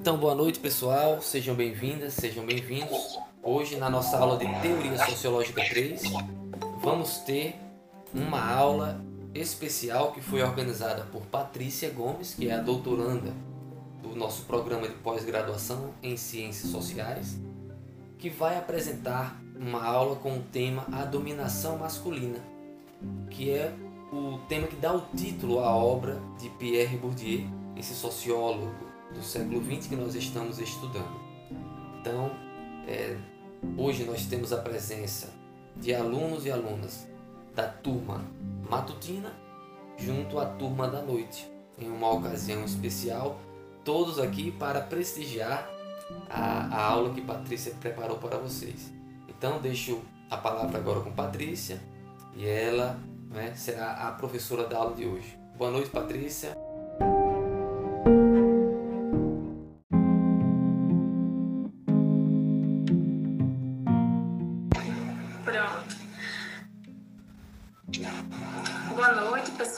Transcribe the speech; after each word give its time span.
Então, 0.00 0.16
boa 0.16 0.32
noite, 0.32 0.60
pessoal. 0.60 1.20
Sejam 1.20 1.56
bem-vindas, 1.56 2.14
sejam 2.14 2.46
bem-vindos. 2.46 3.18
Hoje, 3.42 3.76
na 3.76 3.90
nossa 3.90 4.16
aula 4.16 4.38
de 4.38 4.46
Teoria 4.60 4.96
Sociológica 5.04 5.60
3, 5.60 6.02
vamos 6.80 7.18
ter 7.18 7.56
uma 8.14 8.40
aula 8.40 9.04
especial 9.34 10.12
que 10.12 10.20
foi 10.20 10.40
organizada 10.40 11.02
por 11.10 11.22
Patrícia 11.22 11.90
Gomes, 11.90 12.32
que 12.32 12.48
é 12.48 12.54
a 12.54 12.60
doutoranda 12.60 13.34
do 14.00 14.14
nosso 14.14 14.44
programa 14.44 14.86
de 14.86 14.94
pós-graduação 14.94 15.92
em 16.00 16.16
Ciências 16.16 16.70
Sociais, 16.70 17.36
que 18.18 18.30
vai 18.30 18.56
apresentar 18.56 19.36
uma 19.58 19.84
aula 19.84 20.14
com 20.14 20.38
o 20.38 20.42
tema 20.42 20.86
A 20.92 21.04
Dominação 21.04 21.76
Masculina, 21.76 22.38
que 23.30 23.50
é 23.50 23.74
o 24.12 24.38
tema 24.48 24.68
que 24.68 24.76
dá 24.76 24.94
o 24.94 25.02
título 25.16 25.58
à 25.58 25.74
obra 25.74 26.22
de 26.40 26.48
Pierre 26.50 26.96
Bourdieu, 26.96 27.44
esse 27.76 27.94
sociólogo 27.94 28.87
do 29.12 29.22
século 29.22 29.62
XX 29.64 29.88
que 29.88 29.96
nós 29.96 30.14
estamos 30.14 30.58
estudando. 30.58 31.20
Então, 32.00 32.30
é, 32.86 33.16
hoje 33.76 34.04
nós 34.04 34.26
temos 34.26 34.52
a 34.52 34.58
presença 34.58 35.30
de 35.76 35.94
alunos 35.94 36.46
e 36.46 36.50
alunas 36.50 37.06
da 37.54 37.66
turma 37.66 38.24
matutina 38.68 39.32
junto 39.96 40.38
à 40.38 40.46
turma 40.46 40.88
da 40.88 41.02
noite, 41.02 41.50
em 41.76 41.90
uma 41.90 42.10
ocasião 42.12 42.64
especial, 42.64 43.40
todos 43.84 44.18
aqui 44.18 44.52
para 44.52 44.80
prestigiar 44.80 45.68
a, 46.30 46.76
a 46.76 46.84
aula 46.84 47.12
que 47.12 47.20
Patrícia 47.20 47.74
preparou 47.80 48.18
para 48.18 48.38
vocês. 48.38 48.92
Então, 49.28 49.60
deixo 49.60 50.00
a 50.30 50.36
palavra 50.36 50.78
agora 50.78 51.00
com 51.00 51.12
Patrícia 51.12 51.80
e 52.34 52.46
ela 52.46 52.98
né, 53.30 53.52
será 53.54 53.92
a 54.08 54.12
professora 54.12 54.66
da 54.66 54.78
aula 54.78 54.94
de 54.94 55.04
hoje. 55.04 55.38
Boa 55.56 55.70
noite, 55.70 55.90
Patrícia. 55.90 56.56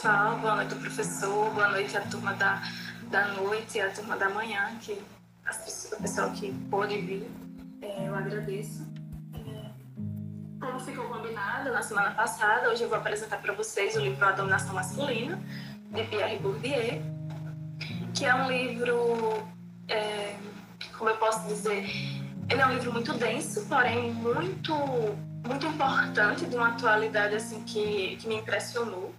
Boa 0.03 0.57
noite 0.57 0.75
professor, 0.77 1.51
boa 1.51 1.69
noite 1.69 1.95
à 1.95 2.01
turma 2.01 2.33
da, 2.33 2.63
da 3.11 3.29
noite 3.35 3.77
e 3.77 3.81
à 3.83 3.91
turma 3.91 4.17
da 4.17 4.31
manhã, 4.31 4.75
que 4.81 4.93
o 4.93 5.97
pessoal 6.01 6.31
que 6.31 6.51
pôde 6.71 6.99
vir, 7.03 7.31
é, 7.83 8.09
eu 8.09 8.15
agradeço. 8.15 8.91
É, 9.35 9.71
como 10.59 10.81
ficou 10.81 11.05
combinado 11.07 11.71
na 11.71 11.83
semana 11.83 12.13
passada, 12.13 12.71
hoje 12.71 12.85
eu 12.85 12.89
vou 12.89 12.97
apresentar 12.97 13.43
para 13.43 13.53
vocês 13.53 13.95
o 13.95 14.01
livro 14.01 14.25
A 14.25 14.33
Dominação 14.33 14.75
Masculina, 14.75 15.39
de 15.91 16.05
Pierre 16.05 16.39
Bourdieu, 16.39 17.03
que 18.15 18.25
é 18.25 18.35
um 18.35 18.51
livro, 18.51 19.47
é, 19.87 20.35
como 20.97 21.11
eu 21.11 21.17
posso 21.19 21.47
dizer, 21.47 21.85
ele 22.49 22.61
é 22.63 22.67
um 22.67 22.73
livro 22.73 22.91
muito 22.91 23.13
denso, 23.13 23.67
porém 23.67 24.15
muito 24.15 24.75
muito 25.47 25.67
importante, 25.67 26.47
de 26.47 26.55
uma 26.55 26.69
atualidade 26.69 27.35
assim 27.35 27.63
que, 27.65 28.17
que 28.17 28.29
me 28.29 28.37
impressionou 28.37 29.15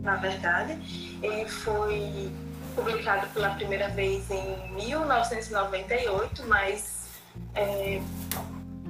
na 0.00 0.16
verdade. 0.16 0.78
Ele 1.22 1.48
foi 1.48 2.30
publicado 2.74 3.26
pela 3.28 3.50
primeira 3.50 3.88
vez 3.88 4.30
em 4.30 4.72
1998, 4.74 6.44
mas 6.46 7.08
é, 7.54 8.00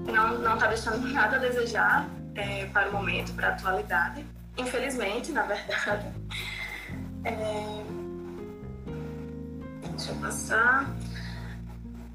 não 0.07 0.55
está 0.55 0.67
deixando 0.69 1.09
nada 1.09 1.37
a 1.37 1.39
desejar 1.39 2.09
é, 2.35 2.67
para 2.67 2.89
o 2.89 2.93
momento, 2.93 3.33
para 3.35 3.49
a 3.49 3.51
atualidade. 3.53 4.25
Infelizmente, 4.57 5.33
na 5.33 5.43
verdade. 5.43 6.07
É, 7.25 7.85
deixa 9.91 10.11
eu 10.11 10.17
passar. 10.17 10.91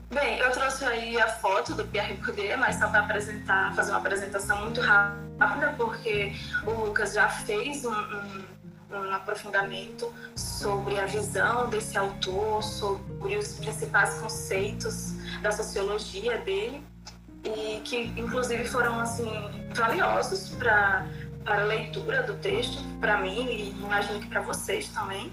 Bem, 0.09 0.39
eu 0.39 0.51
trouxe 0.51 0.85
aí 0.85 1.19
a 1.19 1.27
foto 1.27 1.73
do 1.73 1.85
Pierre 1.85 2.13
Bourdieu, 2.15 2.57
mas 2.57 2.77
só 2.77 2.87
para 2.87 3.01
apresentar, 3.01 3.73
fazer 3.75 3.91
uma 3.91 3.99
apresentação 3.99 4.61
muito 4.61 4.79
rápida, 4.79 5.73
porque 5.77 6.33
o 6.65 6.71
Lucas 6.71 7.13
já 7.13 7.27
fez 7.27 7.83
um, 7.83 7.91
um 7.91 8.43
um 8.91 9.13
aprofundamento 9.13 10.11
sobre 10.35 10.99
a 10.99 11.05
visão 11.05 11.69
desse 11.69 11.97
autor, 11.97 12.63
sobre 12.63 13.37
os 13.37 13.53
principais 13.53 14.19
conceitos 14.19 15.13
da 15.41 15.51
sociologia 15.51 16.37
dele 16.39 16.83
e 17.43 17.79
que 17.81 18.13
inclusive 18.17 18.65
foram 18.65 18.99
assim 18.99 19.29
valiosos 19.73 20.49
para 20.49 21.05
para 21.47 21.61
a 21.61 21.65
leitura 21.65 22.23
do 22.23 22.33
texto, 22.35 22.83
para 22.99 23.21
mim 23.21 23.45
e 23.45 23.69
imagino 23.69 24.19
que 24.19 24.27
para 24.27 24.41
vocês 24.41 24.89
também, 24.89 25.31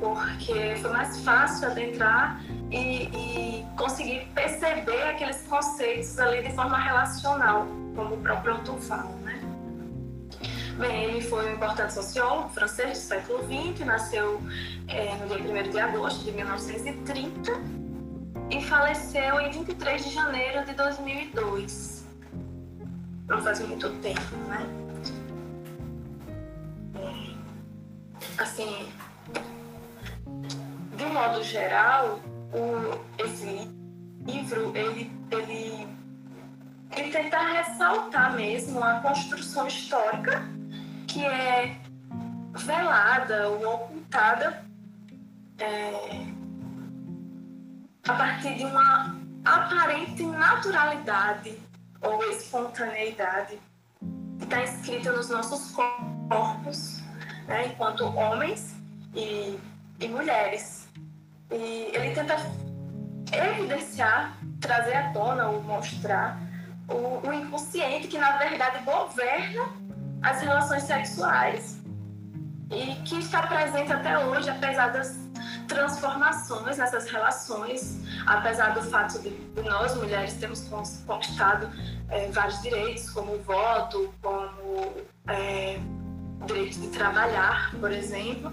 porque 0.00 0.74
foi 0.80 0.90
mais 0.90 1.22
fácil 1.22 1.70
adentrar 1.70 2.42
e, 2.70 3.04
e 3.14 3.66
conseguir 3.76 4.26
perceber 4.34 5.02
aqueles 5.02 5.42
conceitos 5.42 6.18
ali 6.18 6.42
de 6.42 6.54
forma 6.54 6.78
relacional, 6.78 7.66
como 7.94 8.14
o 8.14 8.22
próprio 8.22 8.54
autor 8.54 8.78
fala? 8.80 9.21
Bem, 10.78 11.04
ele 11.04 11.20
foi 11.20 11.50
um 11.50 11.54
importante 11.54 11.92
sociólogo 11.92 12.48
francês 12.48 12.98
do 12.98 13.04
século 13.04 13.40
XX, 13.44 13.84
nasceu 13.84 14.40
é, 14.88 15.14
no 15.16 15.28
dia 15.28 15.66
1 15.66 15.70
de 15.70 15.78
agosto 15.78 16.24
de 16.24 16.32
1930 16.32 17.52
e 18.50 18.62
faleceu 18.62 19.38
em 19.40 19.50
23 19.50 20.02
de 20.02 20.10
janeiro 20.10 20.64
de 20.64 20.72
2002. 20.72 22.06
Não 23.28 23.42
faz 23.42 23.60
muito 23.60 23.90
tempo, 24.00 24.36
né? 24.48 24.66
Assim, 28.38 28.88
de 30.96 31.04
um 31.04 31.12
modo 31.12 31.44
geral, 31.44 32.18
o, 32.52 33.22
esse 33.22 33.70
livro, 34.26 34.72
ele, 34.74 35.12
ele, 35.30 35.86
ele 36.96 37.10
tenta 37.10 37.38
ressaltar 37.38 38.34
mesmo 38.34 38.82
a 38.82 39.00
construção 39.00 39.66
histórica 39.66 40.42
que 41.12 41.22
é 41.26 41.76
velada 42.54 43.50
ou 43.50 43.74
ocultada 43.74 44.64
é, 45.58 45.92
a 48.08 48.14
partir 48.14 48.54
de 48.54 48.64
uma 48.64 49.20
aparente 49.44 50.24
naturalidade 50.24 51.58
ou 52.00 52.24
espontaneidade 52.30 53.60
que 54.38 54.44
está 54.44 54.62
escrita 54.62 55.12
nos 55.12 55.28
nossos 55.28 55.72
corpos, 55.72 57.02
né, 57.46 57.66
enquanto 57.66 58.04
homens 58.04 58.74
e, 59.14 59.58
e 60.00 60.08
mulheres. 60.08 60.88
E 61.50 61.90
ele 61.92 62.14
tenta 62.14 62.36
evidenciar, 63.30 64.34
trazer 64.60 64.94
à 64.94 65.12
tona 65.12 65.48
ou 65.48 65.62
mostrar 65.62 66.40
o, 66.88 67.28
o 67.28 67.32
inconsciente 67.34 68.08
que, 68.08 68.16
na 68.16 68.38
verdade, 68.38 68.82
governa 68.84 69.81
as 70.22 70.40
relações 70.40 70.82
sexuais 70.84 71.78
e 72.70 72.94
que 73.04 73.18
está 73.18 73.46
presente 73.46 73.92
até 73.92 74.18
hoje, 74.24 74.48
apesar 74.48 74.92
das 74.92 75.16
transformações 75.68 76.78
nessas 76.78 77.08
relações, 77.08 78.00
apesar 78.26 78.74
do 78.74 78.82
fato 78.82 79.18
de, 79.20 79.30
nós 79.62 79.94
mulheres 79.96 80.34
termos 80.34 80.68
conquistado 81.06 81.68
é, 82.08 82.28
vários 82.28 82.60
direitos, 82.62 83.10
como 83.10 83.34
o 83.34 83.42
voto, 83.42 84.12
como 84.22 84.94
é, 85.28 85.78
direito 86.46 86.80
de 86.80 86.88
trabalhar, 86.88 87.74
por 87.78 87.90
exemplo, 87.90 88.52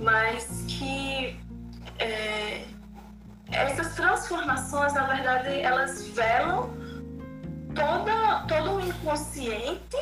mas 0.00 0.64
que 0.68 1.40
é, 1.98 2.64
essas 3.50 3.94
transformações, 3.94 4.92
na 4.94 5.04
verdade, 5.04 5.60
elas 5.60 6.06
velam 6.08 6.70
toda, 7.74 8.44
todo 8.46 8.76
o 8.76 8.80
inconsciente 8.80 9.96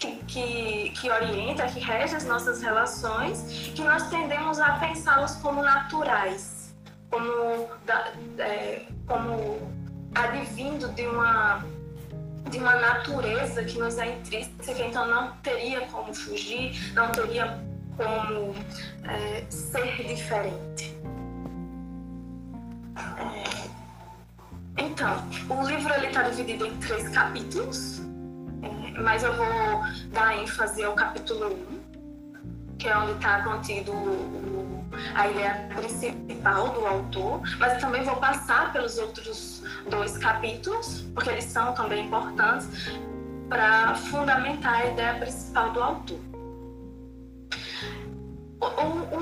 que, 0.00 0.16
que, 0.26 0.90
que 0.98 1.10
orienta, 1.10 1.66
que 1.66 1.78
rege 1.78 2.16
as 2.16 2.24
nossas 2.24 2.62
relações, 2.62 3.70
que 3.74 3.82
nós 3.82 4.08
tendemos 4.08 4.58
a 4.58 4.72
pensá-los 4.78 5.32
como 5.36 5.62
naturais, 5.62 6.74
como, 7.10 7.68
da, 7.84 8.12
é, 8.38 8.86
como 9.06 9.70
advindo 10.14 10.88
de 10.94 11.06
uma, 11.06 11.62
de 12.48 12.58
uma 12.58 12.76
natureza 12.76 13.62
que 13.62 13.78
nos 13.78 13.98
é 13.98 14.16
intrínseca, 14.16 14.82
então 14.82 15.06
não 15.06 15.32
teria 15.42 15.82
como 15.88 16.14
fugir, 16.14 16.92
não 16.94 17.12
teria 17.12 17.60
como 17.96 18.54
é, 19.04 19.44
ser 19.50 20.02
diferente. 20.06 20.96
É, 23.18 23.70
então, 24.82 25.22
o 25.50 25.66
livro 25.66 25.92
está 26.02 26.22
dividido 26.22 26.66
em 26.66 26.76
três 26.78 27.06
capítulos 27.10 28.09
mas 29.02 29.22
eu 29.22 29.32
vou 29.34 29.46
dar 30.12 30.36
ênfase 30.36 30.82
ao 30.82 30.94
capítulo 30.94 31.52
1, 31.52 32.76
que 32.78 32.88
é 32.88 32.96
onde 32.96 33.12
está 33.12 33.42
contido 33.42 33.92
o, 33.92 34.84
a 35.14 35.28
ideia 35.28 35.68
principal 35.74 36.68
do 36.70 36.86
autor, 36.86 37.42
mas 37.58 37.74
eu 37.74 37.80
também 37.80 38.02
vou 38.02 38.16
passar 38.16 38.72
pelos 38.72 38.98
outros 38.98 39.62
dois 39.88 40.16
capítulos, 40.18 41.02
porque 41.14 41.30
eles 41.30 41.44
são 41.44 41.72
também 41.72 42.06
importantes 42.06 42.68
para 43.48 43.94
fundamentar 43.94 44.74
a 44.74 44.86
ideia 44.86 45.14
principal 45.14 45.72
do 45.72 45.82
autor. 45.82 46.20
um, 48.60 49.16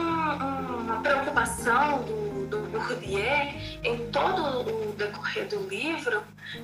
uma 0.82 1.00
preocupação 1.00 2.02
do, 2.02 2.46
do 2.48 2.58
Bourdieu 2.70 3.68
em 3.82 4.10
todo 4.10 4.88
o 4.88 4.92
decorrer 4.92 5.48
do 5.48 5.68
livro 5.68 6.22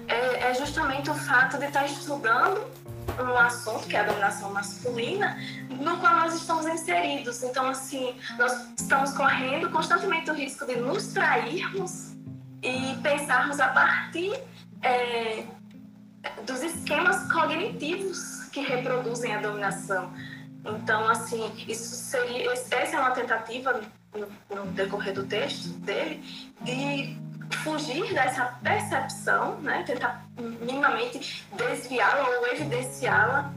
é, 0.09 0.51
é 0.51 0.55
justamente 0.55 1.11
o 1.11 1.15
fato 1.15 1.59
de 1.59 1.67
estar 1.67 1.85
estudando 1.87 2.65
um 3.19 3.39
assunto 3.39 3.87
que 3.87 3.97
é 3.97 4.01
a 4.01 4.05
dominação 4.05 4.53
masculina, 4.53 5.37
no 5.71 5.99
qual 5.99 6.17
nós 6.17 6.35
estamos 6.35 6.67
inseridos. 6.67 7.43
Então, 7.43 7.69
assim, 7.69 8.15
nós 8.39 8.69
estamos 8.79 9.13
correndo 9.13 9.71
constantemente 9.71 10.31
o 10.31 10.35
risco 10.35 10.67
de 10.67 10.77
nos 10.77 11.09
trairmos 11.09 12.15
e 12.63 12.97
pensarmos 13.03 13.61
a 13.61 13.69
partir 13.69 14.39
é, 14.83 15.45
dos 16.47 16.63
esquemas 16.63 17.31
cognitivos 17.31 18.45
que 18.53 18.61
reproduzem 18.61 19.35
a 19.35 19.41
dominação. 19.41 20.13
Então, 20.65 21.09
assim, 21.09 21.53
isso 21.69 21.95
seria, 21.95 22.51
essa 22.53 22.97
é 22.97 22.99
uma 22.99 23.11
tentativa 23.11 23.83
no, 24.15 24.57
no 24.57 24.67
decorrer 24.73 25.13
do 25.13 25.25
texto 25.25 25.69
dele 25.81 26.23
de 26.63 27.19
fugir 27.59 28.13
dessa 28.15 28.45
percepção, 28.63 29.61
né? 29.61 29.83
tentar 29.85 30.25
minimamente 30.39 31.47
desviá-la 31.57 32.29
ou 32.29 32.47
evidenciá-la. 32.49 33.53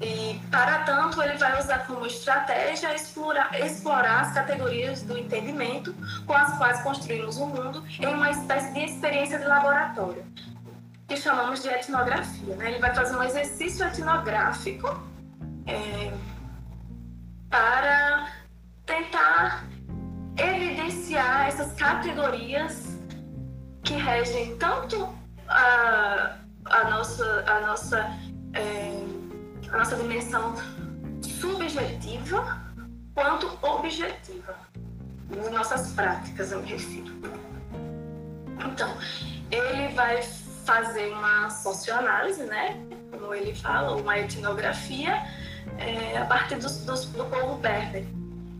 E, 0.00 0.38
para 0.50 0.80
tanto, 0.80 1.22
ele 1.22 1.36
vai 1.38 1.58
usar 1.58 1.86
como 1.86 2.04
estratégia 2.04 2.94
explorar, 2.94 3.58
explorar 3.60 4.22
as 4.22 4.34
categorias 4.34 5.02
do 5.02 5.16
entendimento 5.16 5.94
com 6.26 6.34
as 6.34 6.58
quais 6.58 6.82
construímos 6.82 7.38
o 7.38 7.46
mundo 7.46 7.82
em 8.00 8.06
uma 8.06 8.30
espécie 8.30 8.74
de 8.74 8.80
experiência 8.80 9.38
de 9.38 9.46
laboratório, 9.46 10.24
que 11.08 11.16
chamamos 11.16 11.62
de 11.62 11.68
etnografia. 11.68 12.56
Né? 12.56 12.72
Ele 12.72 12.80
vai 12.80 12.94
fazer 12.94 13.16
um 13.16 13.22
exercício 13.22 13.86
etnográfico 13.86 14.88
é, 15.66 16.12
para 17.48 18.28
tentar 18.84 19.64
evidenciar 20.36 21.48
essas 21.48 21.72
categorias 21.74 22.98
que 23.82 23.94
regem 23.94 24.56
tanto 24.56 25.08
a, 25.48 26.36
a 26.64 26.90
nossa, 26.90 27.44
a, 27.46 27.60
nossa, 27.66 27.98
é, 28.54 29.70
a 29.70 29.78
nossa 29.78 29.96
dimensão 29.96 30.54
subjetiva 31.22 32.62
quanto 33.14 33.58
objetiva, 33.62 34.56
nas 35.36 35.50
nossas 35.50 35.92
práticas, 35.92 36.50
eu 36.50 36.62
me 36.62 36.70
refiro. 36.70 37.14
Então, 38.66 38.96
ele 39.50 39.94
vai 39.94 40.20
fazer 40.64 41.12
uma 41.12 41.50
socioanálise, 41.50 42.42
né? 42.44 42.76
Como 43.10 43.32
ele 43.34 43.54
fala, 43.54 43.94
uma 43.96 44.18
etnografia, 44.18 45.22
é, 45.78 46.18
a 46.18 46.24
partir 46.24 46.56
do, 46.56 46.68
do, 46.68 46.94
do 46.94 47.24
povo 47.26 47.56
berber 47.58 48.04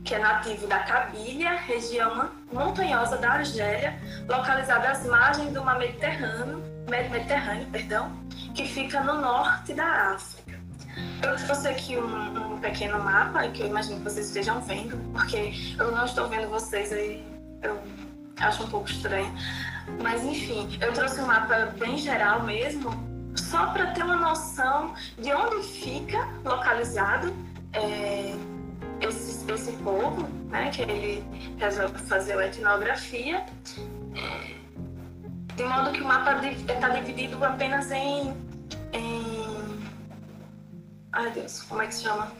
que 0.05 0.13
é 0.13 0.19
nativo 0.19 0.67
da 0.67 0.79
Cabilha, 0.79 1.55
região 1.55 2.29
montanhosa 2.53 3.17
da 3.17 3.31
Argélia, 3.31 3.99
localizada 4.29 4.89
às 4.89 5.03
margens 5.07 5.51
do 5.51 5.63
mar 5.63 5.79
Mediterrâneo, 5.79 6.63
Mediterrâneo 6.87 7.65
perdão, 7.71 8.11
que 8.53 8.67
fica 8.67 9.01
no 9.01 9.19
norte 9.19 9.73
da 9.73 10.13
África. 10.13 10.59
Eu 11.23 11.35
trouxe 11.45 11.67
aqui 11.67 11.97
um, 11.97 12.53
um, 12.53 12.59
pequeno 12.59 13.03
mapa 13.03 13.47
que 13.49 13.63
eu 13.63 13.67
imagino 13.67 13.97
que 13.97 14.03
vocês 14.03 14.27
estejam 14.27 14.61
vendo, 14.61 14.95
porque 15.11 15.51
eu 15.77 15.91
não 15.91 16.05
estou 16.05 16.29
vendo 16.29 16.47
vocês 16.49 16.93
aí, 16.93 17.25
eu 17.63 17.77
acho 18.39 18.63
um 18.63 18.67
pouco 18.67 18.87
estranho. 18.87 19.33
Mas 20.01 20.23
enfim, 20.23 20.77
eu 20.79 20.93
trouxe 20.93 21.19
um 21.19 21.25
mapa 21.25 21.73
bem 21.79 21.97
geral 21.97 22.43
mesmo, 22.43 22.91
só 23.35 23.67
para 23.71 23.87
ter 23.87 24.03
uma 24.03 24.17
noção 24.17 24.93
de 25.17 25.33
onde 25.33 25.67
fica 25.67 26.29
localizado. 26.43 27.33
É, 27.73 28.33
esse, 29.01 29.51
esse 29.51 29.71
povo, 29.83 30.27
né, 30.49 30.69
que 30.71 30.81
ele 30.81 31.23
resolve 31.57 31.97
fazer 31.99 32.37
a 32.37 32.47
etnografia, 32.47 33.45
de 35.55 35.63
modo 35.63 35.91
que 35.91 36.01
o 36.01 36.05
mapa 36.05 36.41
está 36.45 36.89
dividido 36.89 37.43
apenas 37.43 37.91
em, 37.91 38.33
em. 38.93 39.85
Ai 41.13 41.31
Deus, 41.31 41.63
como 41.63 41.81
é 41.81 41.87
que 41.87 41.95
se 41.95 42.03
chama? 42.03 42.31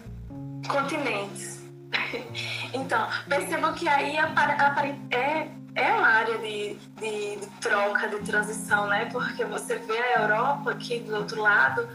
Continentes. 0.67 1.63
então, 2.73 3.07
percebam 3.29 3.73
que 3.73 3.87
aí 3.87 4.17
é, 4.17 5.47
é 5.75 5.93
uma 5.93 6.07
área 6.07 6.37
de, 6.39 6.75
de, 6.99 7.35
de, 7.37 7.47
troca, 7.61 8.07
de 8.09 8.19
transição, 8.25 8.87
né? 8.87 9.05
Porque 9.11 9.45
você 9.45 9.77
vê 9.77 9.97
a 9.97 10.21
Europa 10.21 10.71
aqui 10.71 10.99
do 10.99 11.15
outro 11.15 11.41
lado, 11.41 11.87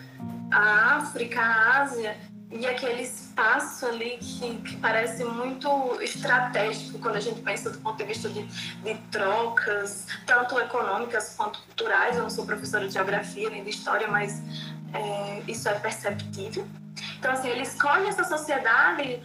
a 0.51 0.97
África, 0.97 1.41
a 1.41 1.83
Ásia, 1.83 2.17
e 2.51 2.67
aquele 2.67 3.03
espaço 3.03 3.87
ali 3.87 4.19
que, 4.19 4.57
que, 4.57 4.77
parece 4.79 5.25
muito 5.25 5.69
estratégico 6.03 6.99
quando 6.99 7.17
a 7.17 7.21
gente 7.21 7.41
pensa 7.43 7.71
do 7.71 7.79
ponto 7.79 7.97
de 7.97 8.05
vista 8.05 8.29
de, 8.29 8.43
de, 8.43 8.95
trocas, 9.11 10.07
tanto 10.27 10.59
econômicas 10.59 11.35
quanto 11.37 11.61
culturais. 11.63 12.17
Eu 12.17 12.25
não 12.25 12.31
sou 12.31 12.45
professora 12.45 12.89
de 12.89 12.95
geografia 12.95 13.49
nem 13.51 13.63
de 13.63 13.71
história, 13.71 14.09
mas 14.09 14.43
é, 14.93 15.43
isso 15.47 15.69
é 15.69 15.75
perceptível. 15.75 16.67
Então, 17.19 17.33
assim, 17.33 17.49
ele 17.49 17.63
escolhe 17.63 18.07
essa 18.09 18.25
sociedade 18.25 19.23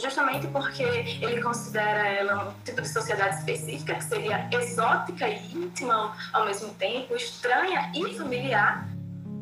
justamente 0.00 0.46
porque 0.48 0.82
ele 0.82 1.42
considera 1.42 2.06
ela 2.06 2.50
um 2.50 2.54
tipo 2.62 2.80
de 2.80 2.88
sociedade 2.88 3.38
específica, 3.38 3.94
que 3.94 4.04
seria 4.04 4.48
exótica 4.52 5.28
e 5.28 5.52
íntima 5.52 6.16
ao 6.32 6.44
mesmo 6.44 6.72
tempo, 6.74 7.16
estranha 7.16 7.90
e 7.94 8.16
familiar, 8.16 8.86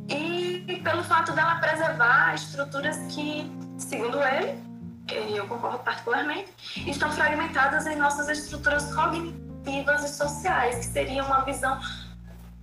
e 0.08 0.80
pelo 0.82 1.02
fato 1.04 1.32
dela 1.32 1.56
preservar 1.56 2.34
estruturas 2.34 2.96
que, 3.12 3.50
segundo 3.78 4.22
ele, 4.22 4.62
e 5.08 5.36
eu 5.36 5.46
concordo 5.46 5.78
particularmente, 5.80 6.52
estão 6.88 7.10
fragmentadas 7.12 7.86
em 7.86 7.96
nossas 7.96 8.28
estruturas 8.28 8.92
cognitivas 8.94 10.04
e 10.04 10.08
sociais, 10.14 10.78
que 10.78 10.84
seria 10.86 11.24
uma 11.24 11.44
visão 11.44 11.80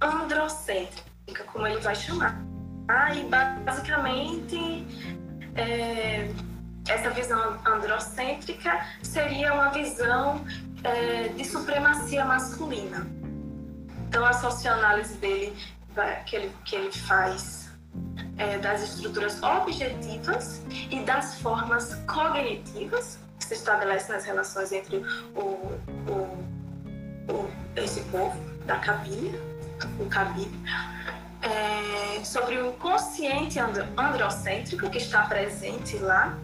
androcêntrica, 0.02 1.44
como 1.52 1.68
ele 1.68 1.80
vai 1.80 1.96
chamar. 1.96 2.36
Ah, 2.90 3.14
e 3.16 3.26
basicamente, 3.64 4.86
é, 5.56 6.30
essa 6.88 7.10
visão 7.12 7.58
androcêntrica 7.66 8.86
seria 9.02 9.54
uma 9.54 9.70
visão 9.70 10.44
é, 10.84 11.30
de 11.30 11.46
supremacia 11.46 12.26
masculina. 12.26 13.08
Então, 14.08 14.26
a 14.26 14.34
socioanálise 14.34 15.16
dele 15.16 15.56
que 16.26 16.36
ele, 16.36 16.52
que 16.66 16.76
ele 16.76 16.92
faz 16.92 17.72
é, 18.38 18.58
das 18.58 18.82
estruturas 18.84 19.42
objetivas 19.42 20.62
e 20.90 21.00
das 21.02 21.40
formas 21.40 21.96
cognitivas 22.08 23.20
que 23.38 23.46
se 23.46 23.54
estabelecem 23.56 24.16
nas 24.16 24.26
relações 24.26 24.72
entre 24.72 24.98
o, 25.36 25.40
o, 26.08 26.46
o 27.32 27.52
esse 27.76 28.02
povo 28.06 28.38
da 28.66 28.78
cabine, 28.78 29.38
o 30.00 30.06
cabine, 30.08 30.64
é, 31.42 32.24
sobre 32.24 32.58
o 32.58 32.70
inconsciente 32.70 33.60
androcêntrico 33.60 34.90
que 34.90 34.98
está 34.98 35.24
presente 35.24 35.98
lá 35.98 36.38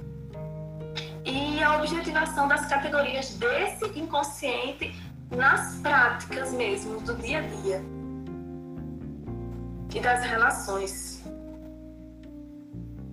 e 1.24 1.62
a 1.62 1.78
objetivação 1.78 2.48
das 2.48 2.66
categorias 2.66 3.36
desse 3.36 3.86
inconsciente 3.98 4.94
nas 5.32 5.76
práticas 5.76 6.52
mesmo 6.52 7.00
do 7.02 7.16
dia 7.16 7.40
a 7.40 7.42
dia 7.42 7.99
e 9.94 10.00
das 10.00 10.24
relações 10.24 11.24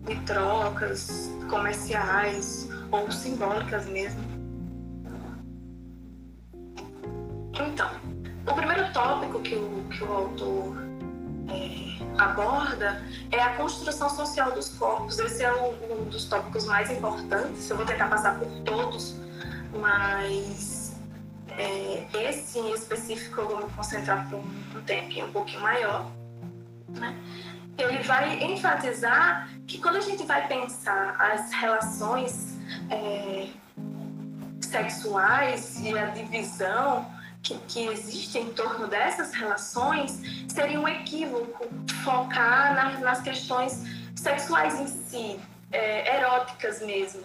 de 0.06 0.14
trocas 0.20 1.30
comerciais 1.48 2.68
ou 2.90 3.10
simbólicas 3.10 3.86
mesmo. 3.86 4.20
Então, 7.52 7.90
o 8.46 8.54
primeiro 8.54 8.92
tópico 8.92 9.40
que 9.40 9.54
o, 9.54 9.84
que 9.90 10.04
o 10.04 10.12
autor 10.12 10.76
é, 11.48 12.22
aborda 12.22 13.02
é 13.32 13.42
a 13.42 13.56
construção 13.56 14.08
social 14.08 14.52
dos 14.52 14.68
corpos. 14.70 15.18
Esse 15.18 15.42
é 15.42 15.52
um, 15.52 15.72
um, 15.92 16.04
dos 16.04 16.26
tópicos 16.26 16.66
mais 16.66 16.90
importantes. 16.90 17.68
Eu 17.68 17.76
vou 17.76 17.86
tentar 17.86 18.08
passar 18.08 18.38
por 18.38 18.48
todos, 18.64 19.16
mas 19.72 20.94
é, 21.48 22.06
esse 22.28 22.58
em 22.58 22.72
específico 22.72 23.40
eu 23.40 23.48
vou 23.48 23.66
me 23.66 23.72
concentrar 23.72 24.28
por 24.28 24.38
um, 24.38 24.78
um 24.78 24.82
tempinho 24.82 25.26
um 25.26 25.32
pouquinho 25.32 25.62
maior. 25.62 26.10
Né? 26.98 27.16
Ele 27.78 27.98
vai 28.02 28.42
enfatizar 28.42 29.48
que 29.66 29.78
quando 29.78 29.96
a 29.96 30.00
gente 30.00 30.24
vai 30.24 30.46
pensar 30.48 31.16
as 31.18 31.52
relações 31.52 32.56
é, 32.90 33.48
sexuais 34.60 35.80
e 35.80 35.96
a 35.96 36.06
divisão 36.06 37.06
que, 37.42 37.56
que 37.68 37.86
existe 37.86 38.38
em 38.38 38.52
torno 38.52 38.88
dessas 38.88 39.32
relações, 39.34 40.20
seria 40.48 40.80
um 40.80 40.88
equívoco 40.88 41.68
focar 42.02 42.74
na, 42.74 42.98
nas 43.00 43.20
questões 43.20 43.82
sexuais 44.16 44.80
em 44.80 44.86
si, 44.86 45.40
é, 45.70 46.16
eróticas 46.16 46.80
mesmo 46.80 47.24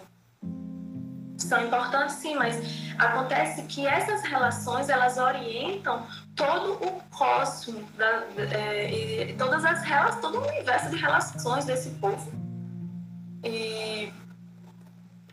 são 1.52 1.66
importantes 1.66 2.16
sim, 2.16 2.34
mas 2.34 2.56
acontece 2.98 3.62
que 3.64 3.86
essas 3.86 4.22
relações 4.22 4.88
elas 4.88 5.18
orientam 5.18 6.06
todo 6.34 6.74
o 6.84 7.02
cosmo, 7.10 7.82
da, 7.96 8.24
é, 8.52 9.34
todas 9.38 9.64
as 9.64 9.82
relações, 9.82 10.20
todo 10.20 10.38
o 10.38 10.48
universo 10.48 10.90
de 10.90 10.96
relações 10.96 11.64
desse 11.64 11.90
povo. 11.90 12.32
E 13.44 14.12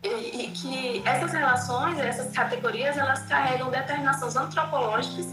e, 0.02 0.44
e 0.44 0.50
que 0.50 1.02
essas 1.06 1.32
relações, 1.32 1.98
essas 1.98 2.32
categorias, 2.32 2.96
elas 2.96 3.22
carregam 3.26 3.70
determinações 3.70 4.36
antropológicas 4.36 5.26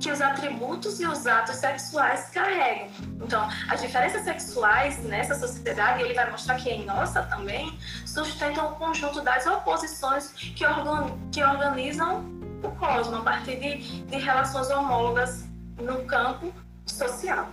que 0.00 0.12
os 0.12 0.20
atributos 0.20 1.00
e 1.00 1.06
os 1.06 1.26
atos 1.26 1.56
sexuais 1.56 2.30
carregam. 2.30 2.88
Então, 3.20 3.48
as 3.68 3.80
diferenças 3.80 4.22
sexuais 4.22 5.02
nessa 5.04 5.34
sociedade, 5.34 6.02
ele 6.02 6.14
vai 6.14 6.30
mostrar 6.30 6.54
que 6.54 6.70
em 6.70 6.84
nossa 6.84 7.22
também, 7.24 7.76
sustentam 8.06 8.72
o 8.72 8.76
conjunto 8.76 9.20
das 9.20 9.44
oposições 9.46 10.30
que, 10.32 10.64
organ, 10.64 11.18
que 11.32 11.42
organizam 11.42 12.37
o 12.62 12.70
cosmos 12.72 13.18
a 13.18 13.22
partir 13.22 13.56
de, 13.56 14.02
de 14.02 14.18
relações 14.18 14.70
homólogas 14.70 15.44
no 15.80 16.04
campo 16.04 16.52
social. 16.86 17.48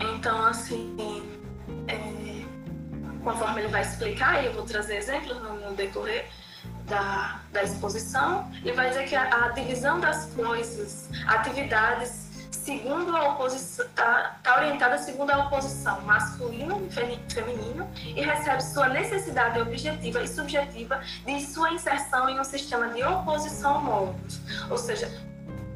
Então, 0.00 0.44
assim, 0.46 0.96
é, 1.88 2.44
conforme 3.22 3.62
ele 3.62 3.68
vai 3.68 3.82
explicar, 3.82 4.42
e 4.42 4.46
eu 4.46 4.52
vou 4.52 4.64
trazer 4.64 4.96
exemplos 4.96 5.40
no, 5.42 5.54
no 5.60 5.74
decorrer 5.74 6.28
da, 6.86 7.40
da 7.52 7.62
exposição, 7.62 8.50
ele 8.62 8.72
vai 8.72 8.88
dizer 8.88 9.08
que 9.08 9.14
a, 9.14 9.46
a 9.46 9.48
divisão 9.48 10.00
das 10.00 10.26
coisas, 10.34 11.08
atividades 11.26 12.31
segundo 12.64 13.16
a 13.16 13.32
oposição, 13.32 13.84
está 13.84 14.36
tá 14.42 14.56
orientada 14.56 14.96
segundo 14.98 15.30
a 15.30 15.46
oposição 15.46 16.00
masculino 16.02 16.86
e 16.86 17.32
feminino 17.32 17.88
e 18.06 18.22
recebe 18.22 18.62
sua 18.62 18.88
necessidade 18.88 19.60
objetiva 19.60 20.22
e 20.22 20.28
subjetiva 20.28 21.00
de 21.26 21.40
sua 21.40 21.72
inserção 21.72 22.28
em 22.28 22.38
um 22.38 22.44
sistema 22.44 22.88
de 22.88 23.02
oposição 23.02 23.78
homólogos. 23.78 24.40
Ou 24.70 24.78
seja, 24.78 25.10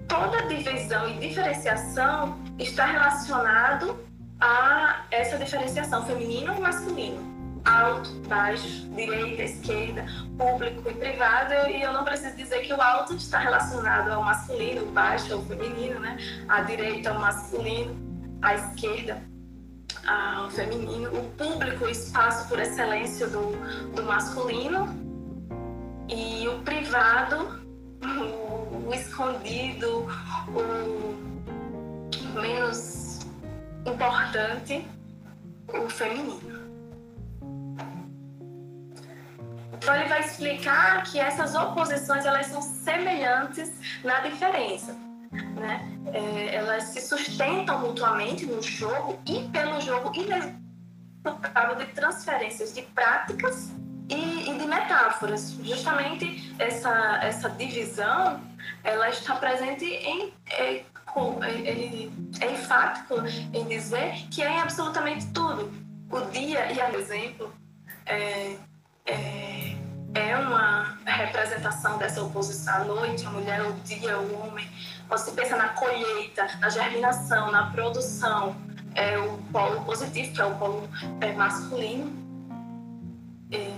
toda 0.07 0.47
divisão 0.47 1.09
e 1.09 1.19
diferenciação 1.19 2.39
está 2.57 2.87
relacionado 2.87 3.99
a 4.41 5.05
essa 5.11 5.37
diferenciação 5.39 6.07
feminino 6.07 6.55
e 6.57 6.61
masculino 6.61 7.36
alto, 7.67 8.11
baixo, 8.29 8.89
direita, 8.91 9.43
esquerda, 9.43 10.07
público 10.39 10.89
e 10.89 10.95
privado, 10.95 11.53
e 11.69 11.83
eu 11.83 11.93
não 11.93 12.05
preciso 12.05 12.37
dizer 12.37 12.61
que 12.61 12.73
o 12.73 12.81
alto 12.81 13.15
está 13.15 13.39
relacionado 13.39 14.11
ao 14.11 14.23
masculino, 14.23 14.85
o 14.85 14.93
baixo 14.93 15.35
ao 15.35 15.43
feminino, 15.43 15.99
né? 16.01 16.17
A 16.49 16.63
direita 16.63 17.11
ao 17.11 17.19
masculino, 17.19 17.95
a 18.41 18.55
esquerda 18.55 19.21
ao 20.07 20.49
feminino, 20.51 21.11
o 21.11 21.29
público, 21.31 21.85
o 21.85 21.89
espaço 21.89 22.49
por 22.49 22.61
excelência 22.61 23.27
do, 23.27 23.53
do 23.95 24.03
masculino, 24.05 24.87
e 26.09 26.47
o 26.47 26.61
privado, 26.61 27.67
o, 28.01 28.89
o 28.89 28.95
escondido, 28.95 30.07
o 30.49 32.41
menos 32.41 33.27
importante, 33.85 34.87
o 35.69 35.89
feminino. 35.89 36.66
Então 39.87 39.95
ele 39.95 40.09
vai 40.09 40.19
explicar 40.19 41.05
que 41.05 41.21
essas 41.21 41.55
oposições 41.55 42.27
elas 42.27 42.47
são 42.47 42.61
semelhantes 42.61 43.73
na 44.03 44.19
diferença. 44.19 44.93
Né? 45.31 45.81
É, 46.13 46.57
elas 46.57 46.83
se 46.87 47.01
sustentam 47.01 47.79
mutuamente 47.79 48.45
no 48.47 48.61
jogo 48.61 49.17
e 49.25 49.49
pelo 49.51 49.81
jogo 49.81 50.11
inevitável 50.13 51.77
de 51.77 51.87
transferências 51.93 52.75
de 52.75 52.83
práticas 52.83 53.71
e, 54.09 54.51
e, 54.51 54.59
de 54.59 54.67
metáforas. 54.67 55.53
Justamente 55.63 56.53
essa, 56.59 57.21
essa 57.23 57.49
divisão 57.51 58.41
ela 58.83 59.09
está 59.09 59.37
presente 59.37 59.85
em 59.85 60.33
é, 60.49 60.85
ele 61.65 62.13
é 62.41 62.51
enfático 62.51 63.15
em 63.55 63.65
dizer 63.69 64.15
que 64.33 64.43
é 64.43 64.51
em 64.51 64.61
absolutamente 64.61 65.29
tudo. 65.29 65.73
O 66.11 66.21
dia, 66.33 66.73
e 66.73 66.81
a 66.81 66.93
exemplo, 66.93 67.55
é, 68.05 68.57
é, 69.07 69.77
é 70.15 70.37
uma 70.37 70.99
representação 71.05 71.99
dessa 71.99 72.23
oposição 72.23 72.75
à 72.75 72.85
noite, 72.85 73.25
a 73.27 73.31
mulher, 73.31 73.63
o 73.63 73.73
dia, 73.85 74.19
o 74.19 74.41
homem. 74.41 74.69
Você 75.09 75.31
pensa 75.33 75.57
na 75.57 75.69
colheita, 75.71 76.47
na 76.59 76.69
germinação, 76.69 77.51
na 77.53 77.71
produção, 77.71 78.57
é 78.95 79.17
o 79.19 79.39
polo 79.53 79.85
positivo, 79.85 80.33
que 80.33 80.41
é 80.41 80.45
o 80.45 80.55
polo 80.57 80.89
é, 81.21 81.33
masculino. 81.33 82.13
É, 83.53 83.71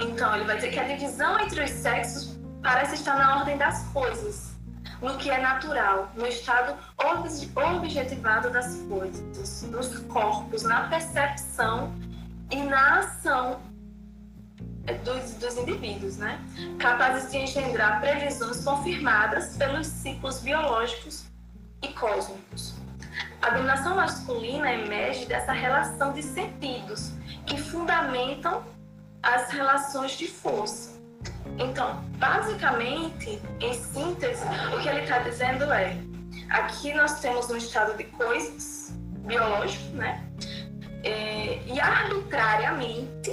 então, 0.00 0.34
ele 0.34 0.44
vai 0.44 0.56
dizer 0.56 0.70
que 0.70 0.78
a 0.78 0.84
divisão 0.84 1.38
entre 1.40 1.64
os 1.64 1.70
sexos 1.70 2.38
parece 2.62 2.94
estar 2.94 3.16
na 3.16 3.38
ordem 3.38 3.56
das 3.56 3.84
coisas, 3.88 4.54
no 5.00 5.16
que 5.16 5.30
é 5.30 5.40
natural, 5.40 6.10
no 6.14 6.26
estado 6.26 6.76
objetivado 6.98 8.50
das 8.50 8.76
coisas, 8.82 9.62
nos 9.62 9.98
corpos, 10.00 10.62
na 10.62 10.88
percepção 10.88 11.94
e 12.50 12.62
na 12.62 12.98
ação 12.98 13.60
dos, 14.94 15.34
dos 15.34 15.56
indivíduos, 15.56 16.16
né? 16.16 16.38
capazes 16.78 17.30
de 17.30 17.38
engendrar 17.38 18.00
previsões 18.00 18.64
confirmadas 18.64 19.56
pelos 19.56 19.86
ciclos 19.86 20.40
biológicos 20.40 21.24
e 21.82 21.88
cósmicos. 21.88 22.74
A 23.42 23.50
dominação 23.50 23.96
masculina 23.96 24.72
emerge 24.72 25.24
dessa 25.26 25.52
relação 25.52 26.12
de 26.12 26.22
sentidos 26.22 27.12
que 27.46 27.58
fundamentam 27.58 28.64
as 29.22 29.50
relações 29.50 30.12
de 30.12 30.26
força. 30.26 31.00
Então, 31.58 32.02
basicamente, 32.18 33.40
em 33.60 33.74
síntese, 33.74 34.42
o 34.74 34.80
que 34.80 34.88
ele 34.88 35.00
está 35.00 35.18
dizendo 35.20 35.64
é: 35.72 35.96
aqui 36.48 36.94
nós 36.94 37.20
temos 37.20 37.50
um 37.50 37.56
estado 37.56 37.96
de 37.96 38.04
coisas 38.04 38.92
biológico, 39.26 39.96
né? 39.96 40.24
É, 41.02 41.62
e 41.66 41.80
arbitrariamente 41.80 43.32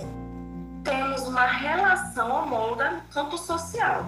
temos 0.87 1.27
uma 1.27 1.45
relação 1.45 2.31
homóloga 2.31 2.91
no 2.91 3.01
campo 3.13 3.37
social, 3.37 4.05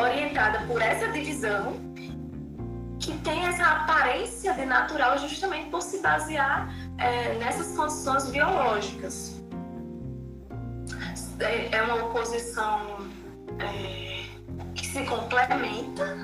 orientada 0.00 0.60
por 0.68 0.80
essa 0.80 1.08
divisão, 1.08 1.74
que 3.00 3.18
tem 3.18 3.44
essa 3.46 3.64
aparência 3.64 4.54
de 4.54 4.64
natural 4.64 5.18
justamente 5.18 5.68
por 5.70 5.82
se 5.82 6.00
basear 6.00 6.72
é, 6.98 7.34
nessas 7.38 7.76
condições 7.76 8.30
biológicas. 8.30 9.42
É, 11.40 11.74
é 11.74 11.82
uma 11.82 11.96
oposição 12.04 13.08
é, 13.58 14.24
que 14.74 14.86
se 14.86 15.04
complementa, 15.04 16.16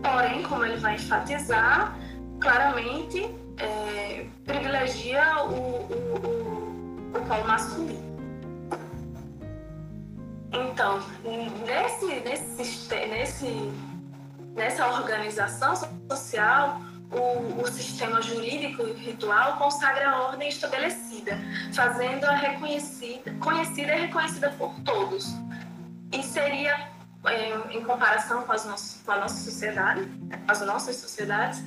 porém, 0.00 0.42
como 0.44 0.64
ele 0.64 0.76
vai 0.76 0.94
enfatizar, 0.94 1.96
claramente 2.40 3.34
é, 3.56 4.26
privilegia 4.44 5.42
o, 5.44 5.54
o, 5.54 7.10
o, 7.12 7.18
o 7.18 7.26
polo 7.26 7.48
masculino. 7.48 8.03
Então, 10.54 11.02
nesse, 11.66 12.06
nesse, 12.20 12.94
nesse, 13.08 13.72
nessa 14.54 14.86
organização 14.88 15.74
social, 16.08 16.80
o, 17.10 17.60
o, 17.60 17.66
sistema 17.66 18.22
jurídico 18.22 18.84
ritual 18.84 19.58
consagra 19.58 20.10
a 20.10 20.22
ordem 20.28 20.48
estabelecida, 20.48 21.38
fazendo-a 21.72 22.34
reconhecida, 22.36 23.34
conhecida 23.40 23.94
e 23.96 24.00
reconhecida 24.02 24.50
por 24.50 24.72
todos. 24.80 25.34
E 26.12 26.22
seria, 26.22 26.88
é, 27.26 27.76
em 27.76 27.82
comparação 27.84 28.42
com, 28.42 28.52
as 28.52 28.64
nossas, 28.64 29.02
com 29.04 29.10
a 29.10 29.18
nossa 29.18 29.36
sociedade, 29.36 30.08
as 30.46 30.60
nossas 30.60 30.96
sociedades, 30.96 31.62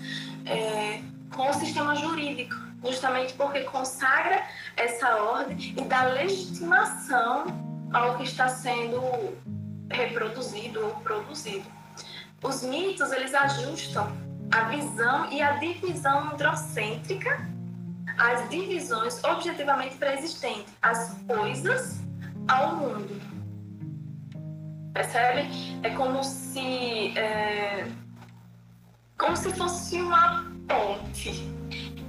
é, 0.45 1.01
com 1.35 1.49
o 1.49 1.53
sistema 1.53 1.93
jurídico, 1.95 2.55
justamente 2.85 3.33
porque 3.33 3.61
consagra 3.61 4.43
essa 4.77 5.15
ordem 5.17 5.75
e 5.77 5.81
dá 5.81 6.03
legitimação 6.03 7.67
ao 7.93 8.17
que 8.17 8.23
está 8.23 8.47
sendo 8.49 9.01
reproduzido 9.89 10.85
ou 10.85 10.91
produzido. 11.01 11.65
Os 12.43 12.61
mitos, 12.63 13.11
eles 13.11 13.33
ajustam 13.33 14.15
a 14.51 14.63
visão 14.65 15.31
e 15.31 15.41
a 15.41 15.53
divisão 15.53 16.31
androcêntrica 16.31 17.49
às 18.17 18.49
divisões 18.49 19.23
objetivamente 19.23 19.95
pré-existentes, 19.95 20.73
as 20.81 21.15
coisas 21.27 21.99
ao 22.47 22.75
mundo. 22.77 23.21
Percebe? 24.93 25.47
É 25.83 25.89
como 25.91 26.23
se 26.23 27.17
é, 27.17 27.87
como 29.17 29.35
se 29.35 29.51
fosse 29.53 30.01
uma 30.01 30.45
ponte 30.67 31.47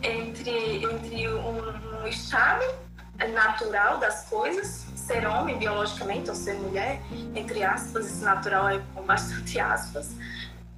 entre, 0.03 0.85
entre 0.85 1.29
um, 1.29 2.03
um 2.03 2.07
estado 2.07 2.65
natural 3.33 3.99
das 3.99 4.29
coisas 4.29 4.88
ser 5.09 5.27
homem 5.27 5.57
biologicamente 5.57 6.29
ou 6.29 6.37
ser 6.37 6.55
mulher, 6.57 7.01
entre 7.35 7.65
aspas, 7.65 8.05
esse 8.05 8.23
natural 8.23 8.69
é 8.69 8.83
com 8.95 9.03
bastante 9.03 9.59
aspas, 9.59 10.11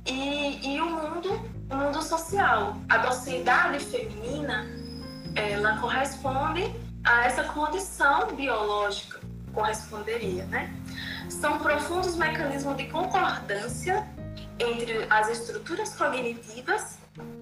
e, 0.06 0.75
e 0.75 0.80
o 0.80 0.87
mundo, 0.87 1.50
o 1.68 1.75
mundo 1.75 2.00
social. 2.00 2.76
A 2.88 2.99
docilidade 2.99 3.80
feminina, 3.80 4.66
ela 5.34 5.78
corresponde 5.78 6.72
a 7.02 7.25
essa 7.25 7.42
condição 7.42 8.28
biológica, 8.37 9.18
corresponderia, 9.52 10.44
né? 10.44 10.72
São 11.28 11.58
profundos 11.58 12.14
mecanismos 12.14 12.76
de 12.76 12.87
concordância 12.87 14.06
entre 14.60 15.06
as 15.10 15.28
estruturas 15.28 15.96
cognitivas 15.96 16.99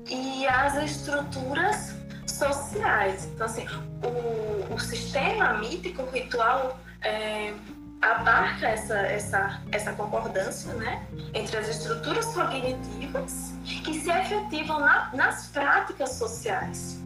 e 0.09 0.47
as 0.47 0.75
estruturas 0.77 1.95
sociais. 2.31 3.29
Então, 3.35 3.47
assim, 3.47 3.67
o, 4.03 4.75
o 4.75 4.79
sistema 4.79 5.55
mítico, 5.55 6.05
ritual, 6.11 6.79
é, 7.03 7.55
abarca 8.01 8.69
essa, 8.69 8.97
essa, 8.97 9.61
essa 9.73 9.93
concordância 9.93 10.73
né, 10.75 11.05
entre 11.35 11.57
as 11.57 11.69
estruturas 11.69 12.27
cognitivas 12.27 13.55
que 13.85 13.95
se 13.95 14.11
efetivam 14.11 14.81
na, 14.81 15.11
nas 15.13 15.49
práticas 15.49 16.13
sociais. 16.13 17.03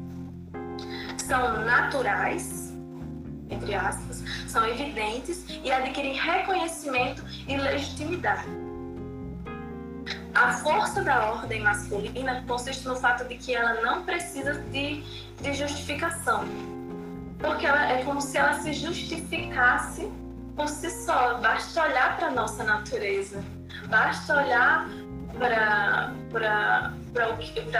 São 1.16 1.64
naturais, 1.64 2.72
entre 3.48 3.74
aspas, 3.74 4.22
são 4.46 4.66
evidentes 4.66 5.44
e 5.62 5.70
adquirem 5.70 6.14
reconhecimento 6.14 7.24
e 7.48 7.56
legitimidade. 7.56 8.61
A 10.34 10.52
força 10.52 11.02
da 11.02 11.26
ordem 11.26 11.60
masculina 11.60 12.42
consiste 12.48 12.86
no 12.88 12.96
fato 12.96 13.24
de 13.28 13.36
que 13.36 13.54
ela 13.54 13.82
não 13.82 14.02
precisa 14.02 14.54
de, 14.54 15.02
de 15.40 15.52
justificação, 15.52 16.44
porque 17.38 17.66
ela 17.66 17.92
é 17.92 18.02
como 18.02 18.20
se 18.20 18.38
ela 18.38 18.54
se 18.54 18.72
justificasse 18.72 20.10
por 20.56 20.68
si 20.68 20.90
só. 20.90 21.38
Basta 21.38 21.82
olhar 21.82 22.16
para 22.16 22.28
a 22.28 22.30
nossa 22.30 22.64
natureza, 22.64 23.44
basta 23.88 24.38
olhar 24.38 24.88
para 25.38 26.92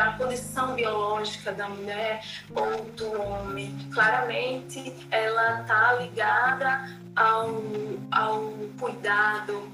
a 0.04 0.12
condição 0.18 0.74
biológica 0.74 1.52
da 1.52 1.68
mulher 1.68 2.22
ou 2.54 2.84
do 2.96 3.22
homem. 3.22 3.74
Claramente, 3.92 4.94
ela 5.10 5.60
está 5.60 5.94
ligada 5.94 6.88
ao, 7.16 7.62
ao 8.10 8.52
cuidado, 8.78 9.70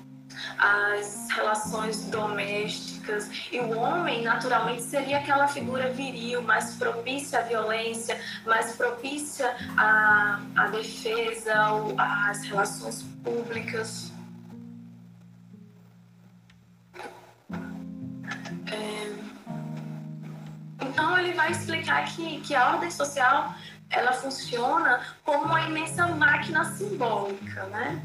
às 0.58 1.28
relações 1.30 2.04
domésticas. 2.04 3.30
E 3.52 3.58
o 3.60 3.78
homem, 3.78 4.22
naturalmente, 4.22 4.82
seria 4.82 5.18
aquela 5.18 5.48
figura 5.48 5.90
viril, 5.90 6.42
mais 6.42 6.74
propícia 6.76 7.40
à 7.40 7.42
violência, 7.42 8.20
mais 8.46 8.76
propícia 8.76 9.54
à, 9.76 10.40
à 10.56 10.68
defesa, 10.68 11.54
às 11.96 12.42
relações 12.42 13.02
públicas. 13.24 14.12
É... 18.70 19.18
Então 20.80 21.18
ele 21.18 21.32
vai 21.32 21.50
explicar 21.50 22.04
que, 22.06 22.40
que 22.40 22.54
a 22.54 22.72
ordem 22.72 22.90
social 22.90 23.54
ela 23.90 24.12
funciona 24.12 25.00
como 25.24 25.44
uma 25.44 25.62
imensa 25.62 26.06
máquina 26.06 26.64
simbólica, 26.64 27.64
né? 27.66 28.02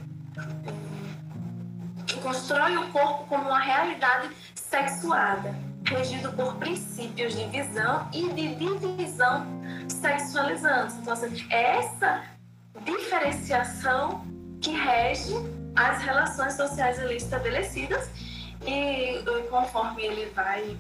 Constrói 2.23 2.77
o 2.77 2.89
corpo 2.93 3.25
como 3.25 3.49
uma 3.49 3.59
realidade 3.59 4.29
sexuada, 4.55 5.53
regido 5.85 6.31
por 6.31 6.55
princípios 6.55 7.35
de 7.35 7.45
visão 7.47 8.07
e 8.13 8.29
de 8.29 8.55
divisão 8.55 9.45
sexualizantes. 9.89 10.95
Então, 10.95 11.11
assim, 11.11 11.45
é 11.49 11.79
essa 11.79 12.23
diferenciação 12.85 14.25
que 14.61 14.71
rege 14.71 15.33
as 15.75 16.01
relações 16.01 16.53
sociais 16.53 16.97
ali 16.97 17.17
estabelecidas 17.17 18.09
e 18.65 19.21
conforme 19.49 20.03
ele 20.03 20.31
vai 20.33 20.77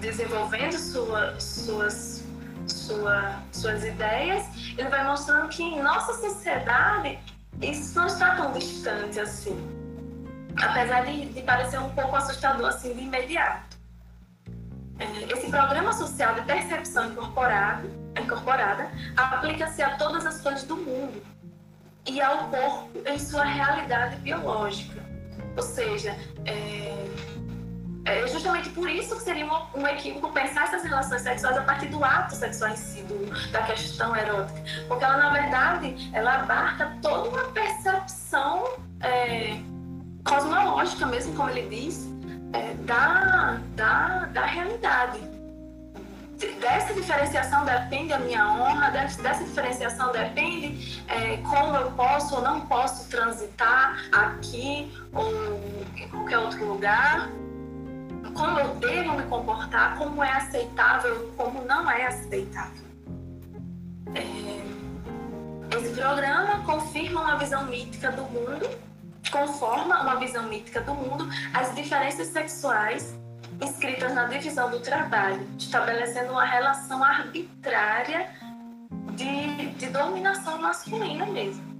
desenvolvendo 0.00 0.78
sua, 0.78 1.38
suas, 1.38 2.24
sua, 2.66 3.38
suas 3.52 3.84
ideias, 3.84 4.46
ele 4.78 4.88
vai 4.88 5.04
mostrando 5.04 5.50
que 5.50 5.62
em 5.62 5.82
nossa 5.82 6.14
sociedade 6.14 7.18
isso 7.60 7.98
não 7.98 8.06
está 8.06 8.34
tão 8.36 8.52
distante 8.52 9.20
assim. 9.20 9.83
Apesar 10.60 11.04
de, 11.04 11.26
de 11.26 11.42
parecer 11.42 11.78
um 11.78 11.90
pouco 11.90 12.16
assustador 12.16 12.68
assim 12.68 12.94
de 12.94 13.02
imediato. 13.02 13.76
É, 14.98 15.32
esse 15.32 15.50
programa 15.50 15.92
social 15.92 16.34
de 16.34 16.42
percepção 16.42 17.10
incorporada, 17.10 17.88
incorporada 18.20 18.90
aplica-se 19.16 19.82
a 19.82 19.96
todas 19.96 20.24
as 20.24 20.40
coisas 20.40 20.62
do 20.64 20.76
mundo 20.76 21.20
e 22.06 22.20
ao 22.20 22.48
corpo 22.48 22.90
em 23.06 23.18
sua 23.18 23.44
realidade 23.44 24.16
biológica. 24.16 25.02
Ou 25.56 25.62
seja, 25.62 26.16
é, 26.44 26.94
é 28.04 28.26
justamente 28.28 28.68
por 28.70 28.88
isso 28.88 29.16
que 29.16 29.22
seria 29.22 29.46
um, 29.46 29.80
um, 29.80 29.86
equívoco 29.86 30.32
pensar 30.32 30.64
essas 30.64 30.82
relações 30.82 31.22
sexuais 31.22 31.56
a 31.56 31.62
partir 31.62 31.86
do 31.86 32.04
ato 32.04 32.34
sexual 32.34 32.70
em 32.70 32.76
si, 32.76 33.02
do, 33.02 33.50
da 33.50 33.62
questão 33.62 34.14
erótica. 34.14 34.62
Porque 34.86 35.04
ela, 35.04 35.16
na 35.16 35.30
verdade, 35.30 36.10
ela 36.12 36.40
abarca 36.40 36.96
toda 37.00 37.30
uma 37.30 37.44
percepção 37.52 38.64
é, 39.00 39.58
cosmológica, 40.24 41.06
mesmo 41.06 41.34
como 41.34 41.50
ele 41.50 41.68
diz, 41.68 42.08
é, 42.52 42.74
da, 42.84 43.60
da, 43.76 44.26
da 44.26 44.46
realidade 44.46 45.34
dessa 46.60 46.92
diferenciação 46.92 47.64
depende 47.64 48.12
a 48.12 48.18
minha 48.18 48.46
honra, 48.52 48.90
dessa 48.90 49.44
diferenciação 49.44 50.12
depende 50.12 51.02
é, 51.08 51.36
como 51.38 51.76
eu 51.76 51.90
posso 51.92 52.36
ou 52.36 52.42
não 52.42 52.62
posso 52.62 53.08
transitar 53.08 54.04
aqui 54.12 54.92
ou 55.12 55.30
em 55.96 56.08
qualquer 56.08 56.38
outro 56.38 56.64
lugar, 56.66 57.30
como 58.34 58.58
eu 58.58 58.74
devo 58.76 59.12
me 59.12 59.22
comportar, 59.24 59.96
como 59.96 60.22
é 60.22 60.32
aceitável, 60.32 61.32
como 61.36 61.64
não 61.64 61.88
é 61.90 62.06
aceitável. 62.06 62.84
É, 64.14 65.78
esse 65.78 65.94
programa 65.94 66.64
confirma 66.64 67.22
uma 67.22 67.36
visão 67.36 67.64
mítica 67.66 68.10
do 68.10 68.22
mundo, 68.22 68.68
conforma 69.30 70.02
uma 70.02 70.16
visão 70.16 70.44
mítica 70.44 70.80
do 70.80 70.94
mundo, 70.94 71.28
as 71.52 71.74
diferenças 71.74 72.28
sexuais 72.28 73.14
inscritas 73.60 74.12
na 74.14 74.24
divisão 74.26 74.70
do 74.70 74.80
trabalho, 74.80 75.46
estabelecendo 75.58 76.32
uma 76.32 76.44
relação 76.44 77.02
arbitrária 77.02 78.30
de, 79.12 79.70
de 79.72 79.86
dominação 79.86 80.60
masculina 80.60 81.26
mesmo. 81.26 81.74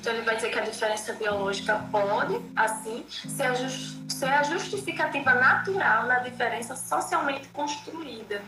Então 0.00 0.12
ele 0.12 0.22
vai 0.22 0.36
dizer 0.36 0.50
que 0.50 0.58
a 0.58 0.62
diferença 0.62 1.12
biológica 1.12 1.84
pode, 1.90 2.40
assim, 2.56 3.04
ser 3.08 3.42
a, 3.42 3.54
just, 3.54 4.10
ser 4.10 4.28
a 4.28 4.42
justificativa 4.42 5.34
natural 5.34 6.06
na 6.06 6.20
diferença 6.20 6.74
socialmente 6.76 7.48
construída. 7.48 8.40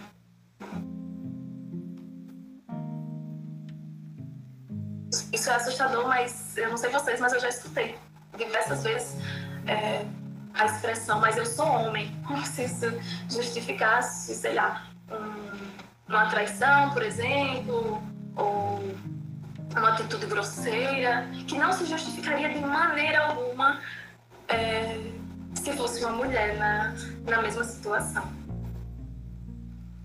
Isso 5.40 5.48
é 5.48 5.54
assustador, 5.54 6.06
mas 6.06 6.54
eu 6.58 6.68
não 6.68 6.76
sei 6.76 6.90
vocês, 6.90 7.18
mas 7.18 7.32
eu 7.32 7.40
já 7.40 7.48
escutei 7.48 7.98
diversas 8.36 8.82
vezes 8.82 9.16
é, 9.66 10.04
a 10.52 10.66
expressão, 10.66 11.18
mas 11.18 11.34
eu 11.38 11.46
sou 11.46 11.66
homem, 11.66 12.14
como 12.28 12.44
se 12.44 12.64
isso 12.64 12.92
justificasse, 13.26 14.34
sei 14.34 14.52
lá, 14.52 14.84
um, 15.10 16.12
uma 16.12 16.26
traição, 16.26 16.90
por 16.90 17.02
exemplo, 17.02 18.02
ou 18.36 18.94
uma 19.74 19.94
atitude 19.94 20.26
grosseira, 20.26 21.26
que 21.48 21.56
não 21.56 21.72
se 21.72 21.86
justificaria 21.86 22.50
de 22.50 22.60
maneira 22.60 23.24
alguma 23.28 23.80
é, 24.46 25.00
se 25.54 25.72
fosse 25.72 26.04
uma 26.04 26.12
mulher 26.12 26.58
na, 26.58 26.94
na 27.24 27.40
mesma 27.40 27.64
situação. 27.64 28.30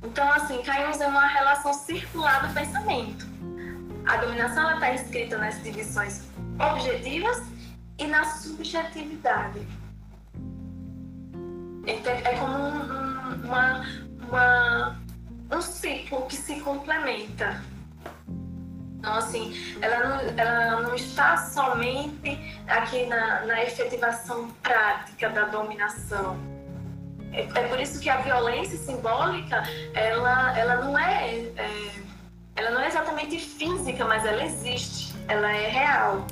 Então, 0.02 0.32
assim, 0.32 0.62
caímos 0.62 1.02
em 1.02 1.08
uma 1.08 1.28
relação 1.28 1.74
circular 1.74 2.48
do 2.48 2.54
pensamento. 2.54 3.35
A 4.08 4.18
dominação 4.18 4.74
está 4.74 4.94
inscrita 4.94 5.38
nas 5.38 5.62
divisões 5.64 6.24
objetivas 6.60 7.42
e 7.98 8.06
na 8.08 8.24
subjetividade. 8.26 9.66
Então, 11.88 12.14
é 12.14 12.38
como 12.38 12.58
um, 12.58 13.46
uma, 13.46 13.86
uma, 14.28 15.00
um 15.52 15.62
ciclo 15.62 16.26
que 16.28 16.36
se 16.36 16.60
complementa. 16.62 17.62
Então, 18.98 19.14
assim, 19.14 19.54
ela 19.82 20.08
não, 20.08 20.20
ela 20.38 20.82
não 20.82 20.96
está 20.96 21.38
somente 21.38 22.60
aqui 22.68 23.06
na, 23.06 23.46
na 23.46 23.64
efetivação 23.64 24.50
prática 24.64 25.30
da 25.30 25.46
dominação. 25.46 26.38
É, 27.32 27.42
é, 27.42 27.68
por 27.68 27.80
isso 27.80 28.00
que 28.00 28.10
a 28.10 28.18
violência 28.18 28.78
simbólica, 28.78 29.62
ela, 29.94 30.58
ela 30.58 30.76
não 30.84 30.98
é, 30.98 31.38
é 31.56 32.05
ela 32.56 32.72
não 32.72 32.82
é 32.82 32.88
exatamente 32.88 33.40
física, 33.40 34.06
mas 34.06 34.26
ela 34.26 34.44
existe, 34.44 35.14
ela 35.28 35.52
é 35.52 35.70
real 35.70 36.26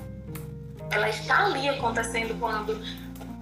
ela 0.94 1.10
está 1.10 1.46
ali 1.46 1.68
acontecendo 1.70 2.40
quando, 2.40 2.80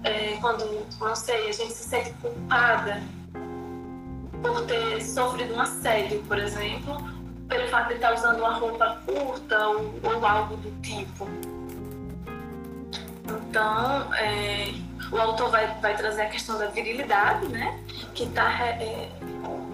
é, 0.04 0.36
quando, 0.40 0.86
não 0.98 1.14
sei, 1.14 1.48
a 1.48 1.52
gente 1.52 1.72
se 1.72 1.88
sente 1.88 2.12
culpada 2.14 3.02
por 4.42 4.64
ter 4.66 5.00
sofrido 5.02 5.54
um 5.54 5.60
assédio, 5.60 6.22
por 6.22 6.38
exemplo, 6.38 6.96
pelo 7.48 7.68
fato 7.68 7.88
de 7.88 7.94
estar 7.94 8.14
usando 8.14 8.38
uma 8.38 8.54
roupa 8.54 9.00
curta 9.06 9.68
ou, 9.68 9.94
ou 10.02 10.26
algo 10.26 10.56
do 10.56 10.70
tipo. 10.80 11.28
Então, 13.48 14.14
é, 14.14 14.72
o 15.12 15.18
autor 15.18 15.50
vai, 15.50 15.66
vai 15.80 15.96
trazer 15.96 16.22
a 16.22 16.28
questão 16.28 16.58
da 16.58 16.66
virilidade, 16.66 17.46
né? 17.48 17.78
Que, 18.14 18.26
tá, 18.30 18.50
é, 18.60 19.08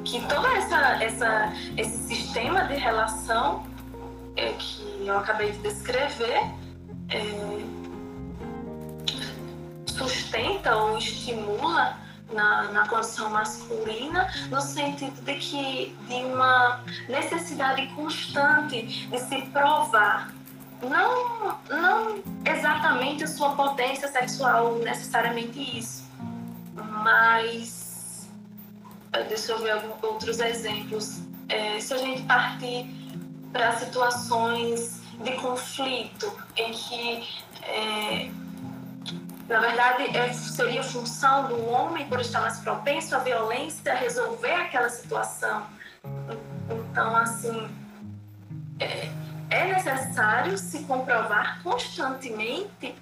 que 0.09 0.27
todo 0.27 0.47
essa, 0.47 1.05
essa, 1.05 1.53
esse 1.77 1.99
sistema 2.09 2.65
de 2.65 2.77
relação 2.77 3.67
é, 4.37 4.55
que 4.55 5.07
eu 5.07 5.19
acabei 5.19 5.53
de 5.53 5.59
descrever 5.59 6.51
é, 7.11 7.21
sustenta 9.87 10.75
ou 10.77 10.97
estimula 10.97 11.99
na, 12.33 12.65
na 12.73 12.89
condição 12.89 13.29
masculina, 13.31 14.33
no 14.51 14.61
sentido 14.63 15.21
de 15.23 15.35
que 15.35 15.97
de 16.09 16.15
uma 16.25 16.81
necessidade 17.09 17.87
constante 17.89 18.83
de 18.83 19.19
se 19.19 19.43
provar. 19.53 20.33
Não, 20.81 21.59
não 21.69 22.23
exatamente 22.47 23.25
a 23.25 23.27
sua 23.27 23.51
potência 23.55 24.09
sexual, 24.09 24.77
necessariamente 24.79 25.79
isso, 25.79 26.05
mas 27.03 27.78
deixa 29.29 29.53
eu 29.53 29.59
ver 29.59 29.71
alguns 29.71 30.03
outros 30.03 30.39
exemplos. 30.41 31.21
É, 31.49 31.81
se 31.81 31.95
a 31.95 31.99
gente 31.99 32.23
partir 32.23 32.87
para 33.53 33.77
situações 33.79 35.01
de 35.23 35.33
conflito 35.33 36.33
em 36.57 36.73
que 36.73 37.29
é, 37.63 38.31
na 39.49 39.61
verdade, 39.61 40.15
é, 40.15 40.33
seria 40.33 40.83
função 40.83 41.49
do 41.49 41.69
homem, 41.71 42.07
por 42.07 42.21
estar 42.21 42.43
mais 42.43 42.59
propenso 42.59 43.17
à 43.17 43.19
violência, 43.19 43.95
resolver 43.95 44.53
aquela 44.53 44.91
situação. 44.91 45.67
Então, 46.71 47.17
assim, 47.17 47.69
é, 48.79 49.11
é 49.49 49.73
necessário 49.73 50.59
se 50.59 50.81
comprovar 50.81 51.63
constantemente 51.63 52.95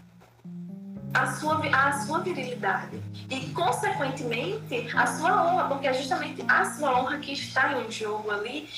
a 1.17 1.33
sua, 1.33 1.61
a 1.73 1.93
sua 2.01 2.19
virilidade 2.19 3.03
e, 3.31 3.49
consequentemente, 3.51 4.87
a 4.95 5.07
sua 5.07 5.47
honra, 5.47 5.69
porque 5.69 5.87
é 5.87 5.95
justamente 5.95 6.45
a 6.47 6.65
sua 6.67 7.01
honra 7.01 7.19
que 7.19 7.33
está 7.33 7.73
em 7.73 7.91
jogo 7.91 8.31
ali 8.31 8.69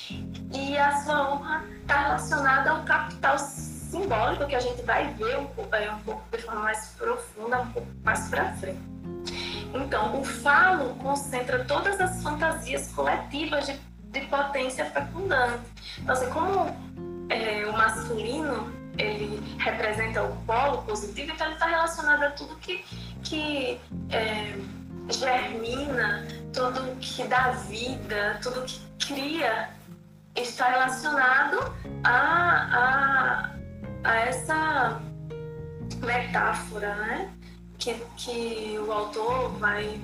e 0.55 0.79
a 0.79 1.03
sua 1.03 1.33
honra 1.33 1.65
está 1.81 2.03
relacionada 2.03 2.71
ao 2.71 2.85
capital 2.85 3.37
simbólico 3.39 4.47
que 4.47 4.55
a 4.55 4.61
gente 4.61 4.83
vai 4.83 5.13
ver 5.15 5.37
um 5.39 5.47
pouco, 5.47 5.75
é, 5.75 5.91
um 5.91 5.99
pouco 6.01 6.23
de 6.31 6.43
forma 6.43 6.61
mais 6.61 6.95
profunda, 6.97 7.61
um 7.61 7.73
pouco 7.73 7.89
mais 8.05 8.29
para 8.29 8.53
frente. 8.53 8.81
Então, 9.75 10.21
o 10.21 10.25
falo 10.25 10.95
concentra 10.97 11.65
todas 11.65 12.01
as 12.01 12.23
fantasias 12.23 12.93
coletivas 12.93 13.67
de, 13.67 13.79
de 14.13 14.21
potência 14.27 14.85
fecundante. 14.87 15.65
Então, 15.99 16.15
assim, 16.15 16.31
como 16.31 16.75
é, 17.29 17.67
o 17.67 17.73
masculino 17.73 18.78
ele 18.99 19.41
representa 19.59 20.23
o 20.23 20.37
polo 20.45 20.83
positivo, 20.83 21.33
então 21.33 21.47
ele 21.47 21.55
está 21.55 21.67
relacionado 21.67 22.23
a 22.25 22.31
tudo 22.31 22.57
que, 22.57 22.85
que 23.23 23.81
é, 24.11 24.55
germina, 25.09 26.27
tudo 26.53 26.97
que 27.01 27.25
dá 27.25 27.51
vida, 27.51 28.39
tudo 28.43 28.63
que 28.65 28.81
cria, 29.07 29.71
está 30.35 30.69
relacionado 30.69 31.75
a, 32.05 33.53
a 33.53 33.59
a 34.05 34.17
essa 34.21 35.01
metáfora, 36.01 36.95
né? 36.97 37.31
Que, 37.79 37.95
que 38.17 38.79
o 38.79 38.93
autor 38.93 39.51
vai, 39.59 40.01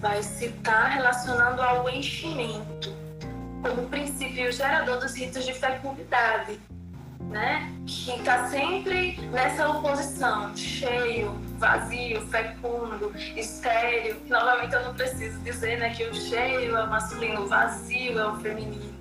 vai 0.00 0.22
citar 0.22 0.92
relacionando 0.92 1.60
ao 1.60 1.88
enchimento 1.88 2.94
como 3.62 3.88
princípio 3.88 4.52
gerador 4.52 5.00
dos 5.00 5.14
ritos 5.14 5.44
de 5.44 5.52
fecundidade, 5.52 6.60
né? 7.30 7.72
Que 7.86 8.12
está 8.12 8.48
sempre 8.48 9.18
nessa 9.32 9.68
oposição, 9.68 10.56
cheio, 10.56 11.32
vazio, 11.58 12.20
fecundo, 12.28 13.12
estéreo. 13.36 14.16
Novamente 14.28 14.74
eu 14.74 14.84
não 14.84 14.94
preciso 14.94 15.38
dizer, 15.40 15.78
né, 15.78 15.90
que 15.90 16.04
o 16.04 16.14
cheio 16.14 16.76
é 16.76 16.84
o 16.84 16.90
masculino, 16.90 17.42
o 17.42 17.46
vazio 17.46 18.18
é 18.18 18.26
o 18.26 18.36
feminino 18.36 18.96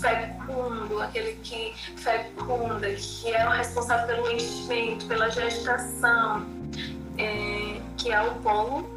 fecundo, 0.00 1.00
aquele 1.02 1.34
que 1.42 1.74
fecunda, 1.96 2.88
que 2.92 3.34
é 3.34 3.46
o 3.46 3.50
responsável 3.50 4.06
pelo 4.06 4.30
enchimento, 4.30 5.06
pela 5.06 5.28
gestação, 5.30 6.46
é, 7.16 7.80
que 7.96 8.12
é 8.12 8.22
o 8.22 8.34
polo 8.36 8.88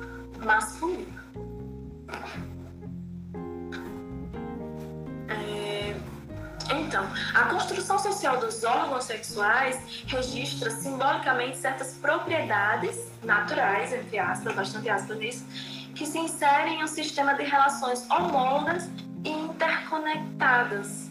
masculino. 0.44 1.20
É, 5.30 5.96
então, 6.70 7.06
a 7.34 7.46
construção 7.46 7.98
social 7.98 8.38
dos 8.38 8.64
órgãos 8.64 9.06
sexuais 9.06 9.80
registra 10.08 10.70
simbolicamente 10.70 11.58
certas 11.58 11.94
propriedades 11.96 13.12
naturais, 13.24 13.94
entre 13.94 14.20
aspas, 14.20 14.54
bastante 14.54 14.90
aspas 14.90 15.18
nisso, 15.18 15.46
que 15.96 16.06
se 16.06 16.18
inserem 16.18 16.80
em 16.80 16.84
um 16.84 16.88
sistema 16.88 17.34
de 17.34 17.44
relações 17.44 18.10
homólogas 18.10 18.90
interconectadas, 19.24 21.10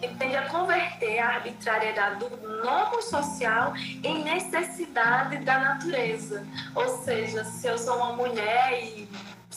que 0.00 0.08
tende 0.14 0.36
a 0.36 0.48
converter 0.48 1.18
a 1.18 1.28
arbitrariedade 1.34 2.20
do 2.20 2.30
nomo 2.64 3.02
social 3.02 3.74
em 4.02 4.22
necessidade 4.22 5.38
da 5.38 5.58
natureza. 5.58 6.46
Ou 6.74 6.88
seja, 7.02 7.44
se 7.44 7.66
eu 7.66 7.76
sou 7.76 7.96
uma 7.96 8.12
mulher 8.12 8.84
e 8.84 9.08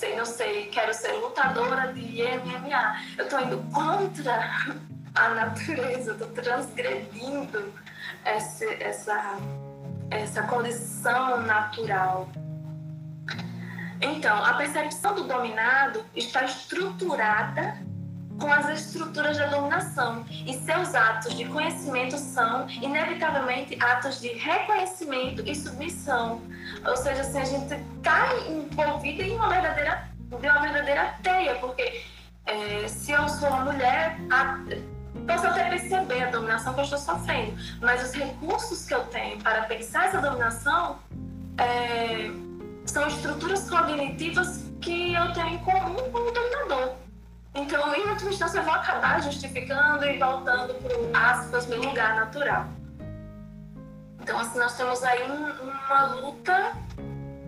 sei, 0.02 0.16
não 0.16 0.26
sei, 0.26 0.66
quero 0.66 0.92
ser 0.96 1.12
lutadora 1.12 1.94
de 1.94 2.24
MMA, 2.24 3.02
eu 3.20 3.26
estou 3.26 3.40
indo 3.40 3.60
contra 3.72 4.76
a 5.14 5.30
natureza, 5.30 6.14
estou 6.14 6.28
transgredindo 6.30 7.72
essa, 8.26 8.66
essa, 8.66 9.38
essa 10.10 10.42
condição 10.48 11.44
natural. 11.44 12.28
Então, 14.02 14.44
a 14.44 14.56
percepção 14.56 15.14
do 15.14 15.26
dominado 15.26 16.04
está 16.16 16.46
estruturada 16.46 17.78
com 18.42 18.52
as 18.52 18.68
estruturas 18.70 19.38
da 19.38 19.46
dominação 19.46 20.26
e 20.48 20.54
seus 20.54 20.96
atos 20.96 21.38
de 21.38 21.46
conhecimento 21.46 22.18
são, 22.18 22.68
inevitavelmente, 22.68 23.78
atos 23.80 24.20
de 24.20 24.30
reconhecimento 24.30 25.44
e 25.48 25.56
submissão. 25.56 26.42
Ou 26.86 26.98
seja, 26.98 27.22
assim, 27.22 27.40
a 27.40 27.46
gente 27.46 27.74
está 27.98 28.30
envolvida 28.50 29.22
em 29.22 29.36
uma 29.36 29.48
verdadeira, 29.48 30.10
de 30.18 30.48
uma 30.48 30.60
verdadeira 30.60 31.14
teia, 31.22 31.56
porque 31.56 32.02
é, 32.48 32.88
se 32.88 33.12
eu 33.12 33.30
sou 33.30 33.48
uma 33.48 33.72
mulher, 33.72 34.18
a, 34.32 34.60
posso 35.28 35.46
até 35.46 35.70
perceber 35.70 36.24
a 36.24 36.32
dominação 36.32 36.74
que 36.74 36.80
eu 36.80 36.84
estou 36.86 37.00
sofrendo, 37.00 37.56
mas 37.80 38.04
os 38.04 38.12
recursos 38.12 38.88
que 38.88 38.94
eu 38.96 39.04
tenho 39.06 39.38
para 39.40 39.62
pensar 39.64 40.08
essa 40.08 40.20
dominação 40.20 40.98
é, 41.60 42.32
são 42.88 43.08
estruturas 43.08 43.70
cognitivas 43.70 44.64
que 44.82 45.14
eu 45.14 45.32
tenho 45.34 45.50
em 45.50 45.58
comum 45.60 46.12
com 46.12 46.18
o 46.18 46.32
dominador. 46.32 47.01
Então, 47.54 47.94
em 47.94 48.08
última 48.10 48.32
instância, 48.32 48.60
eu 48.60 48.64
vou 48.64 48.74
acabar 48.74 49.22
justificando 49.22 50.06
e 50.06 50.18
voltando 50.18 50.74
para 50.76 51.32
aspas, 51.32 51.68
meu 51.68 51.82
lugar 51.82 52.16
natural. 52.16 52.66
Então, 54.22 54.40
assim, 54.40 54.58
nós 54.58 54.78
temos 54.78 55.04
aí 55.04 55.24
uma 55.62 56.06
luta. 56.16 56.74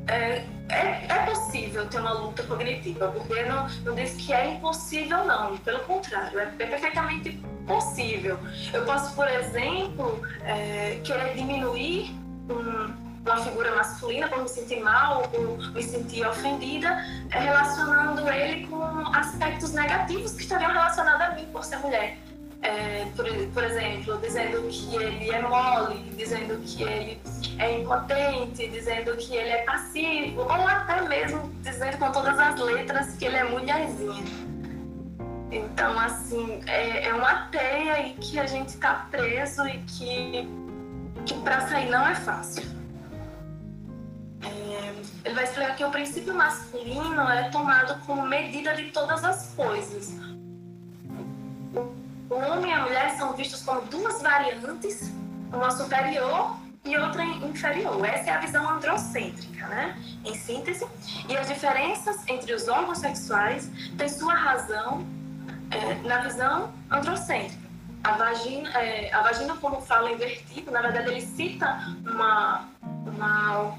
É, 0.07 0.45
é, 0.69 1.05
é, 1.07 1.25
possível 1.25 1.87
ter 1.87 1.99
uma 1.99 2.11
luta 2.13 2.43
cognitiva, 2.43 3.07
porque 3.09 3.43
não, 3.43 3.67
não 3.85 3.95
diz 3.95 4.15
que 4.15 4.33
é 4.33 4.55
impossível, 4.55 5.23
não. 5.23 5.57
Pelo 5.57 5.79
contrário, 5.81 6.39
é, 6.39 6.43
é 6.59 6.65
perfeitamente 6.65 7.41
possível. 7.65 8.37
Eu 8.73 8.85
posso, 8.85 9.15
por 9.15 9.27
exemplo, 9.27 10.21
é, 10.43 10.99
querer 11.03 11.35
diminuir 11.35 12.13
um, 12.49 13.02
uma 13.25 13.37
figura 13.37 13.75
masculina 13.75 14.27
por 14.27 14.41
me 14.41 14.49
sentir 14.49 14.81
mal, 14.81 15.23
por 15.29 15.73
me 15.73 15.83
sentir 15.83 16.25
ofendida, 16.25 16.89
é, 17.31 17.39
relacionando 17.39 18.29
ele 18.29 18.67
com 18.67 18.83
aspectos 19.15 19.71
negativos 19.71 20.33
que 20.33 20.43
estariam 20.43 20.71
relacionados 20.71 21.21
a 21.21 21.29
mim 21.31 21.47
por 21.51 21.63
ser 21.63 21.77
mulher. 21.77 22.17
É, 22.61 23.05
por, 23.15 23.25
por, 23.53 23.63
exemplo, 23.63 24.17
dizendo 24.19 24.65
que 24.69 24.95
ele 24.95 25.31
é 25.31 25.41
mole, 25.41 25.99
dizendo 26.15 26.57
que 26.65 26.83
ele 26.83 27.21
é 27.59 27.79
impotente, 27.79 28.69
dizendo 28.69 29.17
que 29.17 29.35
ele 29.35 29.49
é 29.49 29.63
passivo, 29.63 30.41
ou 30.41 30.67
até 30.67 31.01
mesmo 31.01 31.51
dizendo 31.61 31.97
com 31.97 32.09
todas 32.11 32.39
as 32.39 32.57
letras 32.59 33.15
que 33.17 33.25
ele 33.25 33.35
é 33.35 33.43
mulherzinha. 33.43 34.23
Então, 35.51 35.99
assim, 35.99 36.61
é, 36.65 37.07
é 37.07 37.13
uma 37.13 37.47
teia 37.47 37.93
aí 37.93 38.15
que 38.19 38.39
a 38.39 38.45
gente 38.45 38.69
está 38.69 39.07
preso 39.11 39.67
e 39.67 39.79
que, 39.79 40.49
que 41.25 41.33
para 41.41 41.67
sair 41.67 41.89
não 41.89 42.07
é 42.07 42.15
fácil. 42.15 42.82
É, 44.43 44.93
ele 45.25 45.35
vai 45.35 45.43
explicar 45.43 45.75
que 45.75 45.83
o 45.83 45.89
princípio 45.89 46.33
masculino 46.33 47.21
é 47.29 47.49
tomado 47.49 47.99
como 48.05 48.23
medida 48.23 48.75
de 48.75 48.91
todas 48.91 49.23
as 49.23 49.53
coisas. 49.55 50.13
O 52.29 52.35
homem 52.35 52.71
e 52.71 52.73
a 52.73 52.81
mulher 52.81 53.15
são 53.17 53.33
vistos 53.33 53.61
como 53.61 53.81
duas 53.83 54.21
variantes, 54.21 55.11
uma 55.51 55.71
superior 55.71 56.57
e 56.83 56.97
outra 56.97 57.23
inferior. 57.23 58.05
Essa 58.05 58.31
é 58.31 58.33
a 58.33 58.39
visão 58.39 58.69
androcêntrica, 58.69 59.67
né? 59.67 59.97
Em 60.25 60.35
síntese. 60.35 60.85
E 61.29 61.37
as 61.37 61.47
diferenças 61.47 62.27
entre 62.27 62.53
os 62.53 62.67
órgãos 62.67 62.97
sexuais 62.97 63.69
têm 63.97 64.09
sua 64.09 64.33
razão 64.33 65.05
é, 65.71 65.95
na 66.07 66.21
visão 66.21 66.73
androcêntrica. 66.89 67.63
A 68.03 68.13
vagina, 68.13 68.69
é, 68.71 69.13
a 69.13 69.21
vagina, 69.21 69.55
como 69.57 69.79
fala 69.79 70.11
invertido, 70.11 70.71
na 70.71 70.81
verdade 70.81 71.09
ele 71.09 71.21
cita 71.21 71.95
uma 72.05 72.67
uma 73.05 73.75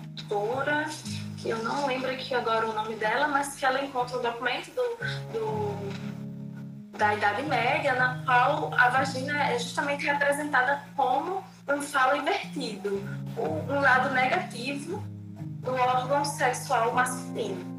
que 1.38 1.50
eu 1.50 1.62
não 1.62 1.86
lembro 1.86 2.10
aqui 2.10 2.34
agora 2.34 2.66
o 2.66 2.72
nome 2.72 2.96
dela, 2.96 3.28
mas 3.28 3.54
que 3.54 3.64
ela 3.64 3.84
encontra 3.84 4.18
um 4.18 4.22
documento 4.22 4.70
do, 4.74 4.96
do, 5.32 6.98
da 6.98 7.14
Idade 7.14 7.42
Média, 7.42 7.94
na 7.94 8.22
qual 8.24 8.72
a 8.74 8.88
vagina 8.88 9.50
é 9.50 9.58
justamente 9.58 10.06
representada 10.06 10.82
como 10.96 11.44
um 11.68 11.82
falo 11.82 12.16
invertido, 12.16 13.02
um 13.36 13.80
lado 13.80 14.14
negativo 14.14 15.04
do 15.36 15.74
órgão 15.74 16.24
sexual 16.24 16.92
masculino. 16.94 17.74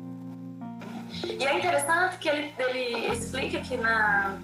E 1.23 1.45
é 1.45 1.57
interessante 1.57 2.17
que 2.19 2.29
ele, 2.29 2.53
ele 2.57 3.11
explica 3.11 3.59
que 3.61 3.77
na, 3.77 4.37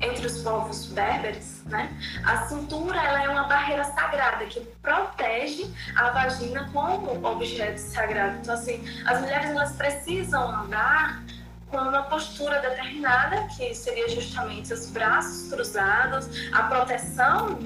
entre 0.00 0.26
os 0.26 0.42
povos 0.42 0.86
berberes, 0.86 1.62
né, 1.66 1.90
a 2.24 2.46
cintura 2.46 2.98
ela 3.02 3.24
é 3.24 3.28
uma 3.28 3.44
barreira 3.44 3.84
sagrada 3.84 4.44
que 4.46 4.60
protege 4.82 5.70
a 5.94 6.10
vagina 6.10 6.68
como 6.72 7.26
objeto 7.26 7.78
sagrado. 7.78 8.38
Então, 8.38 8.54
assim, 8.54 8.84
as 9.06 9.20
mulheres 9.20 9.50
elas 9.50 9.72
precisam 9.72 10.48
andar 10.48 11.22
com 11.68 11.78
uma 11.78 12.02
postura 12.04 12.60
determinada, 12.60 13.48
que 13.56 13.74
seria 13.74 14.08
justamente 14.08 14.72
os 14.72 14.88
braços 14.90 15.50
cruzados, 15.50 16.28
a 16.52 16.62
proteção 16.64 17.58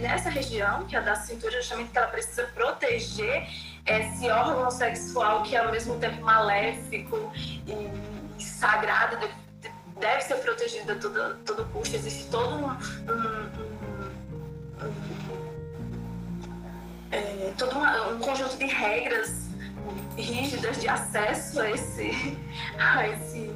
nessa 0.00 0.28
região, 0.28 0.84
que 0.86 0.94
é 0.94 0.98
a 0.98 1.02
da 1.02 1.14
cintura, 1.16 1.52
justamente 1.52 1.90
que 1.90 1.98
ela 1.98 2.08
precisa 2.08 2.44
proteger 2.54 3.48
esse 3.86 4.28
órgão 4.28 4.70
sexual 4.70 5.42
que 5.42 5.56
é 5.56 5.60
ao 5.60 5.70
mesmo 5.70 5.98
tempo 5.98 6.20
maléfico 6.22 7.32
e 7.36 8.42
sagrado, 8.42 9.16
deve 9.98 10.22
ser 10.22 10.36
protegido 10.36 10.92
a 10.92 10.94
todo, 10.96 11.36
todo 11.44 11.64
custo. 11.72 11.96
Existe 11.96 12.30
todo 12.30 12.54
um, 12.54 12.66
um, 12.66 12.72
um, 14.84 14.96
é, 17.10 17.52
todo 17.56 17.72
uma, 17.72 18.08
um 18.08 18.18
conjunto 18.18 18.56
de 18.56 18.66
regras 18.66 19.46
rígidas 20.16 20.80
de 20.80 20.88
acesso 20.88 21.60
a 21.60 21.70
esse, 21.70 22.38
a 22.78 23.08
esse, 23.08 23.50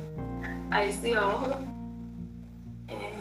a 0.71 0.85
esse 0.85 1.17
órgão. 1.17 1.69
É, 2.89 3.13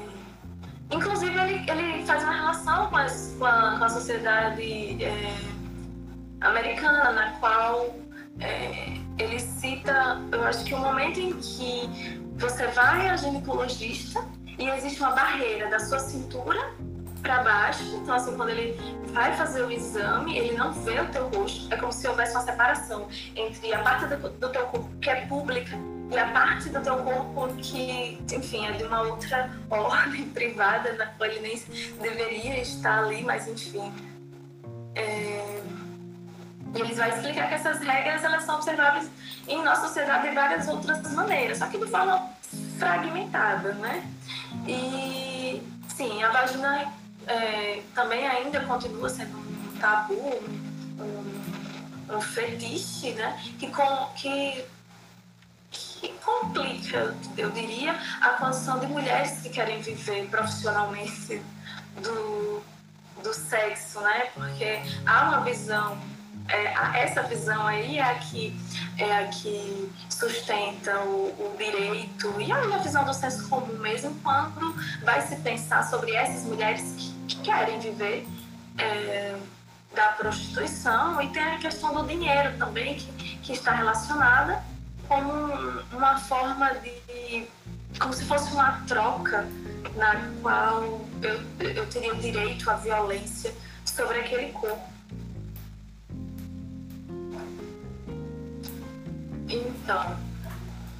inclusive, 0.91 1.37
ele, 1.37 1.69
ele 1.69 2.05
faz 2.05 2.23
uma 2.23 2.33
relação 2.33 2.87
com, 2.87 2.97
as, 2.97 3.35
com, 3.37 3.45
a, 3.45 3.77
com 3.77 3.83
a 3.83 3.89
sociedade 3.89 5.03
é, 5.03 5.33
americana, 6.41 7.11
na 7.11 7.31
qual 7.39 7.95
é, 8.39 8.97
ele 9.17 9.39
cita, 9.39 10.21
eu 10.31 10.43
acho 10.43 10.63
que 10.63 10.73
o 10.73 10.77
momento 10.77 11.19
em 11.19 11.33
que 11.33 12.18
você 12.39 12.67
vai 12.67 13.09
ao 13.09 13.17
ginecologista 13.17 14.25
e 14.57 14.69
existe 14.69 14.99
uma 15.01 15.11
barreira 15.11 15.69
da 15.69 15.79
sua 15.79 15.99
cintura 15.99 16.73
para 17.21 17.43
baixo. 17.43 17.83
Então, 17.97 18.15
assim, 18.15 18.35
quando 18.35 18.49
ele 18.49 18.79
vai 19.07 19.35
fazer 19.35 19.63
o 19.63 19.71
exame, 19.71 20.37
ele 20.37 20.57
não 20.57 20.71
vê 20.71 21.01
o 21.01 21.09
teu 21.09 21.27
rosto. 21.29 21.73
É 21.73 21.77
como 21.77 21.91
se 21.91 22.07
houvesse 22.07 22.31
uma 22.31 22.43
separação 22.43 23.07
entre 23.35 23.73
a 23.73 23.83
parte 23.83 24.05
do, 24.07 24.29
do 24.29 24.49
teu 24.49 24.65
corpo 24.67 24.89
que 25.01 25.09
é 25.09 25.25
pública 25.25 25.77
e 26.11 26.17
a 26.17 26.27
parte 26.31 26.69
do 26.69 26.81
teu 26.81 26.97
corpo 26.97 27.53
que, 27.57 28.19
enfim, 28.31 28.65
é 28.65 28.71
de 28.71 28.83
uma 28.83 29.01
outra 29.01 29.51
ordem 29.69 30.25
privada, 30.29 30.93
na 30.93 31.07
qual 31.07 31.29
ele 31.29 31.41
nem 31.41 31.61
deveria 32.01 32.61
estar 32.61 33.03
ali, 33.03 33.23
mas 33.23 33.47
enfim. 33.47 33.93
É... 34.95 35.61
Eles 36.75 36.97
vão 36.97 37.07
explicar 37.07 37.47
que 37.47 37.55
essas 37.55 37.79
regras 37.79 38.23
elas 38.23 38.43
são 38.43 38.55
observáveis 38.55 39.09
em 39.47 39.63
nossa 39.63 39.87
sociedade 39.87 40.29
de 40.29 40.35
várias 40.35 40.67
outras 40.67 41.11
maneiras, 41.13 41.57
só 41.57 41.67
que 41.67 41.77
de 41.77 41.87
forma 41.87 42.29
fragmentada, 42.77 43.73
né? 43.73 44.07
E 44.67 45.61
sim, 45.87 46.23
a 46.23 46.29
vagina 46.29 46.93
é, 47.27 47.81
também 47.95 48.27
ainda 48.27 48.59
continua 48.61 49.09
sendo 49.09 49.37
um 49.37 49.77
tabu, 49.79 50.13
um, 50.99 52.15
um 52.15 52.21
fetiche, 52.21 53.11
né? 53.13 53.41
Que, 53.57 53.67
com, 53.71 54.05
que, 54.15 54.63
que 55.71 56.09
complica, 56.23 57.15
eu 57.37 57.49
diria, 57.49 57.95
a 58.21 58.29
condição 58.29 58.79
de 58.79 58.87
mulheres 58.87 59.41
que 59.41 59.49
querem 59.49 59.81
viver 59.81 60.27
profissionalmente 60.27 61.41
do, 62.03 62.61
do 63.23 63.33
sexo, 63.33 63.99
né? 64.01 64.29
Porque 64.35 64.81
há 65.05 65.29
uma 65.29 65.41
visão 65.41 65.97
é, 66.47 67.03
essa 67.03 67.23
visão 67.23 67.65
aí 67.67 67.97
é 67.97 68.03
a 68.03 68.15
que, 68.15 68.55
é 68.97 69.17
a 69.17 69.27
que 69.27 69.91
sustenta 70.09 70.99
o, 71.01 71.27
o 71.37 71.55
direito. 71.57 72.39
E 72.39 72.51
a 72.51 72.77
visão 72.77 73.03
do 73.05 73.13
senso 73.13 73.47
comum 73.49 73.77
mesmo 73.79 74.15
quando 74.23 74.73
vai 75.03 75.21
se 75.21 75.35
pensar 75.37 75.83
sobre 75.83 76.13
essas 76.13 76.43
mulheres 76.43 76.81
que, 76.97 77.35
que 77.35 77.41
querem 77.41 77.79
viver 77.79 78.27
é, 78.77 79.35
da 79.93 80.07
prostituição. 80.09 81.21
E 81.21 81.29
tem 81.29 81.43
a 81.43 81.57
questão 81.57 81.93
do 81.93 82.07
dinheiro 82.07 82.57
também 82.57 82.95
que, 82.95 83.37
que 83.37 83.53
está 83.53 83.71
relacionada 83.71 84.63
como 85.07 85.31
uma 85.91 86.17
forma 86.19 86.71
de 86.75 87.47
como 87.99 88.13
se 88.13 88.23
fosse 88.25 88.51
uma 88.53 88.83
troca 88.87 89.47
na 89.95 90.15
qual 90.41 91.01
eu, 91.21 91.41
eu 91.59 91.85
teria 91.87 92.13
o 92.13 92.17
direito 92.17 92.69
à 92.69 92.75
violência 92.75 93.53
sobre 93.83 94.19
aquele 94.19 94.51
corpo 94.51 94.98
Então, 99.49 100.17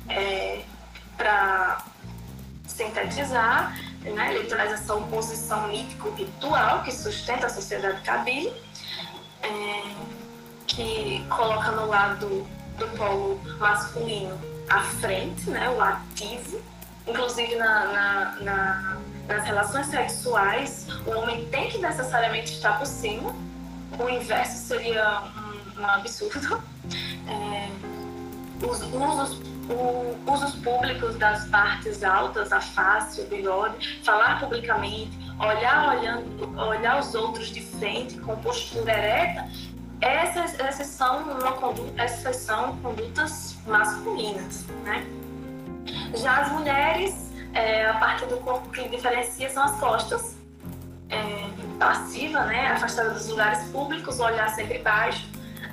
é, 0.09 0.63
para 1.15 1.83
sintetizar, 2.65 3.77
né, 4.01 4.33
ele 4.33 4.47
traz 4.47 4.71
essa 4.71 4.95
oposição 4.95 5.67
mítico-ritual 5.67 6.83
que 6.83 6.91
sustenta 6.91 7.45
a 7.45 7.49
sociedade 7.49 8.01
cabile, 8.01 8.51
é, 9.43 9.83
que 10.65 11.25
coloca 11.29 11.71
no 11.71 11.88
lado 11.88 12.47
do 12.77 12.88
polo 12.97 13.39
masculino 13.59 14.39
à 14.69 14.81
frente, 14.81 15.49
né, 15.49 15.69
o 15.69 15.81
ativo. 15.81 16.62
Inclusive, 17.05 17.55
na, 17.55 17.85
na, 17.85 18.35
na, 18.41 18.97
nas 19.27 19.45
relações 19.45 19.88
sexuais, 19.88 20.88
o 21.05 21.12
homem 21.12 21.45
tem 21.49 21.69
que 21.69 21.77
necessariamente 21.77 22.53
estar 22.53 22.77
por 22.77 22.85
cima. 22.88 23.35
O 23.97 24.09
inverso 24.09 24.67
seria 24.67 25.21
um, 25.21 25.81
um 25.81 25.85
absurdo. 25.85 26.62
É, 27.27 27.88
os 28.65 28.82
usos, 28.82 29.41
o, 29.69 30.32
usos 30.32 30.56
públicos 30.56 31.15
das 31.17 31.45
partes 31.48 32.04
altas, 32.04 32.52
a 32.52 32.62
face, 32.62 33.22
o 33.22 33.26
bigode, 33.26 34.02
falar 34.04 34.39
publicamente, 34.39 35.17
olhar 35.39 35.98
olhando, 35.98 36.60
olhar 36.60 37.00
os 37.00 37.13
outros 37.15 37.48
de 37.48 37.62
frente 37.62 38.17
com 38.19 38.36
postura 38.38 38.91
ereta, 38.91 39.48
essas, 40.02 40.58
essas, 40.60 40.88
são, 40.88 41.24
uma 41.24 42.02
essas 42.02 42.38
são 42.38 42.78
condutas 42.78 43.58
masculinas, 43.67 44.65
né? 44.84 45.06
Já 46.15 46.41
as 46.41 46.52
mulheres, 46.54 47.32
é, 47.54 47.86
a 47.86 47.95
parte 47.95 48.26
do 48.26 48.38
corpo 48.38 48.69
que 48.69 48.88
diferencia 48.88 49.50
são 49.50 49.63
as 49.63 49.78
costas, 49.80 50.38
é, 51.10 51.50
passiva, 51.78 52.45
né? 52.45 52.67
Afastada 52.67 53.12
dos 53.12 53.28
lugares 53.28 53.67
públicos, 53.69 54.19
olhar 54.19 54.50
sempre 54.50 54.80
baixo, 54.80 55.28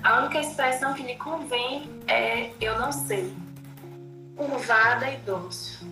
a 0.06 0.20
única 0.20 0.38
expressão 0.38 0.94
que 0.94 1.02
lhe 1.02 1.16
convém 1.16 1.90
é 2.06 2.52
eu 2.60 2.78
não 2.78 2.92
sei. 2.92 3.36
Curvada 4.36 5.10
e 5.10 5.16
dócil. 5.18 5.88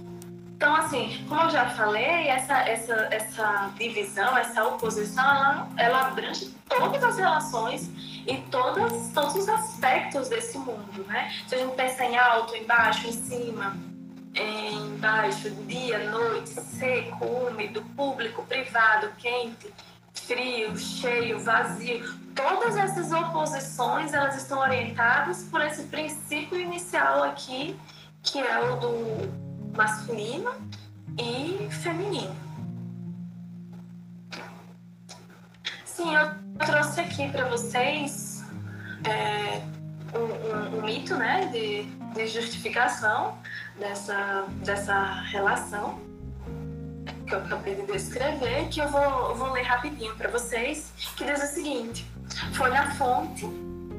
Então, 0.57 0.77
assim, 0.77 1.27
como 1.29 1.43
eu 1.43 1.51
já 1.51 1.71
falei, 1.71 2.29
essa, 2.29 2.59
essa, 2.61 2.95
essa 3.11 3.73
divisão, 3.77 4.39
essa 4.39 4.65
oposição, 4.67 5.25
ela, 5.25 5.69
ela 5.77 6.07
abrange 6.07 6.55
todas 6.69 7.03
as 7.03 7.19
relações 7.19 7.91
e 8.25 8.37
todas, 8.53 9.11
todos 9.13 9.35
os 9.35 9.49
aspectos 9.49 10.29
desse 10.29 10.59
mundo, 10.59 11.05
né? 11.09 11.35
Se 11.49 11.57
a 11.57 11.59
gente 11.59 11.75
pensa 11.75 12.05
em 12.05 12.17
alto, 12.17 12.55
em 12.55 12.65
baixo, 12.65 13.09
em 13.09 13.13
cima, 13.13 13.77
em 14.33 14.97
baixo, 14.99 15.51
dia, 15.67 16.09
noite, 16.11 16.51
seco, 16.51 17.27
úmido, 17.27 17.83
público, 17.97 18.45
privado, 18.45 19.11
quente, 19.19 19.75
frio, 20.27 20.77
cheio, 20.77 21.39
vazio, 21.39 22.03
todas 22.35 22.77
essas 22.77 23.13
oposições 23.13 24.13
elas 24.13 24.37
estão 24.37 24.59
orientadas 24.59 25.45
por 25.45 25.61
esse 25.61 25.85
princípio 25.85 26.59
inicial 26.59 27.23
aqui, 27.23 27.79
que 28.23 28.39
é 28.39 28.59
o 28.59 28.77
do 28.77 29.77
masculino 29.77 30.51
e 31.19 31.69
feminino. 31.71 32.35
Sim, 35.85 36.15
eu 36.15 36.31
trouxe 36.59 37.01
aqui 37.01 37.31
para 37.31 37.49
vocês 37.49 38.45
é, 39.05 39.63
um, 40.17 40.19
um, 40.19 40.79
um, 40.79 40.83
mito 40.83 41.15
né, 41.17 41.47
de, 41.53 41.85
de 42.15 42.27
justificação 42.27 43.39
dessa, 43.79 44.47
dessa 44.65 45.23
relação 45.23 46.14
que 47.27 47.35
eu 47.35 47.39
acabei 47.39 47.75
de 47.75 47.87
descrever, 47.87 48.69
que 48.69 48.81
eu 48.81 48.89
vou, 48.89 49.35
vou 49.35 49.53
ler 49.53 49.63
rapidinho 49.63 50.15
para 50.17 50.31
vocês, 50.31 50.93
que 51.17 51.25
diz 51.25 51.43
o 51.43 51.47
seguinte: 51.47 52.07
Foi 52.53 52.71
na 52.71 52.95
fonte 52.95 53.47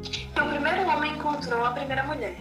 que 0.02 0.42
o 0.42 0.50
primeiro 0.50 0.88
homem 0.90 1.14
encontrou 1.14 1.66
a 1.66 1.72
primeira 1.72 2.04
mulher. 2.04 2.38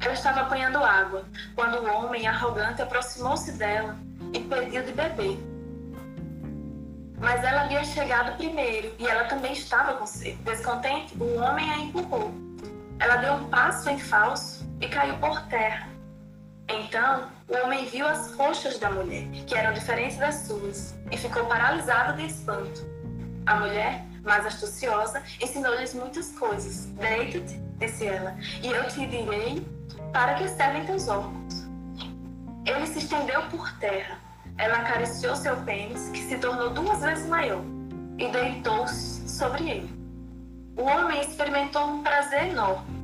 Ela 0.00 0.14
estava 0.14 0.40
apanhando 0.40 0.78
água, 0.78 1.24
quando 1.54 1.78
o 1.78 1.86
homem 1.86 2.26
arrogante 2.26 2.80
aproximou-se 2.80 3.52
dela 3.52 3.96
e 4.32 4.40
pediu 4.40 4.82
de 4.82 4.92
beber. 4.92 5.38
Mas 7.18 7.44
ela 7.44 7.62
havia 7.62 7.84
chegado 7.84 8.36
primeiro 8.38 8.94
e 8.98 9.06
ela 9.06 9.24
também 9.24 9.52
estava 9.52 9.92
com 9.94 10.06
sede. 10.06 10.36
Descontente, 10.42 11.14
o 11.20 11.36
homem 11.36 11.70
a 11.70 11.78
empurrou. 11.78 12.32
Ela 12.98 13.16
deu 13.16 13.34
um 13.34 13.44
passo 13.50 13.90
em 13.90 13.98
falso 13.98 14.66
e 14.80 14.88
caiu 14.88 15.18
por 15.18 15.38
terra. 15.48 15.86
Então, 16.72 17.28
o 17.48 17.64
homem 17.64 17.84
viu 17.86 18.06
as 18.06 18.32
coxas 18.34 18.78
da 18.78 18.90
mulher, 18.90 19.26
que 19.46 19.54
eram 19.54 19.72
diferentes 19.72 20.16
das 20.18 20.46
suas, 20.46 20.94
e 21.10 21.16
ficou 21.16 21.44
paralisado 21.46 22.16
de 22.16 22.26
espanto. 22.26 22.86
A 23.46 23.56
mulher, 23.56 24.04
mais 24.22 24.46
astuciosa, 24.46 25.22
ensinou-lhes 25.40 25.94
muitas 25.94 26.30
coisas. 26.32 26.86
Deita-te 26.86 27.60
disse 27.80 28.06
ela, 28.06 28.36
e 28.62 28.68
eu 28.68 28.86
te 28.88 29.06
direi 29.06 29.66
para 30.12 30.34
que 30.34 30.48
servem 30.48 30.84
teus 30.84 31.08
órgãos. 31.08 31.66
Ele 32.66 32.86
se 32.86 32.98
estendeu 32.98 33.42
por 33.48 33.72
terra. 33.78 34.18
Ela 34.58 34.76
acariciou 34.76 35.34
seu 35.34 35.56
pênis, 35.62 36.10
que 36.10 36.20
se 36.20 36.36
tornou 36.38 36.70
duas 36.70 37.00
vezes 37.00 37.26
maior, 37.26 37.62
e 38.18 38.28
deitou-se 38.28 39.26
sobre 39.28 39.70
ele. 39.70 40.00
O 40.76 40.82
homem 40.82 41.20
experimentou 41.22 41.84
um 41.86 42.02
prazer 42.02 42.48
enorme. 42.48 42.99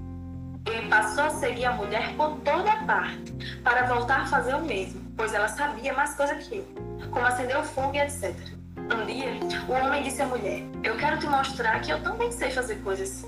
Ele 0.66 0.88
passou 0.88 1.24
a 1.24 1.30
seguir 1.30 1.64
a 1.64 1.72
mulher 1.72 2.14
por 2.16 2.36
toda 2.40 2.76
parte, 2.84 3.32
para 3.62 3.86
voltar 3.86 4.22
a 4.22 4.26
fazer 4.26 4.54
o 4.54 4.64
mesmo, 4.64 5.00
pois 5.16 5.32
ela 5.32 5.48
sabia 5.48 5.92
mais 5.92 6.14
coisa 6.14 6.34
que 6.34 6.56
ele, 6.56 6.74
como 7.10 7.24
acender 7.24 7.56
o 7.56 7.62
fogo 7.62 7.94
e 7.94 8.00
etc. 8.00 8.34
Um 8.76 9.06
dia, 9.06 9.38
o 9.68 9.72
homem 9.72 10.02
disse 10.02 10.22
à 10.22 10.26
mulher: 10.26 10.62
Eu 10.84 10.96
quero 10.96 11.18
te 11.18 11.26
mostrar 11.26 11.80
que 11.80 11.90
eu 11.90 12.02
também 12.02 12.30
sei 12.30 12.50
fazer 12.50 12.76
coisas. 12.82 13.24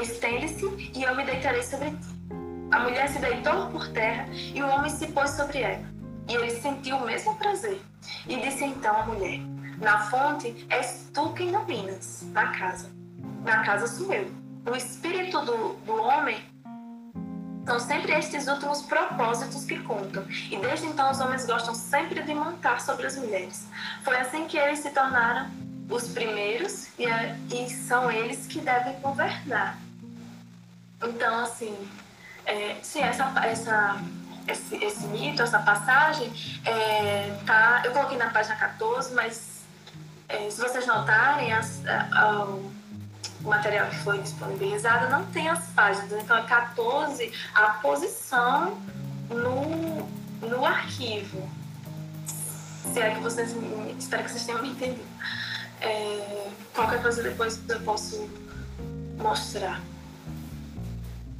Estende-se 0.00 0.66
e 0.94 1.02
eu 1.02 1.14
me 1.16 1.24
deitarei 1.24 1.62
sobre 1.62 1.90
ti. 1.90 2.16
A 2.70 2.80
mulher 2.80 3.08
se 3.08 3.18
deitou 3.18 3.70
por 3.70 3.88
terra 3.88 4.26
e 4.32 4.62
o 4.62 4.68
homem 4.68 4.90
se 4.90 5.06
pôs 5.08 5.30
sobre 5.30 5.62
ela. 5.62 5.84
E 6.28 6.34
ele 6.34 6.50
sentiu 6.50 6.96
o 6.96 7.06
mesmo 7.06 7.34
prazer. 7.36 7.80
E 8.28 8.36
disse 8.36 8.64
então 8.64 8.96
à 8.96 9.06
mulher: 9.06 9.40
Na 9.80 9.98
fonte 10.10 10.66
és 10.68 11.08
tu 11.12 11.32
quem 11.32 11.50
dominas, 11.50 12.24
na 12.32 12.48
casa. 12.48 12.90
Na 13.44 13.64
casa 13.64 13.86
sou 13.86 14.12
eu. 14.12 14.45
O 14.66 14.74
espírito 14.74 15.40
do, 15.42 15.74
do 15.84 15.94
homem 16.02 16.44
são 17.66 17.80
sempre 17.80 18.12
estes 18.12 18.46
últimos 18.48 18.82
propósitos 18.82 19.64
que 19.64 19.78
contam. 19.80 20.24
E 20.50 20.56
desde 20.56 20.86
então 20.86 21.10
os 21.10 21.20
homens 21.20 21.46
gostam 21.46 21.74
sempre 21.74 22.22
de 22.22 22.34
montar 22.34 22.80
sobre 22.80 23.06
as 23.06 23.16
mulheres. 23.16 23.66
Foi 24.02 24.16
assim 24.16 24.46
que 24.46 24.56
eles 24.56 24.80
se 24.80 24.90
tornaram 24.90 25.50
os 25.88 26.08
primeiros 26.08 26.88
e, 26.98 27.06
e 27.54 27.70
são 27.70 28.10
eles 28.10 28.46
que 28.46 28.60
devem 28.60 28.98
governar. 29.00 29.78
Então, 31.02 31.44
assim, 31.44 31.76
é, 32.44 32.76
sim, 32.82 33.00
essa, 33.02 33.32
essa, 33.44 34.00
esse, 34.48 34.84
esse 34.84 35.06
mito, 35.08 35.42
essa 35.42 35.58
passagem, 35.58 36.32
é, 36.64 37.38
tá, 37.44 37.82
eu 37.84 37.92
coloquei 37.92 38.16
na 38.16 38.30
página 38.30 38.56
14, 38.56 39.14
mas 39.14 39.62
é, 40.28 40.50
se 40.50 40.60
vocês 40.60 40.86
notarem, 40.86 41.52
as, 41.52 41.84
a, 41.86 42.08
a, 42.12 42.46
material 43.46 43.88
que 43.88 43.96
foi 43.96 44.18
disponibilizado 44.20 45.08
não 45.10 45.24
tem 45.26 45.48
as 45.48 45.66
páginas, 45.68 46.12
então 46.12 46.36
é 46.36 46.42
14 46.42 47.32
a 47.54 47.70
posição 47.70 48.78
no, 49.28 50.08
no 50.46 50.64
arquivo. 50.64 51.48
Se 52.92 53.00
é 53.00 53.14
que 53.14 53.20
vocês, 53.20 53.54
espero 53.98 54.24
que 54.24 54.30
vocês 54.30 54.44
tenham 54.44 54.62
me 54.62 54.70
entendido. 54.70 55.04
É, 55.80 56.48
qualquer 56.74 57.02
coisa 57.02 57.22
depois 57.22 57.60
eu 57.68 57.80
posso 57.80 58.28
mostrar. 59.18 59.80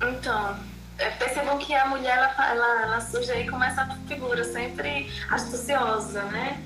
Então, 0.03 0.59
é, 0.99 1.11
percebam 1.11 1.59
que 1.59 1.75
a 1.75 1.87
mulher 1.87 2.17
ela, 2.17 2.51
ela, 2.51 2.83
ela 2.83 3.01
surge 3.01 3.31
aí 3.31 3.49
como 3.49 3.65
essa 3.65 3.87
figura 4.07 4.45
sempre 4.45 5.11
astuciosa, 5.31 6.23
né? 6.25 6.63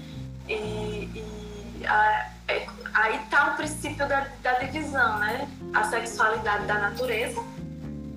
E, 0.49 0.55
e 1.15 1.87
a, 1.87 2.31
é, 2.51 2.67
aí 2.93 3.23
está 3.23 3.53
o 3.53 3.57
princípio 3.57 4.07
da, 4.09 4.27
da 4.43 4.53
divisão, 4.55 5.19
né? 5.19 5.49
A 5.75 5.85
sexualidade 5.85 6.67
da 6.67 6.75
natureza, 6.75 7.41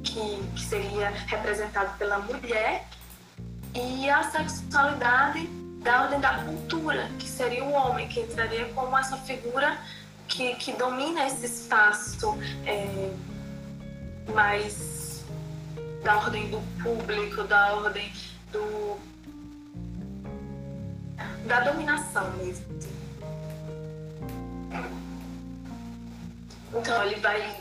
que, 0.03 0.43
que 0.55 0.65
seria 0.65 1.09
representada 1.27 1.89
pela 1.99 2.19
mulher, 2.19 2.85
e 3.75 4.09
a 4.09 4.23
sexualidade 4.23 5.47
da 5.83 6.03
ordem 6.03 6.19
da 6.19 6.43
cultura, 6.43 7.09
que 7.19 7.27
seria 7.27 7.63
o 7.63 7.71
homem, 7.71 8.07
que 8.07 8.21
entraria 8.21 8.65
como 8.73 8.97
essa 8.97 9.17
figura 9.17 9.77
que, 10.27 10.55
que 10.55 10.71
domina 10.73 11.27
esse 11.27 11.45
espaço 11.45 12.37
é, 12.65 13.11
mais 14.33 15.23
da 16.03 16.17
ordem 16.17 16.49
do 16.49 16.59
público, 16.81 17.43
da 17.43 17.73
ordem 17.75 18.11
do 18.51 18.97
da 21.45 21.59
dominação 21.59 22.31
mesmo. 22.37 22.65
Então 26.75 27.03
ele 27.03 27.15
vai, 27.19 27.55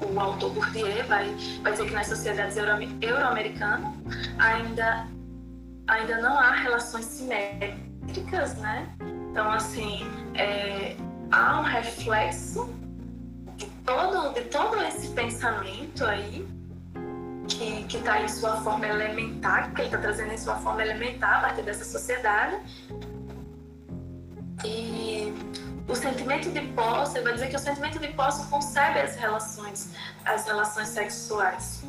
o 0.00 0.18
autor 0.18 0.50
Bourdieu 0.50 0.86
vai, 1.06 1.34
vai 1.62 1.72
dizer 1.72 1.86
que 1.86 1.92
nas 1.92 2.06
sociedades 2.06 2.56
euro-americanas 2.56 3.92
ainda, 4.38 5.06
ainda 5.86 6.18
não 6.22 6.38
há 6.38 6.52
relações 6.52 7.04
simétricas, 7.04 8.56
né? 8.56 8.88
Então 9.30 9.50
assim, 9.50 10.00
é, 10.34 10.96
há 11.30 11.60
um 11.60 11.64
reflexo 11.64 12.72
de 13.56 13.66
todo, 13.84 14.32
de 14.34 14.42
todo 14.42 14.82
esse 14.82 15.08
pensamento 15.08 16.04
aí 16.04 16.46
que 17.46 17.98
está 17.98 18.22
em 18.22 18.28
sua 18.28 18.56
forma 18.62 18.86
elementar, 18.86 19.72
que 19.72 19.82
ele 19.82 19.88
está 19.88 19.98
trazendo 19.98 20.32
em 20.32 20.38
sua 20.38 20.56
forma 20.56 20.82
elementar 20.82 21.38
a 21.38 21.40
partir 21.40 21.62
dessa 21.62 21.84
sociedade. 21.84 22.56
E 24.64 25.32
o 25.86 25.94
sentimento 25.94 26.50
de 26.50 26.60
posse, 26.68 27.20
vai 27.20 27.34
dizer 27.34 27.48
que 27.48 27.56
o 27.56 27.58
sentimento 27.58 27.98
de 27.98 28.08
posse 28.08 28.48
concebe 28.48 29.00
as 29.00 29.16
relações, 29.16 29.92
as 30.24 30.46
relações 30.46 30.88
sexuais. 30.88 31.84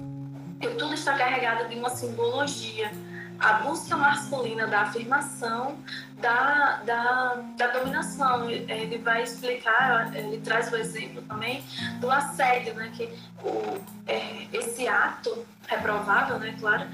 E 0.62 0.68
tudo 0.70 0.94
está 0.94 1.18
carregado 1.18 1.70
de 1.70 1.76
uma 1.76 1.90
simbologia. 1.90 2.92
A 3.38 3.54
busca 3.56 3.98
masculina 3.98 4.66
da 4.66 4.84
afirmação, 4.84 5.78
da, 6.20 6.78
da, 6.86 7.36
da 7.58 7.68
dominação. 7.68 8.50
Ele 8.50 8.98
vai 8.98 9.24
explicar, 9.24 10.16
ele 10.16 10.40
traz 10.40 10.72
o 10.72 10.78
exemplo 10.78 11.22
também 11.24 11.64
do 12.00 12.10
assédio, 12.10 12.74
né? 12.76 12.92
que 12.96 13.10
o, 13.44 13.82
é, 14.08 14.48
esse 14.54 14.88
ato 14.88 15.46
reprovável, 15.68 16.40
né, 16.40 16.56
claro, 16.60 16.88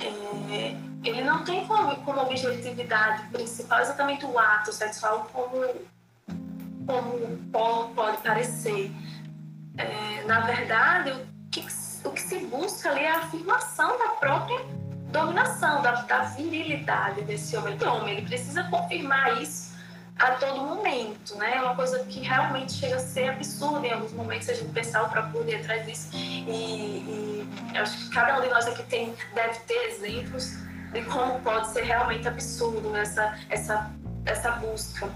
é, 0.00 0.76
ele 1.04 1.22
não 1.22 1.44
tem 1.44 1.66
como, 1.66 1.94
como 1.96 2.20
objetividade 2.22 3.28
principal 3.28 3.80
exatamente 3.80 4.24
o 4.24 4.38
ato 4.38 4.72
sexual 4.72 5.28
como, 5.32 5.62
como 6.86 7.36
pode, 7.94 8.18
parecer. 8.22 8.90
É, 9.76 10.24
na 10.26 10.40
verdade, 10.40 11.10
o 11.10 11.26
que, 11.50 11.66
o 12.04 12.10
que 12.10 12.20
se 12.20 12.38
busca 12.46 12.90
ali 12.90 13.00
é 13.00 13.10
a 13.10 13.18
afirmação 13.18 13.98
da 13.98 14.08
própria 14.20 14.60
dominação, 15.10 15.82
da, 15.82 16.02
da 16.02 16.22
virilidade 16.24 17.22
desse 17.22 17.56
homem. 17.56 17.74
Então, 17.74 17.98
homem, 17.98 18.16
ele 18.16 18.26
precisa 18.26 18.64
confirmar 18.64 19.40
isso 19.40 19.74
a 20.18 20.32
todo 20.32 20.60
momento, 20.60 21.36
né? 21.36 21.56
É 21.56 21.62
uma 21.62 21.74
coisa 21.74 22.04
que 22.04 22.20
realmente 22.20 22.72
chega 22.72 22.96
a 22.96 23.00
ser 23.00 23.30
absurda 23.30 23.86
em 23.86 23.92
alguns 23.92 24.12
momentos 24.12 24.48
a 24.48 24.54
gente 24.54 24.72
pensar 24.72 25.02
o 25.04 25.08
próprio 25.08 25.32
poder 25.32 25.56
atrás 25.56 25.84
disso. 25.86 26.10
E, 26.14 27.46
e 27.72 27.78
acho 27.78 27.98
que 27.98 28.14
cada 28.14 28.38
um 28.38 28.42
de 28.42 28.48
nós 28.48 28.66
aqui 28.66 28.82
tem, 28.84 29.14
deve 29.34 29.58
ter 29.60 29.88
exemplos 29.88 30.56
de 30.92 31.02
como 31.02 31.40
pode 31.40 31.68
ser 31.68 31.82
realmente 31.82 32.28
absurdo 32.28 32.94
essa, 32.96 33.36
essa, 33.50 33.90
essa 34.24 34.52
busca. 34.52 35.08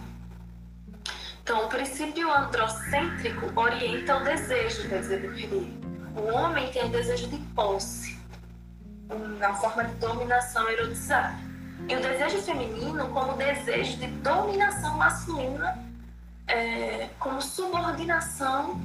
Então, 1.48 1.64
o 1.64 1.68
princípio 1.70 2.30
androcêntrico 2.30 3.58
orienta 3.58 4.18
o 4.18 4.22
desejo, 4.22 4.86
quer 4.86 5.00
dizer, 5.00 5.48
do 5.48 6.20
O 6.20 6.34
homem 6.34 6.70
tem 6.70 6.84
o 6.84 6.88
desejo 6.90 7.26
de 7.26 7.38
posse, 7.54 8.18
na 9.38 9.54
forma 9.54 9.84
de 9.84 9.94
dominação 9.94 10.68
erotizada 10.68 11.38
e 11.88 11.96
o 11.96 12.02
desejo 12.02 12.42
feminino 12.42 13.08
como 13.14 13.32
desejo 13.38 13.96
de 13.96 14.08
dominação 14.08 14.98
masculina, 14.98 15.78
é, 16.46 17.08
como 17.18 17.40
subordinação 17.40 18.78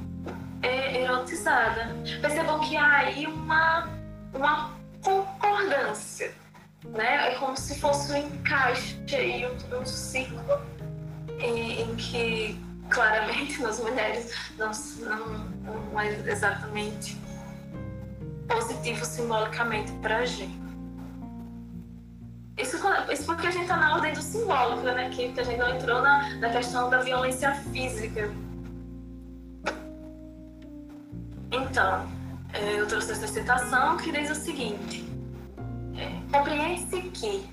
é, 0.62 1.02
erotizada. 1.02 1.94
Percebam 2.22 2.60
que 2.60 2.78
há 2.78 2.96
aí 2.96 3.26
uma, 3.26 3.90
uma 4.32 4.70
concordância, 5.02 6.32
né? 6.82 7.32
É 7.32 7.34
como 7.34 7.58
se 7.58 7.78
fosse 7.78 8.10
um 8.10 8.16
encaixe 8.16 8.96
aí, 9.14 9.44
um, 9.44 9.80
um 9.80 9.84
ciclo 9.84 10.40
em, 11.38 11.82
em, 11.82 11.96
que 11.96 12.60
claramente 12.88 13.62
nas 13.62 13.80
mulheres 13.80 14.34
não, 14.58 14.70
não, 15.00 15.80
não 15.92 16.00
é 16.00 16.12
exatamente 16.30 17.16
positivo 18.48 19.04
simbolicamente 19.04 19.92
para 20.02 20.18
a 20.18 20.26
gente. 20.26 20.64
Isso, 22.56 22.76
isso 23.12 23.26
porque 23.26 23.48
a 23.48 23.50
gente 23.50 23.62
está 23.62 23.76
na 23.76 23.94
ordem 23.94 24.12
do 24.12 24.22
simbólico, 24.22 24.82
né? 24.82 25.10
Que, 25.10 25.32
que 25.32 25.40
a 25.40 25.42
gente 25.42 25.58
não 25.58 25.74
entrou 25.74 26.00
na, 26.00 26.36
na 26.36 26.50
questão 26.50 26.88
da 26.88 27.00
violência 27.00 27.52
física. 27.52 28.30
Então, 31.50 32.06
é, 32.52 32.80
eu 32.80 32.86
trouxe 32.86 33.12
essa 33.12 33.26
citação 33.26 33.96
que 33.96 34.12
diz 34.12 34.30
o 34.30 34.34
seguinte: 34.36 35.04
é, 35.96 36.36
compreende-se 36.36 37.02
que, 37.10 37.44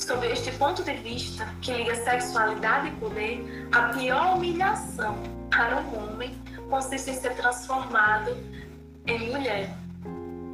sob 0.00 0.26
este 0.26 0.50
ponto 0.52 0.82
de 0.82 0.94
vista 0.94 1.46
que 1.60 1.72
liga 1.72 1.94
sexualidade 1.94 2.88
e 2.88 2.90
poder, 2.92 3.68
a 3.70 3.90
pior 3.90 4.36
humilhação 4.36 5.16
para 5.50 5.76
um 5.76 6.12
homem 6.12 6.40
consiste 6.68 7.10
em 7.10 7.14
ser 7.14 7.34
transformado 7.36 8.36
em 9.06 9.30
mulher. 9.30 9.68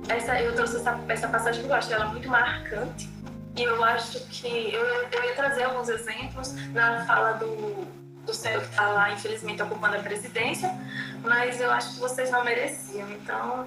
Essa, 0.08 0.40
eu 0.40 0.54
trouxe 0.54 0.76
essa, 0.76 0.98
essa 1.08 1.28
passagem 1.28 1.62
que 1.62 1.68
eu 1.68 1.74
acho 1.74 1.92
ela 1.92 2.06
muito 2.06 2.28
marcante 2.28 3.08
e 3.56 3.62
eu 3.62 3.82
acho 3.84 4.20
que 4.26 4.74
eu, 4.74 4.84
eu 4.84 5.24
ia 5.24 5.34
trazer 5.34 5.64
alguns 5.64 5.88
exemplos 5.88 6.52
na 6.72 7.04
fala 7.06 7.32
do, 7.34 7.86
do 8.24 8.34
senhor 8.34 8.60
que 8.62 8.68
está 8.68 8.88
lá, 8.88 9.12
infelizmente, 9.12 9.62
ocupando 9.62 9.96
a 9.96 10.00
presidência, 10.00 10.70
mas 11.22 11.60
eu 11.60 11.70
acho 11.70 11.94
que 11.94 12.00
vocês 12.00 12.30
não 12.30 12.44
mereciam. 12.44 13.08
Então, 13.12 13.66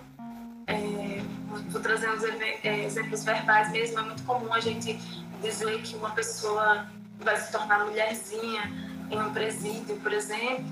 é, 0.67 1.21
vou 1.69 1.81
trazer 1.81 2.09
uns 2.11 2.23
é, 2.23 2.83
exemplos 2.85 3.23
verbais 3.23 3.71
mesmo. 3.71 3.99
É 3.99 4.03
muito 4.03 4.23
comum 4.23 4.53
a 4.53 4.59
gente 4.59 4.99
dizer 5.39 5.81
que 5.81 5.95
uma 5.95 6.11
pessoa 6.11 6.87
vai 7.19 7.37
se 7.37 7.51
tornar 7.51 7.85
mulherzinha 7.85 8.71
em 9.09 9.19
um 9.19 9.33
presídio, 9.33 9.97
por 9.97 10.13
exemplo, 10.13 10.65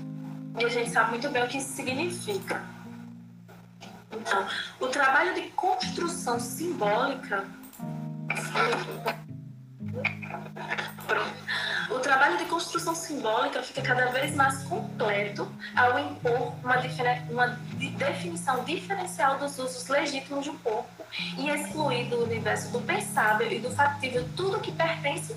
e 0.58 0.64
a 0.64 0.68
gente 0.68 0.90
sabe 0.90 1.10
muito 1.10 1.28
bem 1.30 1.44
o 1.44 1.48
que 1.48 1.58
isso 1.58 1.74
significa. 1.74 2.62
Então, 4.10 4.46
o 4.80 4.86
trabalho 4.88 5.34
de 5.34 5.42
construção 5.50 6.40
simbólica. 6.40 7.44
Pronto. 11.06 11.47
O 11.90 11.98
trabalho 12.00 12.36
de 12.36 12.44
construção 12.44 12.94
simbólica 12.94 13.62
fica 13.62 13.80
cada 13.80 14.06
vez 14.06 14.34
mais 14.34 14.62
completo 14.64 15.50
ao 15.74 15.98
impor 15.98 16.52
uma, 16.62 16.76
uma 17.30 17.58
definição 17.96 18.62
diferencial 18.64 19.38
dos 19.38 19.58
usos 19.58 19.88
legítimos 19.88 20.44
de 20.44 20.50
um 20.50 20.58
corpo 20.58 21.04
e 21.38 21.48
excluir 21.48 22.04
do 22.10 22.24
universo 22.24 22.70
do 22.70 22.80
pensável 22.80 23.50
e 23.50 23.58
do 23.58 23.70
factível 23.70 24.28
tudo 24.36 24.60
que 24.60 24.70
pertence 24.70 25.34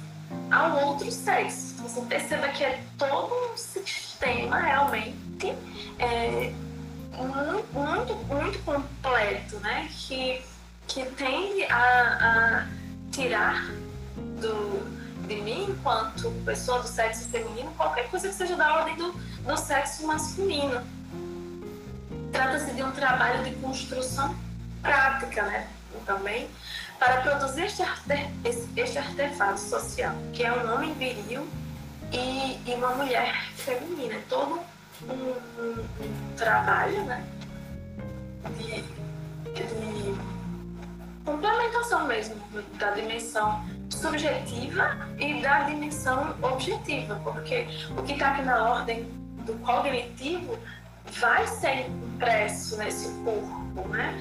ao 0.52 0.88
outro 0.88 1.10
sexo. 1.10 1.74
Então, 1.76 1.88
você 1.88 2.02
perceba 2.02 2.49
que 2.49 2.64
é 2.64 2.84
todo 2.97 3.34
um 3.34 3.58
sistema 3.58 4.60
realmente 4.60 5.56
é, 5.97 6.54
muito, 7.72 8.16
muito 8.26 8.60
completo, 8.66 9.58
né? 9.60 9.88
Que, 9.89 10.41
que 10.88 11.06
tende 11.12 11.64
a, 11.66 12.66
a 12.66 12.68
tirar 13.12 13.72
do 14.41 15.01
de 15.36 15.41
mim 15.41 15.67
enquanto 15.69 16.29
pessoa 16.43 16.79
do 16.79 16.88
sexo 16.88 17.29
feminino 17.29 17.71
qualquer 17.77 18.09
coisa 18.09 18.27
que 18.27 18.36
seja 18.36 18.55
da 18.55 18.79
ordem 18.79 18.95
do, 18.95 19.11
do 19.13 19.57
sexo 19.57 20.05
masculino. 20.05 20.82
Trata-se 22.32 22.73
de 22.73 22.84
um 22.84 22.91
trabalho 22.91 23.43
de 23.43 23.55
construção 23.55 24.36
prática, 24.82 25.43
né? 25.43 25.67
Também 26.05 26.49
para 26.99 27.21
produzir 27.21 27.63
este, 27.63 27.84
este 28.75 28.97
artefato 28.97 29.59
social, 29.59 30.13
que 30.34 30.43
é 30.43 30.51
um 30.51 30.73
homem 30.73 30.93
viril 30.95 31.47
e, 32.11 32.59
e 32.65 32.73
uma 32.75 32.89
mulher 32.95 33.34
feminina. 33.55 34.15
É 34.15 34.21
todo 34.27 34.59
um, 35.03 35.13
um, 35.13 35.86
um 35.99 36.36
trabalho, 36.36 37.03
né? 37.05 37.25
De, 38.57 38.82
de 39.53 40.15
complementação 41.23 42.05
mesmo 42.07 42.36
da 42.77 42.91
dimensão 42.91 43.63
subjetiva 43.92 44.98
e 45.20 45.42
da 45.42 45.64
dimensão 45.64 46.36
objetiva, 46.42 47.20
porque 47.24 47.68
o 47.98 48.04
que 48.04 48.14
está 48.14 48.32
aqui 48.32 48.42
na 48.44 48.70
ordem 48.70 49.04
do 49.46 49.54
cognitivo 49.60 50.58
vai 51.20 51.46
ser 51.46 51.88
impresso 51.88 52.78
nesse 52.78 53.10
corpo, 53.24 53.88
né? 53.89 54.16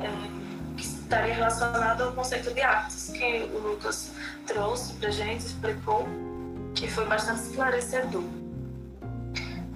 É, 0.00 0.76
que 0.76 0.84
estaria 0.84 1.34
relacionado 1.34 2.02
ao 2.02 2.12
conceito 2.12 2.54
de 2.54 2.60
atos 2.62 3.10
que 3.10 3.50
o 3.52 3.58
Lucas 3.58 4.12
trouxe 4.46 4.94
para 4.94 5.10
gente, 5.10 5.46
explicou, 5.46 6.06
que 6.74 6.88
foi 6.88 7.04
bastante 7.06 7.40
esclarecedor. 7.40 8.24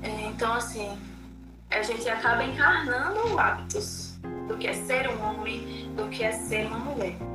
É, 0.02 0.08
então, 0.26 0.52
assim, 0.52 0.96
a 1.70 1.82
gente 1.82 2.08
acaba 2.08 2.44
encarnando 2.44 3.38
hábitos 3.38 4.14
do 4.46 4.56
que 4.56 4.68
é 4.68 4.74
ser 4.74 5.08
um 5.08 5.22
homem, 5.24 5.90
do 5.96 6.08
que 6.08 6.22
é 6.22 6.32
ser 6.32 6.66
uma 6.66 6.78
mulher. 6.78 7.31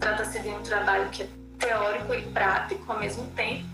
Trata-se 0.00 0.40
de 0.40 0.48
um 0.48 0.62
trabalho 0.62 1.08
que 1.10 1.22
é 1.22 1.28
teórico 1.58 2.14
e 2.14 2.22
prático 2.22 2.92
ao 2.92 2.98
mesmo 2.98 3.26
tempo, 3.28 3.66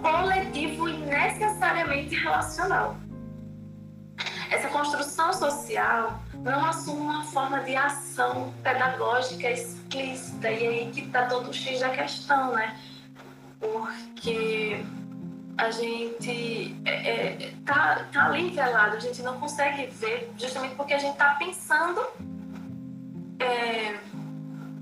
coletivo 0.00 0.88
e 0.88 0.96
necessariamente 0.98 2.14
relacional. 2.14 2.96
Essa 4.50 4.68
construção 4.68 5.32
social 5.32 6.20
não 6.34 6.64
assume 6.64 7.00
uma 7.00 7.24
forma 7.24 7.60
de 7.60 7.74
ação 7.74 8.52
pedagógica 8.62 9.50
explícita, 9.50 10.50
e 10.50 10.66
aí 10.66 10.90
que 10.92 11.00
está 11.00 11.26
todo 11.26 11.48
o 11.48 11.52
X 11.52 11.80
da 11.80 11.90
questão, 11.90 12.52
né? 12.52 12.78
Porque 13.58 14.84
a 15.56 15.70
gente 15.70 16.76
é, 16.84 17.44
é, 17.44 17.54
tá, 17.64 18.06
tá 18.12 18.26
ali 18.26 18.50
velado, 18.50 18.96
a 18.96 19.00
gente 19.00 19.22
não 19.22 19.38
consegue 19.40 19.86
ver, 19.86 20.32
justamente 20.38 20.74
porque 20.74 20.94
a 20.94 20.98
gente 20.98 21.12
está 21.12 21.34
pensando 21.34 22.00
é, 23.40 23.98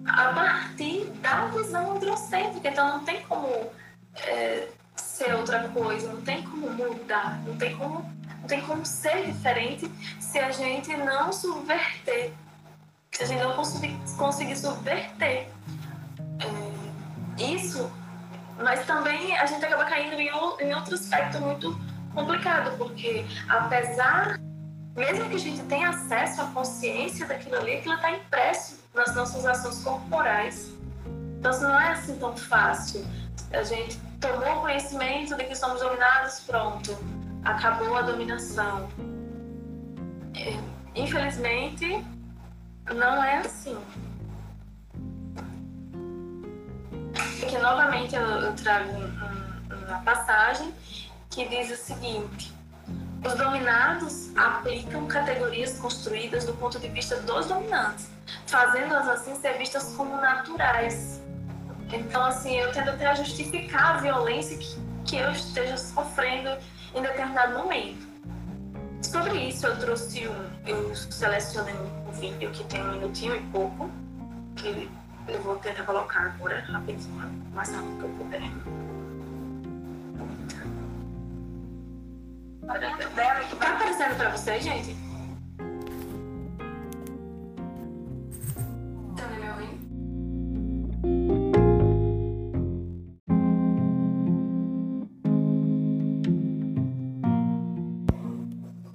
a 0.07 0.33
partir 0.33 1.05
da 1.21 1.47
visão 1.47 1.97
androcêntrica. 1.97 2.69
Então 2.69 2.99
não 2.99 3.05
tem 3.05 3.23
como 3.23 3.71
é, 4.17 4.69
ser 4.97 5.35
outra 5.35 5.69
coisa, 5.69 6.13
não 6.13 6.21
tem 6.23 6.43
como 6.43 6.71
mudar, 6.71 7.41
não 7.47 7.57
tem 7.57 7.77
como, 7.77 8.05
não 8.41 8.47
tem 8.47 8.61
como 8.63 8.85
ser 8.85 9.27
diferente 9.27 9.91
se 10.21 10.39
a 10.39 10.51
gente 10.51 10.97
não 10.97 11.33
subverter, 11.33 12.33
se 13.11 13.23
a 13.23 13.27
gente 13.27 13.43
não 13.43 13.55
conseguir, 13.55 13.99
conseguir 14.17 14.57
subverter 14.57 15.49
é, 16.39 17.43
isso. 17.43 17.91
Mas 18.59 18.85
também 18.87 19.37
a 19.39 19.47
gente 19.47 19.65
acaba 19.65 19.85
caindo 19.85 20.15
em, 20.15 20.29
em 20.29 20.75
outro 20.75 20.95
aspecto 20.95 21.41
muito 21.41 21.79
complicado, 22.15 22.77
porque 22.77 23.25
apesar, 23.49 24.39
mesmo 24.95 25.29
que 25.29 25.37
a 25.37 25.39
gente 25.39 25.63
tenha 25.65 25.89
acesso 25.89 26.43
à 26.43 26.45
consciência 26.47 27.27
daquilo 27.27 27.57
ali, 27.57 27.77
aquilo 27.77 27.95
está 27.95 28.11
impresso 28.11 28.79
nas 28.95 29.15
nossas 29.15 29.47
ações 29.47 29.83
corporais. 29.83 30.73
Então, 31.39 31.61
não 31.61 31.81
é 31.81 31.93
assim 31.93 32.17
tão 32.19 32.37
fácil. 32.37 33.05
A 33.53 33.63
gente 33.63 33.99
tomou 34.21 34.61
conhecimento 34.61 35.35
de 35.37 35.45
que 35.45 35.55
somos 35.57 35.81
dominados, 35.81 36.41
pronto, 36.41 36.97
acabou 37.45 37.97
a 37.97 38.03
dominação. 38.03 38.89
É, 40.35 40.59
infelizmente, 40.95 42.05
não 42.95 43.23
é 43.25 43.39
assim. 43.39 43.77
Aqui, 47.43 47.59
novamente, 47.59 48.15
eu, 48.15 48.23
eu 48.23 48.55
trago 48.55 48.93
uma 49.89 49.99
passagem 50.03 50.73
que 51.31 51.49
diz 51.49 51.71
o 51.71 51.77
seguinte: 51.77 52.52
os 53.25 53.35
dominados 53.35 54.37
aplicam 54.37 55.07
categorias 55.07 55.79
construídas 55.79 56.45
do 56.45 56.53
ponto 56.55 56.79
de 56.79 56.89
vista 56.89 57.21
dos 57.21 57.47
dominantes, 57.47 58.09
fazendo-as 58.47 59.09
assim 59.09 59.35
ser 59.37 59.59
vistas 59.59 59.95
como 59.97 60.17
naturais. 60.17 61.21
Então, 61.93 62.25
assim, 62.25 62.57
eu 62.57 62.73
tendo 62.73 62.91
até 62.91 63.15
justificar 63.15 63.97
a 63.97 64.01
violência 64.01 64.57
que, 64.57 64.77
que 65.05 65.17
eu 65.17 65.31
esteja 65.31 65.77
sofrendo 65.77 66.51
em 66.95 67.03
determinado 67.03 67.59
momento. 67.59 68.11
Sobre 69.03 69.49
isso, 69.49 69.67
eu 69.67 69.79
trouxe 69.79 70.27
um, 70.27 70.51
eu 70.67 70.95
selecionei 70.95 71.75
um 71.75 72.13
vídeo 72.13 72.51
que 72.51 72.65
tem 72.65 72.83
um 72.83 72.93
minutinho 72.93 73.37
e 73.37 73.41
pouco, 73.51 73.91
que 74.57 74.89
eu 75.29 75.43
vou 75.43 75.57
tentar 75.57 75.85
colocar 75.85 76.35
agora 76.35 76.61
rapidinho, 76.61 77.31
mais 77.53 77.71
rápido 77.73 77.99
que 77.99 78.05
eu 78.05 78.09
puder. 78.11 78.92
Tá 82.67 83.73
aparecendo 83.75 84.17
pra 84.17 84.31
vocês, 84.31 84.63
gente? 84.63 84.95
Me 89.39 89.49
ouvindo? 89.51 89.83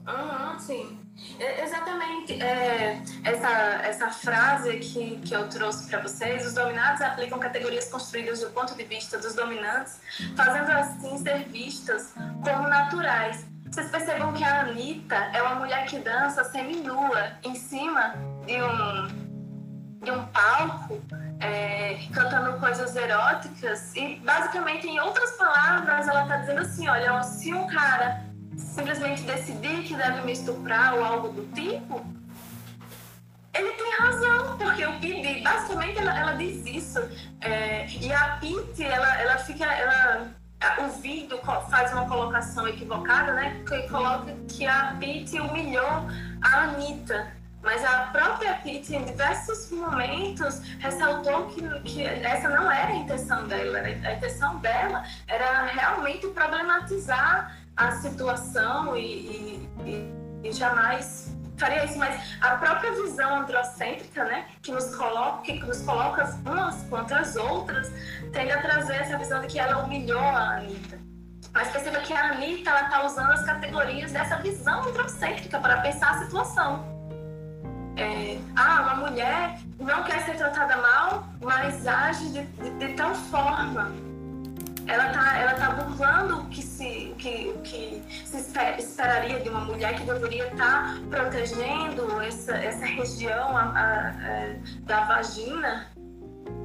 Uhum, 0.07 0.59
sim. 0.59 0.99
Exatamente. 1.39 2.41
É, 2.41 3.01
essa, 3.23 3.49
essa 3.83 4.09
frase 4.11 4.77
que, 4.79 5.17
que 5.17 5.33
eu 5.33 5.49
trouxe 5.49 5.89
para 5.89 6.01
vocês, 6.01 6.45
os 6.45 6.53
dominados 6.53 7.01
aplicam 7.01 7.37
categorias 7.39 7.89
construídas 7.89 8.39
do 8.39 8.49
ponto 8.51 8.75
de 8.75 8.83
vista 8.83 9.17
dos 9.17 9.35
dominantes, 9.35 9.99
fazendo 10.35 10.71
assim 10.71 11.17
ser 11.17 11.45
vistas 11.49 12.13
como 12.43 12.67
naturais, 12.69 13.45
vocês 13.71 13.89
percebam 13.89 14.33
que 14.33 14.43
a 14.43 14.61
Anitta 14.61 15.15
é 15.33 15.41
uma 15.41 15.55
mulher 15.55 15.85
que 15.85 15.99
dança 15.99 16.43
semi-nua 16.43 17.31
em 17.43 17.55
cima 17.55 18.13
de 18.45 18.61
um, 18.61 19.07
de 20.03 20.11
um 20.11 20.25
palco, 20.27 21.01
é, 21.39 21.99
cantando 22.13 22.57
coisas 22.59 22.95
eróticas. 22.95 23.95
E, 23.95 24.15
basicamente, 24.15 24.87
em 24.87 24.99
outras 24.99 25.31
palavras, 25.31 26.07
ela 26.07 26.23
está 26.23 26.37
dizendo 26.37 26.61
assim: 26.61 26.87
olha, 26.87 27.21
se 27.23 27.53
um 27.53 27.67
cara 27.67 28.23
simplesmente 28.55 29.21
decidir 29.23 29.83
que 29.83 29.95
deve 29.95 30.21
me 30.21 30.31
estuprar 30.31 30.95
ou 30.95 31.03
algo 31.03 31.29
do 31.29 31.45
tipo, 31.53 32.03
ele 33.53 33.71
tem 33.71 33.91
razão, 33.99 34.57
porque 34.57 34.85
o 34.85 34.99
pedi, 34.99 35.41
basicamente, 35.41 35.99
ela, 35.99 36.19
ela 36.19 36.31
diz 36.33 36.65
isso. 36.65 36.99
É, 37.41 37.87
e 37.87 38.11
a 38.13 38.37
Pete, 38.39 38.83
ela, 38.83 39.21
ela 39.21 39.37
fica. 39.39 39.65
Ela, 39.65 40.27
o 40.79 40.89
vídeo 41.01 41.39
faz 41.69 41.93
uma 41.93 42.07
colocação 42.07 42.67
equivocada, 42.67 43.33
né? 43.33 43.63
Que 43.67 43.87
coloca 43.87 44.33
que 44.47 44.65
a 44.65 44.95
Pete 44.99 45.39
humilhou 45.39 46.07
a 46.41 46.63
Anitta. 46.63 47.31
Mas 47.63 47.83
a 47.83 48.07
própria 48.11 48.55
Pete, 48.55 48.95
em 48.95 49.03
diversos 49.03 49.71
momentos, 49.71 50.61
ressaltou 50.79 51.47
que, 51.47 51.61
que 51.81 52.03
essa 52.03 52.49
não 52.49 52.71
era 52.71 52.93
a 52.93 52.95
intenção 52.95 53.47
dela. 53.47 53.79
A 53.79 54.13
intenção 54.13 54.57
dela 54.57 55.03
era 55.27 55.65
realmente 55.65 56.27
problematizar 56.27 57.57
a 57.75 57.91
situação 57.91 58.97
e, 58.97 59.69
e, 59.85 60.13
e 60.43 60.51
jamais 60.51 61.26
faria 61.57 61.85
isso, 61.85 61.97
mas 61.97 62.37
a 62.41 62.55
própria 62.55 62.91
visão 62.91 63.41
androcêntrica, 63.41 64.23
né, 64.25 64.45
que 64.61 64.71
nos 64.71 64.95
coloca, 64.95 65.41
que 65.43 65.59
nos 65.59 65.81
coloca 65.81 66.23
umas 66.45 66.83
contra 66.83 67.19
as 67.19 67.35
outras, 67.35 67.91
tende 68.31 68.51
a 68.51 68.61
trazer 68.61 68.95
essa 68.95 69.17
visão 69.17 69.41
de 69.41 69.47
que 69.47 69.59
ela 69.59 69.83
humilhou 69.83 70.19
a 70.19 70.57
Anitta. 70.57 70.99
Mas 71.53 71.69
perceba 71.69 71.99
que 71.99 72.13
a 72.13 72.33
Anitta 72.33 72.69
está 72.69 73.05
usando 73.05 73.31
as 73.31 73.43
categorias 73.43 74.11
dessa 74.11 74.37
visão 74.37 74.83
androcêntrica 74.83 75.59
para 75.59 75.81
pensar 75.81 76.11
a 76.11 76.23
situação. 76.23 76.97
É, 77.95 78.37
ah, 78.55 78.81
uma 78.81 79.09
mulher 79.09 79.57
não 79.79 80.03
quer 80.03 80.23
ser 80.23 80.35
tratada 80.37 80.77
mal, 80.77 81.27
mas 81.41 81.87
age 81.87 82.29
de, 82.29 82.43
de, 82.43 82.69
de 82.77 82.93
tal 82.93 83.15
forma 83.15 83.91
ela 84.87 85.09
tá, 85.09 85.37
ela 85.37 85.53
tá 85.53 85.69
burlando 85.71 86.41
o 86.41 86.45
que 86.49 86.61
se, 86.61 87.13
que, 87.17 87.53
que 87.63 88.03
se 88.25 88.37
esperaria 88.77 89.39
de 89.39 89.49
uma 89.49 89.61
mulher 89.61 89.95
que 89.95 90.03
deveria 90.03 90.47
estar 90.47 90.95
tá 90.95 90.97
protegendo 91.09 92.21
essa, 92.21 92.55
essa 92.55 92.85
região 92.85 93.55
a, 93.57 93.63
a, 93.63 94.09
a, 94.09 94.55
da 94.85 95.01
vagina 95.05 95.87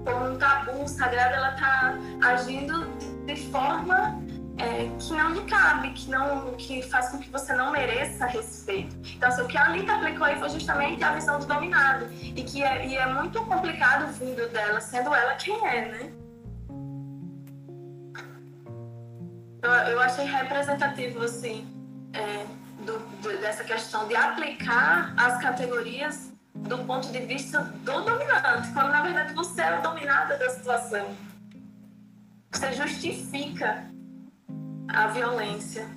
como 0.04 0.32
um 0.32 0.38
tabu 0.38 0.86
sagrado, 0.88 1.34
ela 1.34 1.52
tá 1.52 1.94
agindo 2.22 2.86
de, 2.98 3.34
de 3.34 3.50
forma 3.50 4.20
é, 4.58 4.90
que 4.98 5.12
não 5.14 5.30
lhe 5.30 5.42
cabe, 5.42 5.90
que 5.90 6.10
não 6.10 6.54
que 6.54 6.82
faz 6.82 7.08
com 7.08 7.18
que 7.18 7.30
você 7.30 7.52
não 7.52 7.72
mereça 7.72 8.26
respeito. 8.26 8.96
Então, 9.16 9.28
assim, 9.28 9.42
o 9.42 9.48
que 9.48 9.56
a 9.56 9.66
Anitta 9.66 9.94
aplicou 9.94 10.26
aí 10.26 10.38
foi 10.38 10.50
justamente 10.50 11.02
a 11.02 11.12
visão 11.12 11.38
do 11.38 11.46
dominado 11.46 12.08
e 12.12 12.42
que 12.42 12.62
é, 12.62 12.86
e 12.86 12.96
é 12.96 13.06
muito 13.06 13.44
complicado 13.44 14.12
vindo 14.12 14.48
dela, 14.50 14.80
sendo 14.80 15.14
ela 15.14 15.34
quem 15.34 15.56
é, 15.66 15.86
né? 15.86 16.12
Eu, 19.62 19.70
eu 19.70 20.00
achei 20.00 20.24
representativo, 20.24 21.22
assim, 21.22 21.66
é, 22.12 22.44
do, 22.84 22.98
do, 22.98 23.40
dessa 23.40 23.64
questão 23.64 24.08
de 24.08 24.16
aplicar 24.16 25.14
as 25.16 25.40
categorias 25.40 26.32
do 26.54 26.78
ponto 26.78 27.10
de 27.10 27.20
vista 27.20 27.60
do 27.60 28.02
dominante, 28.02 28.72
quando 28.72 28.90
na 28.90 29.02
verdade 29.02 29.32
você 29.32 29.62
é 29.62 29.78
o 29.78 29.82
dominado 29.82 30.38
da 30.38 30.50
situação. 30.50 31.16
Você 32.50 32.72
justifica 32.72 33.86
a 34.88 35.06
violência. 35.06 35.88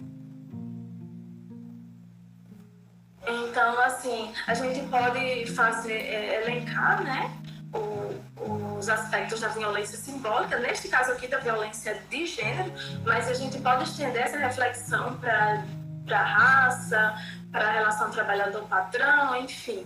Então, 3.28 3.80
assim, 3.82 4.32
a 4.48 4.54
gente 4.54 4.88
pode 4.88 5.48
fazer, 5.54 5.94
é, 5.94 6.44
elencar, 6.44 7.04
né, 7.04 7.32
o, 7.76 8.78
os 8.78 8.90
aspectos 8.90 9.42
da 9.42 9.50
violência 9.50 9.98
simbólica, 9.98 10.58
neste 10.60 10.88
caso 10.88 11.12
aqui 11.12 11.28
da 11.28 11.40
violência 11.40 12.02
de 12.10 12.26
gênero, 12.26 12.72
mas 13.04 13.30
a 13.30 13.34
gente 13.34 13.60
pode 13.60 13.84
estender 13.84 14.24
essa 14.24 14.38
reflexão 14.38 15.18
para 15.18 15.64
a 16.12 16.24
raça, 16.24 17.16
para 17.52 17.68
a 17.68 17.72
relação 17.72 18.10
trabalhador-patrão, 18.12 19.36
enfim, 19.38 19.86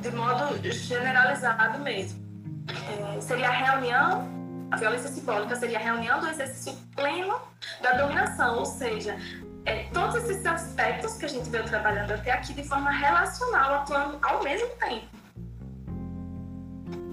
de 0.00 0.10
modo 0.10 0.56
generalizado 0.70 1.78
mesmo. 1.80 2.20
É, 3.16 3.20
seria 3.20 3.48
a 3.48 3.52
reunião, 3.52 4.28
a 4.70 4.76
violência 4.76 5.10
simbólica 5.10 5.56
seria 5.56 5.78
a 5.78 5.82
reunião 5.82 6.20
do 6.20 6.28
exercício 6.28 6.74
pleno 6.94 7.40
da 7.82 7.92
dominação, 7.94 8.58
ou 8.58 8.64
seja, 8.64 9.16
é, 9.64 9.84
todos 9.92 10.16
esses 10.16 10.44
aspectos 10.46 11.14
que 11.14 11.24
a 11.26 11.28
gente 11.28 11.48
veio 11.50 11.64
trabalhando 11.64 12.12
até 12.12 12.32
aqui 12.32 12.54
de 12.54 12.64
forma 12.64 12.90
relacional, 12.90 13.74
atuando 13.74 14.18
ao 14.22 14.42
mesmo 14.42 14.68
tempo. 14.76 15.19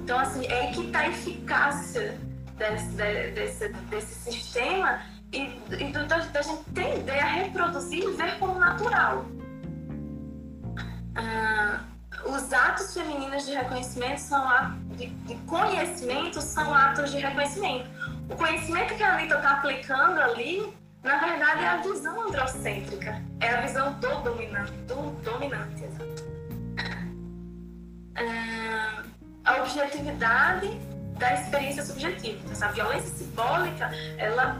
Então, 0.07 0.19
assim, 0.19 0.47
é 0.47 0.67
que 0.67 0.85
está 0.85 0.99
a 0.99 1.09
eficácia 1.09 2.17
desse, 2.55 2.95
desse, 2.95 3.67
desse 3.89 4.15
sistema 4.15 5.01
e, 5.33 5.51
e 5.77 5.91
do, 5.91 6.05
da, 6.07 6.19
da, 6.19 6.41
gente 6.41 6.63
tender 6.73 7.21
a 7.21 7.27
reproduzir 7.27 8.05
e 8.05 8.13
ver 8.13 8.39
como 8.39 8.57
natural. 8.57 9.25
Ah, 11.13 11.81
os 12.25 12.53
atos 12.53 12.93
femininos 12.93 13.45
de 13.45 13.51
reconhecimento 13.51 14.19
são 14.19 14.47
atos 14.47 14.77
de, 14.95 15.07
de, 15.07 15.35
conhecimento 15.39 16.39
são 16.39 16.73
atos 16.73 17.11
de 17.11 17.17
reconhecimento. 17.17 17.89
O 18.29 18.35
conhecimento 18.37 18.95
que 18.95 19.03
a 19.03 19.13
Anitta 19.13 19.35
está 19.35 19.51
aplicando 19.55 20.21
ali, 20.21 20.73
na 21.03 21.17
verdade, 21.17 21.63
é 21.65 21.67
a 21.67 21.77
visão 21.81 22.29
androcêntrica, 22.29 23.21
é 23.41 23.49
a 23.49 23.59
visão 23.59 23.91
do 23.99 24.21
dominante, 24.21 24.71
do 24.87 25.11
dominante, 25.21 25.83
da 30.11 31.33
experiência 31.33 31.83
subjetiva. 31.83 32.37
Então, 32.39 32.51
essa 32.51 32.67
violência 32.69 33.09
simbólica, 33.09 33.91
ela, 34.17 34.57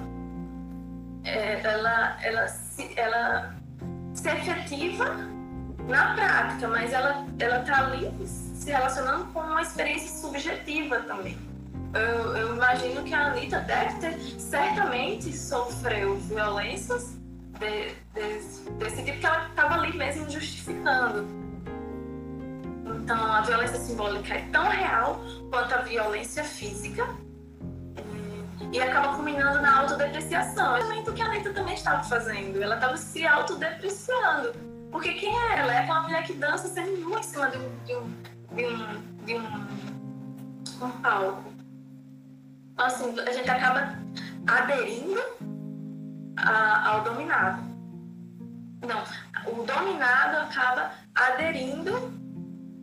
é, 1.23 1.61
ela, 1.61 2.17
ela, 2.21 2.47
se, 2.47 2.99
ela 2.99 3.55
se 4.13 4.29
efetiva 4.29 5.05
na 5.87 6.15
prática, 6.15 6.67
mas 6.67 6.91
ela 6.91 7.25
ela 7.39 7.59
está 7.59 7.85
ali 7.85 8.11
se 8.25 8.71
relacionando 8.71 9.25
com 9.25 9.39
uma 9.39 9.61
experiência 9.61 10.09
subjetiva 10.19 10.99
também. 11.01 11.37
Eu, 11.93 12.35
eu 12.35 12.55
imagino 12.55 13.03
que 13.03 13.13
a 13.13 13.27
Anitta 13.27 13.61
deve 13.61 13.99
ter 13.99 14.19
certamente 14.39 15.31
sofreu 15.35 16.15
violências 16.15 17.15
de, 17.59 17.93
de, 18.13 18.69
desse 18.77 19.03
tipo 19.03 19.19
que 19.19 19.25
ela 19.25 19.47
estava 19.47 19.75
ali 19.75 19.97
mesmo 19.97 20.29
justificando. 20.29 21.46
Então, 23.07 23.25
a 23.25 23.39
violência 23.39 23.79
simbólica 23.79 24.33
é 24.33 24.41
tão 24.51 24.67
real 24.67 25.21
quanto 25.49 25.73
a 25.73 25.77
violência 25.77 26.43
física 26.43 27.07
e 28.73 28.81
acaba 28.81 29.15
culminando 29.15 29.61
na 29.61 29.79
autodepreciação. 29.79 30.75
É 30.75 30.99
o 30.99 31.13
que 31.13 31.21
a 31.21 31.27
Anitta 31.27 31.53
também 31.53 31.73
estava 31.73 32.03
fazendo. 32.03 32.61
Ela 32.61 32.75
estava 32.75 32.97
se 32.97 33.25
autodepreciando. 33.25 34.51
Porque 34.91 35.13
quem 35.13 35.33
é 35.33 35.59
ela? 35.59 35.73
É 35.73 35.85
uma 35.85 36.01
mulher 36.01 36.25
que 36.25 36.33
dança 36.33 36.67
sendo 36.67 36.97
nua 36.97 37.21
em 37.21 37.23
cima 37.23 37.49
de 37.49 37.57
um, 37.57 37.83
de 37.85 37.95
um, 37.95 38.13
de 38.53 38.65
um, 38.65 39.25
de 39.25 39.35
um, 39.35 40.85
um 40.85 40.91
palco. 41.01 41.53
Então, 42.73 42.85
assim, 42.87 43.17
a 43.21 43.31
gente 43.31 43.49
acaba 43.49 43.97
aderindo 44.47 45.21
a, 46.35 46.89
ao 46.89 47.03
dominado. 47.05 47.63
Não, 48.85 49.01
o 49.53 49.63
dominado 49.63 50.35
acaba 50.49 50.91
aderindo 51.15 52.16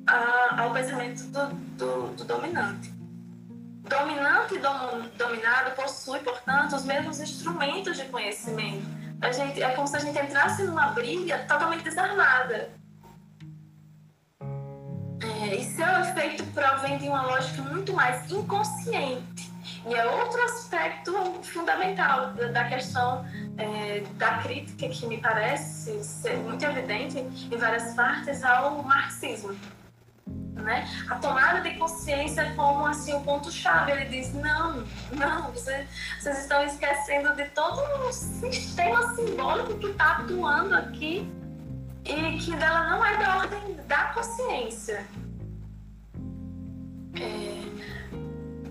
a, 0.07 0.63
ao 0.63 0.73
pensamento 0.73 1.25
do, 1.25 1.47
do, 1.77 2.17
do 2.17 2.25
dominante. 2.25 2.93
Dominante 3.89 4.55
e 4.55 4.59
dom, 4.59 5.03
dominado 5.17 5.73
possui, 5.73 6.19
portanto, 6.21 6.75
os 6.75 6.85
mesmos 6.85 7.21
instrumentos 7.21 7.97
de 7.97 8.05
conhecimento. 8.07 8.87
A 9.21 9.31
gente, 9.31 9.63
é 9.63 9.71
como 9.71 9.87
se 9.87 9.97
a 9.97 10.01
gente 10.01 10.19
entrasse 10.19 10.63
numa 10.65 10.89
briga 10.89 11.39
totalmente 11.41 11.85
desarmada. 11.85 12.71
É, 15.21 15.55
e 15.55 15.65
seu 15.65 15.87
efeito 16.01 16.45
provém 16.53 16.99
de 16.99 17.09
uma 17.09 17.23
lógica 17.23 17.63
muito 17.63 17.93
mais 17.93 18.31
inconsciente. 18.31 19.53
E 19.87 19.95
é 19.95 20.07
outro 20.07 20.43
aspecto 20.43 21.13
fundamental 21.43 22.33
da 22.33 22.65
questão 22.65 23.25
é, 23.59 24.03
da 24.17 24.39
crítica 24.39 24.89
que 24.89 25.07
me 25.07 25.19
parece 25.19 26.03
ser 26.03 26.37
muito 26.39 26.65
evidente 26.65 27.19
em 27.19 27.57
várias 27.57 27.95
partes 27.95 28.43
ao 28.43 28.83
marxismo 28.83 29.55
né? 30.27 30.89
A 31.09 31.17
tomada 31.17 31.61
de 31.61 31.77
consciência 31.79 32.53
como 32.55 32.87
assim 32.87 33.15
o 33.15 33.21
ponto 33.21 33.51
chave. 33.51 33.93
Ele 33.93 34.05
diz 34.07 34.33
não, 34.35 34.85
não, 35.13 35.53
você, 35.53 35.87
vocês 36.19 36.39
estão 36.39 36.65
esquecendo 36.65 37.35
de 37.35 37.45
todo 37.51 37.81
o 38.09 38.13
sistema 38.13 39.15
simbólico 39.15 39.79
que 39.79 39.87
está 39.87 40.19
atuando 40.19 40.75
aqui 40.75 41.31
e 42.05 42.39
que 42.39 42.57
dela 42.57 42.91
não 42.91 43.05
é 43.05 43.17
da 43.19 43.39
ordem 43.39 43.77
da 43.87 44.05
consciência. 44.15 45.07
É, 47.21 47.94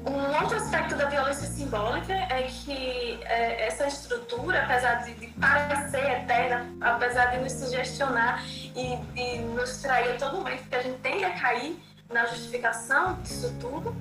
um 0.05 0.41
outro 0.41 0.57
aspecto 0.57 0.95
da 0.95 1.05
violência 1.05 1.47
simbólica 1.47 2.13
é 2.13 2.43
que 2.43 3.19
é, 3.23 3.67
essa 3.67 3.87
estrutura, 3.87 4.63
apesar 4.63 4.95
de, 5.03 5.13
de, 5.13 5.27
parecer 5.39 6.23
eterna, 6.23 6.65
apesar 6.81 7.27
de 7.27 7.37
nos 7.39 7.53
sugestionar 7.53 8.43
e, 8.45 8.99
e 9.15 9.39
nos 9.39 9.77
trair 9.81 10.11
a 10.11 10.17
todo 10.17 10.37
momento 10.37 10.67
que 10.67 10.75
a 10.75 10.81
gente 10.81 10.99
tende 10.99 11.23
a 11.23 11.31
cair 11.31 11.81
na 12.11 12.25
justificação 12.25 13.15
disso 13.21 13.55
tudo, 13.59 13.95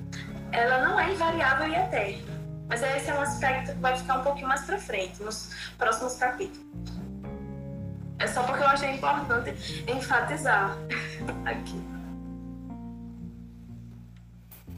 ela 0.51 0.85
não 0.85 0.99
é 0.99 1.11
invariável 1.11 1.67
e 1.67 1.75
eterna. 1.75 2.33
Mas 2.67 2.81
esse 2.81 3.09
é 3.09 3.13
um 3.13 3.21
aspecto 3.21 3.71
que 3.73 3.79
vai 3.79 3.97
ficar 3.97 4.19
um 4.19 4.23
pouquinho 4.23 4.47
mais 4.47 4.61
para 4.65 4.77
frente, 4.77 5.21
nos 5.21 5.51
próximos 5.77 6.15
capítulos. 6.15 6.63
É 8.19 8.27
só 8.27 8.43
porque 8.43 8.63
eu 8.63 8.67
achei 8.67 8.91
importante 8.91 9.83
enfatizar 9.87 10.77
aqui. 11.45 11.92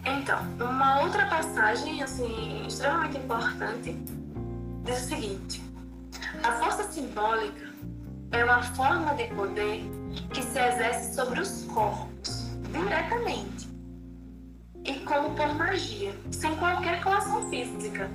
Então, 0.06 0.40
uma 0.60 1.02
outra 1.02 1.26
passagem 1.28 2.02
assim 2.04 2.66
extremamente 2.68 3.18
importante 3.18 3.98
diz 4.84 5.06
o 5.06 5.10
seguinte: 5.10 5.64
a 6.44 6.52
força 6.54 6.84
simbólica 6.84 7.74
é 8.32 8.44
uma 8.44 8.62
forma 8.62 9.14
de 9.16 9.26
poder 9.36 9.84
que 10.34 10.42
se 10.44 10.60
exerce 10.60 11.16
sobre 11.16 11.40
os 11.40 11.66
corpos 11.66 12.46
diretamente 12.72 13.68
e 14.84 15.00
como 15.00 15.34
por 15.36 15.54
magia, 15.56 16.14
sem 16.32 16.56
qualquer 16.58 17.04
coação 17.04 17.50
física. 17.50 18.10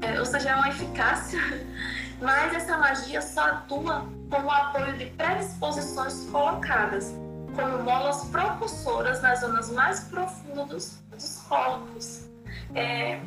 é, 0.00 0.18
ou 0.18 0.24
seja, 0.24 0.50
é 0.50 0.54
uma 0.54 0.68
eficácia, 0.68 1.40
mas 2.22 2.54
essa 2.54 2.78
magia 2.78 3.20
só 3.20 3.46
atua 3.46 4.06
como 4.30 4.50
apoio 4.50 4.96
de 4.96 5.06
predisposições 5.06 6.28
colocadas, 6.30 7.12
como 7.54 7.82
molas 7.82 8.24
propulsoras 8.26 9.22
nas 9.22 9.40
zonas 9.40 9.70
mais 9.70 10.00
profundas 10.00 11.00
dos, 11.10 11.42
corpos. 11.48 12.28
É, 12.74 13.20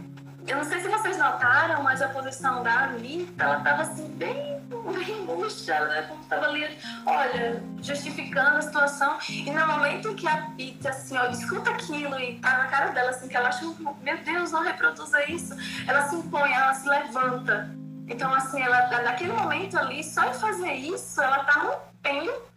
eu 0.47 0.57
não 0.57 0.63
sei 0.63 0.80
se 0.82 0.88
vocês 0.88 1.17
notaram, 1.17 1.82
mas 1.82 2.01
a 2.01 2.09
posição 2.09 2.61
da 2.61 2.86
Anitta, 2.86 3.43
ela 3.43 3.57
estava 3.57 3.82
assim, 3.84 4.07
bem, 4.09 4.61
bem 4.67 5.21
murcha, 5.26 5.86
né? 5.86 6.03
Como 6.03 6.21
estava 6.21 6.45
ali, 6.47 6.78
olha, 7.05 7.63
justificando 7.82 8.57
a 8.57 8.61
situação. 8.61 9.17
E 9.30 9.49
no 9.49 9.67
momento 9.67 10.09
em 10.09 10.15
que 10.15 10.28
a 10.28 10.49
Pete, 10.55 10.88
assim, 10.88 11.17
ó, 11.17 11.28
escuta 11.30 11.71
aquilo 11.71 12.19
e 12.19 12.39
tá 12.39 12.57
na 12.57 12.67
cara 12.67 12.91
dela, 12.91 13.09
assim, 13.09 13.28
que 13.28 13.36
ela 13.36 13.49
acha, 13.49 13.65
meu 14.01 14.17
Deus, 14.23 14.51
não 14.51 14.61
reproduza 14.61 15.23
isso, 15.30 15.55
ela 15.88 16.07
se 16.07 16.15
impõe, 16.15 16.51
ela 16.51 16.73
se 16.73 16.88
levanta. 16.88 17.69
Então, 18.07 18.32
assim, 18.34 18.61
ela, 18.61 18.88
naquele 19.01 19.34
momento 19.34 19.78
ali, 19.78 20.03
só 20.03 20.30
em 20.30 20.34
fazer 20.34 20.73
isso, 20.73 21.21
ela 21.21 21.43
tá 21.43 21.53
rompendo 21.53 22.54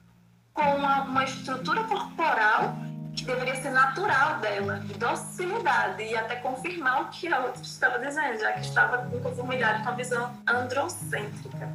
com 0.58 0.74
uma, 0.74 1.02
uma 1.02 1.22
estrutura 1.22 1.84
corporal 1.84 2.74
que 3.14 3.24
deveria 3.24 3.54
ser 3.62 3.70
natural 3.70 4.40
dela, 4.40 4.80
de 4.80 4.94
docilidade, 4.94 6.02
e 6.02 6.16
até 6.16 6.36
confirmar 6.36 7.02
o 7.02 7.08
que 7.10 7.32
a 7.32 7.38
outra 7.38 7.62
estava 7.62 7.98
dizendo, 8.00 8.40
já 8.40 8.52
que 8.52 8.60
estava 8.60 9.08
em 9.14 9.20
conformidade 9.20 9.84
com 9.84 9.88
a 9.90 9.92
visão 9.92 10.36
androcêntrica. 10.48 11.68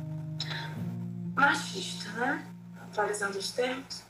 Machista, 1.34 2.10
né? 2.12 2.46
Atualizando 2.84 3.38
os 3.38 3.52
termos. 3.52 4.04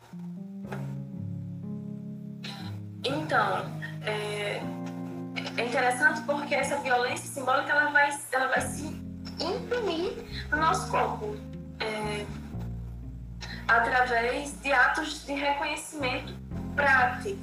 Então, 3.03 3.65
é, 4.01 4.61
é 5.57 5.65
interessante 5.65 6.21
porque 6.21 6.55
essa 6.55 6.77
violência 6.77 7.29
simbólica 7.29 7.71
ela 7.71 7.91
vai, 7.91 8.09
ela 8.31 8.47
vai 8.47 8.61
se 8.61 8.87
imprimir 9.39 10.13
no 10.49 10.57
nosso 10.57 10.89
corpo. 10.89 11.35
É, 11.79 12.25
através 13.67 14.59
de 14.61 14.71
atos 14.71 15.25
de 15.25 15.33
reconhecimento 15.33 16.33
prático, 16.75 17.39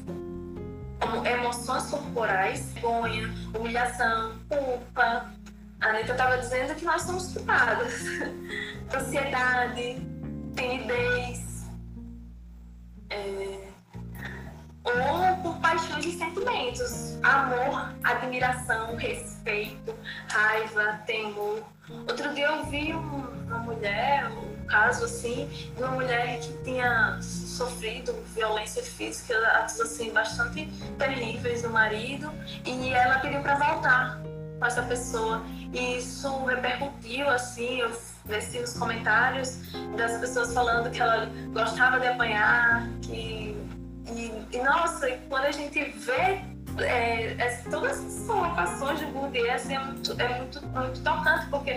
como 1.00 1.26
emoções 1.26 1.84
corporais, 1.90 2.72
vergonha, 2.74 3.32
humilhação, 3.58 4.38
culpa. 4.48 5.32
A 5.80 5.86
Anitta 5.88 6.12
estava 6.12 6.36
dizendo 6.38 6.74
que 6.74 6.84
nós 6.84 7.02
somos 7.02 7.32
culpadas. 7.32 7.94
Ansiedade, 8.94 9.96
timidez, 10.54 11.64
é... 13.08 13.68
ou 14.84 15.36
por 15.42 15.58
paixões 15.60 16.04
e 16.04 16.18
sentimentos, 16.18 17.18
amor, 17.22 17.94
admiração, 18.04 18.96
respeito, 18.96 19.94
raiva, 20.28 21.00
temor. 21.06 21.62
Outro 21.88 22.34
dia 22.34 22.46
eu 22.46 22.66
vi 22.66 22.92
uma 22.92 23.58
mulher, 23.60 24.30
caso 24.70 25.04
assim 25.04 25.46
de 25.76 25.82
uma 25.82 25.92
mulher 25.92 26.38
que 26.40 26.52
tinha 26.64 27.18
sofrido 27.20 28.14
violência 28.34 28.82
física, 28.82 29.36
atos 29.58 29.80
assim 29.80 30.10
bastante 30.12 30.66
terríveis 30.98 31.62
do 31.62 31.70
marido, 31.70 32.30
e 32.64 32.90
ela 32.90 33.18
pediu 33.18 33.40
para 33.42 33.56
voltar 33.56 34.20
com 34.58 34.64
essa 34.64 34.82
pessoa. 34.82 35.42
E 35.72 35.98
isso 35.98 36.44
repercutiu 36.44 37.28
assim, 37.28 37.80
eu 37.80 37.90
desci 38.24 38.58
os 38.58 38.72
comentários 38.74 39.58
das 39.96 40.18
pessoas 40.18 40.52
falando 40.54 40.90
que 40.90 41.00
ela 41.00 41.28
gostava 41.52 42.00
de 42.00 42.06
apanhar, 42.06 42.88
que 43.02 43.56
e, 44.16 44.32
e 44.52 44.62
nossa, 44.62 45.08
quando 45.28 45.44
a 45.44 45.52
gente 45.52 45.84
vê 45.90 46.42
é, 46.78 47.36
é, 47.38 47.62
todas 47.70 47.98
essas 47.98 48.26
colocações 48.26 48.98
de 48.98 49.04
Woody 49.06 49.48
assim, 49.50 49.74
é, 49.74 49.78
muito, 49.78 50.20
é 50.20 50.38
muito, 50.38 50.66
muito 50.66 51.00
tocante, 51.02 51.46
porque 51.48 51.70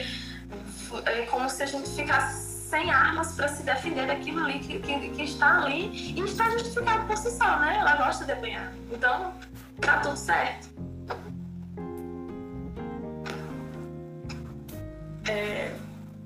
é 1.06 1.26
como 1.30 1.50
se 1.50 1.64
a 1.64 1.66
gente 1.66 1.90
ficasse 1.90 2.53
sem 2.74 2.90
armas 2.90 3.36
para 3.36 3.48
se 3.50 3.62
defender 3.62 4.08
daquilo 4.08 4.40
ali 4.40 4.58
que, 4.58 4.80
que, 4.80 5.10
que, 5.12 5.22
está 5.22 5.62
ali 5.62 5.92
e 5.94 6.20
está 6.22 6.50
justificado 6.50 7.06
por 7.06 7.16
si 7.16 7.30
só, 7.30 7.60
né? 7.60 7.78
Ela 7.80 7.96
gosta 7.98 8.26
de 8.26 8.32
apanhar. 8.32 8.74
Então, 8.92 9.32
tá 9.80 10.00
tudo 10.00 10.18
certo. 10.18 10.70
É, 15.30 15.72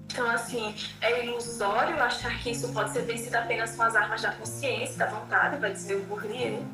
então, 0.10 0.30
assim, 0.30 0.74
é 1.02 1.26
ilusório 1.26 2.02
achar 2.02 2.40
que 2.40 2.52
isso 2.52 2.72
pode 2.72 2.92
ser 2.92 3.02
vencido 3.02 3.36
apenas 3.36 3.76
com 3.76 3.84
as 3.84 3.94
armas 3.94 4.22
da 4.22 4.32
consciência, 4.32 4.98
da 4.98 5.08
vontade, 5.08 5.58
vai 5.58 5.74
dizer 5.74 5.96
o 5.96 6.04
Bourdieu. 6.06 6.66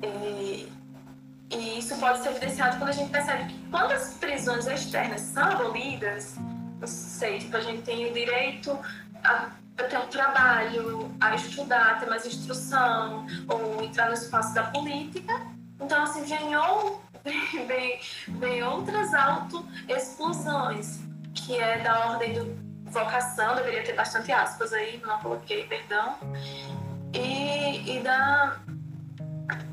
E, 0.00 0.68
e 1.50 1.78
isso 1.80 1.98
pode 1.98 2.22
ser 2.22 2.28
evidenciado 2.28 2.76
quando 2.76 2.90
a 2.90 2.92
gente 2.92 3.10
percebe 3.10 3.52
que 3.52 3.58
quando 3.68 3.90
as 3.90 4.14
prisões 4.14 4.64
externas 4.68 5.22
são 5.22 5.42
abolidas, 5.42 6.36
sei, 6.86 7.38
tipo, 7.38 7.56
a 7.56 7.60
gente 7.60 7.82
tem 7.82 8.10
o 8.10 8.12
direito 8.12 8.78
a, 9.22 9.50
a 9.78 9.82
ter 9.84 9.98
um 9.98 10.06
trabalho, 10.06 11.14
a 11.20 11.34
estudar, 11.34 11.92
a 11.92 11.94
ter 11.94 12.08
mais 12.08 12.26
instrução, 12.26 13.26
ou 13.48 13.82
entrar 13.82 14.08
no 14.08 14.14
espaço 14.14 14.54
da 14.54 14.64
política. 14.64 15.32
Então, 15.80 16.02
assim, 16.02 16.24
vem 18.28 18.62
outras 18.62 19.14
auto-exclusões, 19.14 21.00
que 21.34 21.56
é 21.58 21.78
da 21.78 22.10
ordem 22.10 22.34
do 22.34 22.64
vocação, 22.94 23.56
deveria 23.56 23.82
ter 23.82 23.94
bastante 23.94 24.30
aspas 24.30 24.72
aí, 24.72 25.02
não 25.04 25.18
coloquei, 25.18 25.64
perdão. 25.64 26.16
E, 27.12 27.96
e 27.96 28.00
da. 28.00 28.56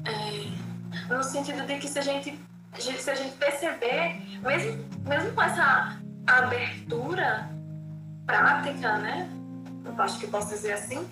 É, 0.05 1.13
no 1.13 1.23
sentido 1.23 1.65
de 1.65 1.77
que 1.77 1.87
se 1.87 1.99
a 1.99 2.01
gente, 2.01 2.39
se 2.77 3.09
a 3.09 3.15
gente 3.15 3.35
perceber, 3.37 4.21
mesmo, 4.41 4.85
mesmo 5.07 5.31
com 5.33 5.41
essa 5.41 5.97
abertura 6.27 7.49
prática, 8.25 8.97
né? 8.97 9.29
Eu 9.83 10.01
acho 10.01 10.19
que 10.19 10.27
posso 10.27 10.49
dizer 10.49 10.73
assim, 10.73 11.07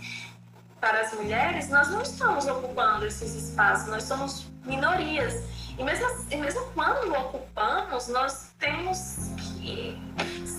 para 0.79 1.01
as 1.01 1.13
mulheres, 1.13 1.69
nós 1.69 1.89
não 1.89 2.01
estamos 2.01 2.47
ocupando 2.47 3.05
esses 3.05 3.33
espaços, 3.35 3.87
nós 3.87 4.03
somos 4.03 4.47
minorias. 4.65 5.43
E 5.77 5.83
mesmo, 5.83 6.05
e 6.29 6.37
mesmo 6.37 6.61
quando 6.73 7.11
ocupamos, 7.13 8.07
nós 8.09 8.51
temos 8.59 9.31
que 9.37 9.97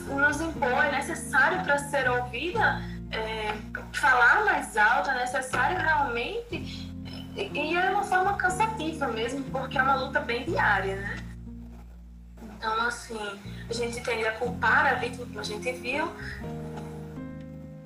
nos 0.09 0.40
impor, 0.40 0.84
é 0.84 0.92
necessário 0.92 1.62
para 1.62 1.78
ser 1.78 2.11
ouvida, 2.11 2.82
é, 3.11 3.55
falar 3.92 4.44
mais 4.44 4.76
alto, 4.76 5.11
é 5.11 5.20
necessário 5.20 5.78
realmente. 5.78 6.90
E 7.36 7.76
é 7.76 7.90
uma 7.90 8.03
forma 8.03 8.34
cansativa 8.36 9.07
mesmo, 9.09 9.44
porque 9.44 9.78
é 9.78 9.82
uma 9.82 9.94
luta 9.94 10.20
bem 10.20 10.44
diária, 10.44 10.96
né? 10.96 11.29
Então, 12.61 12.78
assim, 12.82 13.18
a 13.70 13.72
gente 13.72 14.02
tende 14.02 14.26
a 14.26 14.32
culpar 14.32 14.86
a 14.86 14.94
vítima, 14.96 15.24
como 15.24 15.40
a 15.40 15.42
gente 15.42 15.72
viu. 15.72 16.12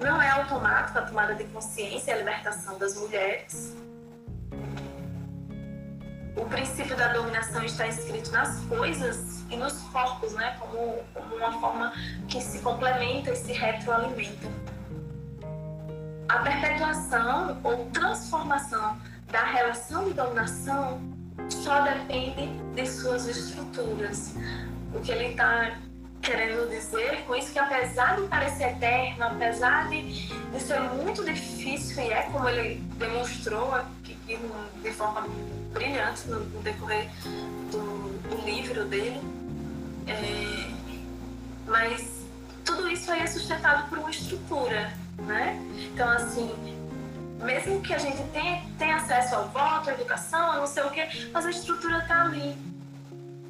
Não 0.01 0.21
é 0.21 0.29
automático 0.31 0.99
a 0.99 1.03
tomada 1.03 1.33
de 1.37 1.45
consciência 1.45 2.11
e 2.11 2.15
a 2.15 2.19
libertação 2.19 2.77
das 2.77 2.97
mulheres. 2.97 3.77
O 6.37 6.45
princípio 6.47 6.97
da 6.97 7.13
dominação 7.13 7.63
está 7.63 7.87
escrito 7.87 8.33
nas 8.33 8.59
coisas 8.65 9.45
e 9.49 9.57
nos 9.57 9.81
corpos, 9.93 10.33
né? 10.33 10.57
Como, 10.59 11.05
como 11.15 11.37
uma 11.37 11.53
forma 11.61 11.93
que 12.29 12.41
se 12.41 12.59
complementa 12.59 13.31
e 13.31 13.37
se 13.37 13.53
retroalimenta. 13.53 14.49
A 16.29 16.39
perpetuação 16.41 17.61
ou 17.63 17.87
transformação 17.93 19.01
da 19.31 19.45
relação 19.45 20.05
de 20.07 20.15
dominação 20.15 21.14
só 21.49 21.81
depende 21.83 22.47
de 22.75 22.87
suas 22.87 23.27
estruturas. 23.27 24.35
O 24.95 25.01
que 25.01 25.13
ele 25.13 25.31
está 25.31 25.79
querendo 26.25 26.69
dizer 26.71 27.23
com 27.27 27.37
isso 27.37 27.53
que 27.53 27.59
apesar 27.59 28.17
de 28.21 28.27
parecer 28.29 28.71
eterno, 28.71 29.25
apesar 29.25 29.89
de, 29.91 30.29
de 30.29 30.61
ser 30.61 30.81
muito 30.81 31.23
difícil, 31.23 32.03
e 32.03 32.13
é 32.13 32.23
como 32.23 32.49
ele 32.49 32.77
demonstrou 32.97 33.75
aqui, 33.75 34.17
de 34.83 34.91
forma 34.91 35.27
brilhante 35.73 36.27
no, 36.29 36.41
no 36.41 36.63
decorrer 36.63 37.09
do, 37.71 38.19
do, 38.29 38.45
livro 38.47 38.87
dele, 38.87 39.21
é, 40.07 40.71
mas 41.67 42.25
tudo 42.65 42.89
isso 42.89 43.11
aí 43.11 43.21
é 43.21 43.27
sustentado 43.27 43.89
por 43.91 43.99
uma 43.99 44.11
estrutura, 44.11 44.93
né? 45.19 45.61
Então, 45.93 46.09
assim, 46.09 46.74
mesmo 47.45 47.81
que 47.81 47.95
a 47.95 47.99
gente 47.99 48.23
tenha, 48.33 48.63
tenha 48.79 48.97
acesso 48.97 49.35
ao 49.35 49.49
voto, 49.49 49.91
à 49.91 49.93
educação, 49.93 50.53
a 50.53 50.57
não 50.57 50.67
sei 50.67 50.83
o 50.83 50.91
quê, 50.91 51.09
mas 51.33 51.47
a 51.47 51.51
estrutura 51.51 51.99
está 51.99 52.23
ali. 52.23 52.57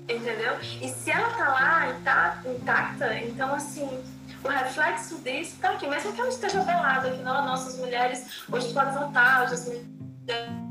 Entendeu? 0.08 0.58
E 0.60 0.88
se 0.88 1.10
ela 1.10 1.28
está 1.30 1.48
lá 1.48 1.90
intacta, 1.90 2.48
intacta, 2.48 3.18
então 3.20 3.54
assim, 3.54 3.88
o 4.42 4.48
reflexo 4.48 5.16
disso 5.20 5.54
está 5.54 5.70
aqui, 5.70 5.86
mesmo 5.86 6.12
que 6.12 6.20
ela 6.20 6.28
esteja 6.28 6.60
velada, 6.60 7.10
que 7.10 7.22
não, 7.22 7.46
nossas 7.46 7.78
mulheres 7.78 8.44
hoje 8.50 8.74
podem 8.74 8.92
votar, 8.92 9.44
hoje 9.44 9.54
as 9.54 9.66
mulheres 9.66 10.64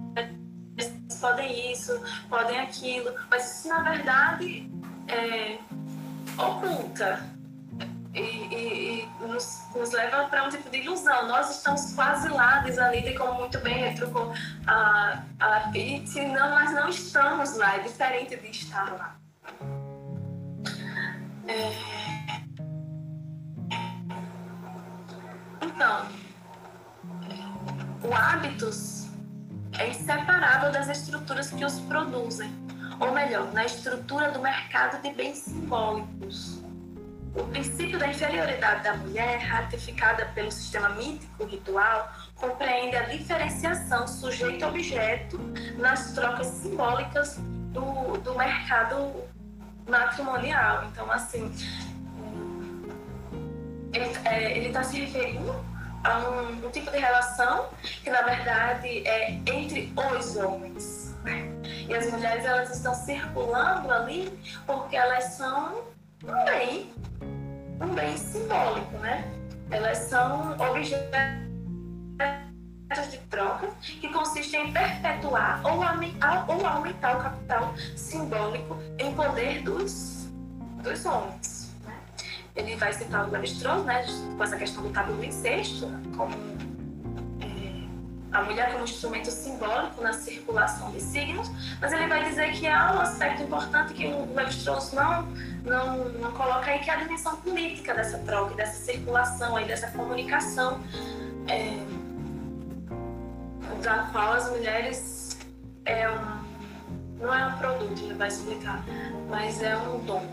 podem 1.19 1.71
isso, 1.71 1.99
podem 2.30 2.59
aquilo, 2.59 3.15
mas 3.30 3.59
isso 3.59 3.69
na 3.69 3.82
verdade 3.82 4.69
é, 5.07 5.57
oculta 6.38 7.33
e, 8.14 8.20
e, 8.20 9.01
e 9.01 9.28
nos, 9.28 9.64
nos, 9.76 9.91
leva 9.91 10.26
para 10.26 10.43
um 10.43 10.49
tipo 10.49 10.70
de 10.70 10.78
ilusão. 10.78 11.28
Nós 11.28 11.57
estamos 11.57 11.93
quase 11.93 12.30
lá, 12.30 12.59
diz 12.59 12.78
a 12.78 12.89
Lídia, 12.89 13.18
como 13.18 13.39
muito 13.39 13.59
bem 13.59 13.76
retrucou 13.76 14.34
a, 14.68 15.24
a 15.39 15.59
Pete, 15.72 16.22
não, 16.28 16.51
mas 16.51 16.72
não 16.74 16.89
estamos 16.89 17.57
lá, 17.57 17.76
é 17.76 17.80
diferente 17.80 18.36
de 18.36 18.49
estar 18.49 18.91
lá. 18.93 19.16
É, 21.47 21.53
é... 21.53 22.43
Então, 25.61 26.05
o 28.03 28.14
hábitos 28.14 29.07
é 29.80 29.89
inseparável 29.89 30.72
das 30.72 30.88
estruturas 30.88 31.49
que 31.49 31.66
os 31.66 31.80
produzem, 31.82 32.53
ou 32.99 33.11
melhor, 33.11 33.51
na 33.53 33.66
estrutura 33.66 34.30
do 34.32 34.39
mercado 34.39 35.01
de 35.01 35.11
bens 35.11 35.39
simbólicos 35.39 36.62
o 37.36 37.44
princípio 37.46 37.98
da 37.98 38.08
inferioridade 38.08 38.84
da 38.84 38.96
mulher, 38.96 39.40
ratificada 39.40 40.26
pelo 40.36 40.52
sistema 40.52 40.90
mítico 40.90 41.46
ritual, 41.46 42.12
compreende 42.36 42.96
a 42.96 43.04
diferenciação 43.04 44.08
sujeito-objeto 44.08 45.40
nas 45.78 46.14
trocas 46.14 46.48
simbólicas 46.48 47.38
do, 47.72 48.18
do 48.20 48.36
mercado 48.36 49.24
matrimonial. 49.88 50.86
Então, 50.86 51.12
assim, 51.12 51.52
ele 53.94 54.68
está 54.68 54.82
é, 54.82 54.84
se 54.84 55.00
referindo 55.00 55.56
a 56.04 56.20
um, 56.20 56.66
um, 56.66 56.70
tipo 56.70 56.92
de 56.92 56.98
relação 56.98 57.70
que, 58.04 58.10
na 58.10 58.22
verdade, 58.22 59.08
é 59.08 59.32
entre 59.48 59.92
os 59.96 60.36
homens. 60.36 61.16
Né? 61.24 61.50
E 61.88 61.94
as 61.96 62.12
mulheres, 62.12 62.46
elas 62.46 62.76
estão 62.76 62.94
circulando 62.94 63.92
ali 63.92 64.38
porque 64.66 64.96
elas 64.96 65.24
são 65.36 65.93
um 66.24 66.45
bem, 66.45 66.89
um 67.82 67.93
bem 67.93 68.17
simbólico, 68.17 68.97
né? 68.99 69.24
Elas 69.69 69.97
são 69.97 70.55
objetos 70.59 71.24
de 73.11 73.17
troca 73.30 73.69
que 73.82 74.07
consistem 74.09 74.69
em 74.69 74.74
perpetuar 74.74 75.61
ou 75.65 75.82
aumentar, 75.82 76.45
ou 76.49 76.65
aumentar 76.65 77.17
o 77.17 77.24
capital 77.24 77.74
simbólico 77.95 78.78
em 78.99 79.13
poder 79.13 79.63
dos, 79.63 80.30
dos 80.84 81.05
homens. 81.05 81.71
Né? 81.84 81.95
Ele 82.55 82.76
vai 82.76 82.93
citar 82.93 83.28
o 83.28 83.32
Levi-Strauss, 83.32 83.84
né, 83.84 84.05
com 84.38 84.43
essa 84.43 84.57
questão 84.57 84.84
do 84.84 84.89
tabu 84.91 85.13
do 85.13 85.24
incesto, 85.24 85.88
como 86.15 86.34
é, 86.34 86.72
a 88.34 88.42
mulher 88.42 88.72
como 88.72 88.84
instrumento 88.84 89.30
simbólico 89.30 90.02
na 90.02 90.12
circulação 90.12 90.92
de 90.92 91.00
signos, 91.00 91.50
mas 91.80 91.94
ele 91.94 92.08
vai 92.08 92.28
dizer 92.28 92.52
que 92.54 92.68
há 92.68 92.94
um 92.94 93.00
aspecto 93.00 93.44
importante 93.44 93.94
que 93.94 94.08
o 94.08 94.34
Levi-Strauss 94.34 94.92
não, 94.94 95.28
não, 95.64 96.10
não 96.10 96.32
coloca 96.32 96.72
aí, 96.72 96.80
que 96.80 96.90
é 96.90 96.94
a 96.94 96.98
dimensão 96.98 97.36
política 97.38 97.94
dessa 97.94 98.18
troca, 98.20 98.56
dessa 98.56 98.84
circulação, 98.84 99.56
aí, 99.56 99.66
dessa 99.66 99.88
comunicação. 99.92 100.82
É, 101.48 101.78
da 103.84 104.10
qual 104.12 104.34
as 104.34 104.50
mulheres 104.50 105.38
é 105.86 106.10
um, 106.10 106.44
não 107.20 107.34
é 107.34 107.48
um 107.48 107.58
produto, 107.58 108.02
ele 108.02 108.14
vai 108.14 108.30
explicar, 108.30 108.84
mas 109.30 109.62
é 109.62 109.76
um 109.78 110.00
dom. 110.00 110.26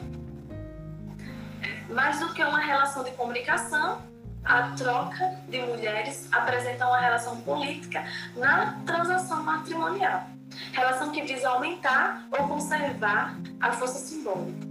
Mais 1.90 2.20
do 2.20 2.32
que 2.32 2.42
uma 2.42 2.60
relação 2.60 3.02
de 3.02 3.10
comunicação, 3.12 4.00
a 4.44 4.70
troca 4.70 5.36
de 5.48 5.60
mulheres 5.60 6.28
apresenta 6.32 6.86
uma 6.86 7.00
relação 7.00 7.40
política 7.42 8.04
na 8.36 8.72
transação 8.86 9.42
matrimonial. 9.42 10.24
Relação 10.72 11.10
que 11.10 11.22
visa 11.22 11.48
aumentar 11.48 12.26
ou 12.30 12.48
conservar 12.48 13.36
a 13.60 13.72
força 13.72 13.98
simbólica. 13.98 14.68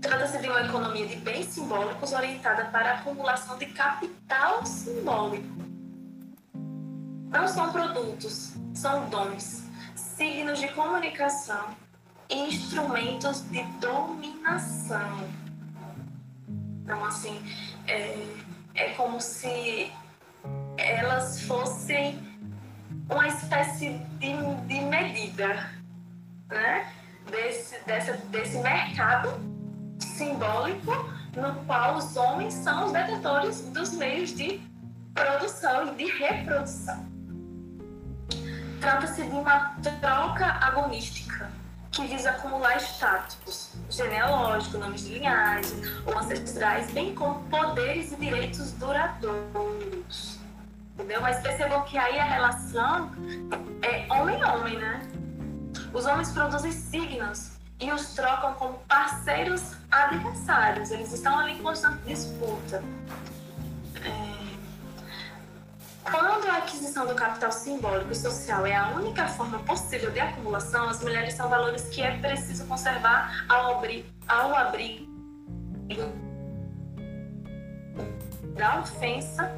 Trata-se 0.00 0.38
de 0.38 0.48
uma 0.48 0.60
economia 0.60 1.06
de 1.06 1.16
bens 1.16 1.46
simbólicos 1.46 2.12
orientada 2.12 2.66
para 2.66 2.90
a 2.90 2.94
acumulação 2.94 3.56
de 3.56 3.66
capital 3.66 4.64
simbólico 4.64 5.66
não 7.36 7.46
são 7.48 7.70
produtos, 7.70 8.54
são 8.72 9.08
dons, 9.10 9.64
signos 9.94 10.58
de 10.58 10.68
comunicação 10.68 11.76
e 12.30 12.48
instrumentos 12.48 13.42
de 13.50 13.62
dominação. 13.80 15.28
Então, 16.82 17.04
assim, 17.04 17.38
é, 17.86 18.16
é 18.76 18.90
como 18.90 19.20
se 19.20 19.90
elas 20.76 21.42
fossem 21.42 22.18
uma 23.08 23.26
espécie 23.26 23.98
de, 24.18 24.34
de 24.66 24.80
medida 24.80 25.70
né? 26.48 26.92
desse, 27.30 27.78
dessa, 27.84 28.12
desse 28.28 28.58
mercado 28.58 29.40
simbólico 29.98 30.92
no 31.36 31.54
qual 31.64 31.96
os 31.96 32.16
homens 32.16 32.54
são 32.54 32.86
os 32.86 32.92
detentores 32.92 33.62
dos 33.70 33.92
meios 33.92 34.34
de 34.34 34.60
produção 35.14 35.92
e 35.92 35.96
de 35.96 36.04
reprodução. 36.18 37.06
Trata-se 38.80 39.22
de 39.22 39.30
uma 39.30 39.74
troca 40.00 40.46
agonística 40.46 41.50
que 41.90 42.06
visa 42.06 42.30
acumular 42.30 42.76
status 42.76 43.75
genealógico, 43.90 44.78
nomes 44.78 45.04
de 45.04 45.14
linhagem 45.14 45.80
ou 46.04 46.18
ancestrais, 46.18 46.90
bem 46.90 47.14
como 47.14 47.42
poderes 47.44 48.12
e 48.12 48.16
direitos 48.16 48.72
duradouros. 48.72 50.38
Entendeu? 50.94 51.20
Mas 51.20 51.40
percebam 51.40 51.82
que 51.84 51.98
aí 51.98 52.18
a 52.18 52.24
relação 52.24 53.10
é 53.82 54.06
homem-homem, 54.12 54.78
né? 54.78 55.06
Os 55.92 56.06
homens 56.06 56.30
produzem 56.32 56.72
signos 56.72 57.52
e 57.78 57.92
os 57.92 58.14
trocam 58.14 58.54
como 58.54 58.78
parceiros 58.88 59.72
adversários. 59.90 60.90
Eles 60.90 61.12
estão 61.12 61.38
ali 61.38 61.52
em 61.52 61.62
constante 61.62 62.02
disputa. 62.06 62.82
Quando 66.10 66.48
a 66.48 66.58
aquisição 66.58 67.06
do 67.06 67.14
capital 67.14 67.50
simbólico 67.50 68.12
e 68.12 68.14
social 68.14 68.64
é 68.64 68.74
a 68.74 68.90
única 68.90 69.26
forma 69.26 69.58
possível 69.60 70.10
de 70.10 70.20
acumulação, 70.20 70.88
as 70.88 71.02
mulheres 71.02 71.34
são 71.34 71.48
valores 71.48 71.88
que 71.88 72.00
é 72.00 72.16
preciso 72.18 72.64
conservar 72.66 73.44
ao, 73.48 73.76
abrir, 73.78 74.06
ao 74.28 74.54
abrigo 74.54 75.06
da 78.54 78.80
ofensa 78.80 79.50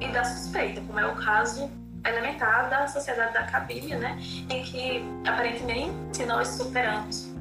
e 0.00 0.08
da 0.08 0.24
suspeita, 0.24 0.80
como 0.82 0.98
é 0.98 1.06
o 1.06 1.16
caso 1.16 1.70
elementar 2.06 2.68
da 2.68 2.86
sociedade 2.86 3.32
da 3.32 3.44
cabília, 3.44 3.98
né, 3.98 4.18
em 4.50 4.62
que 4.62 5.02
aparentemente 5.26 6.24
nós 6.26 6.48
superamos, 6.48 7.32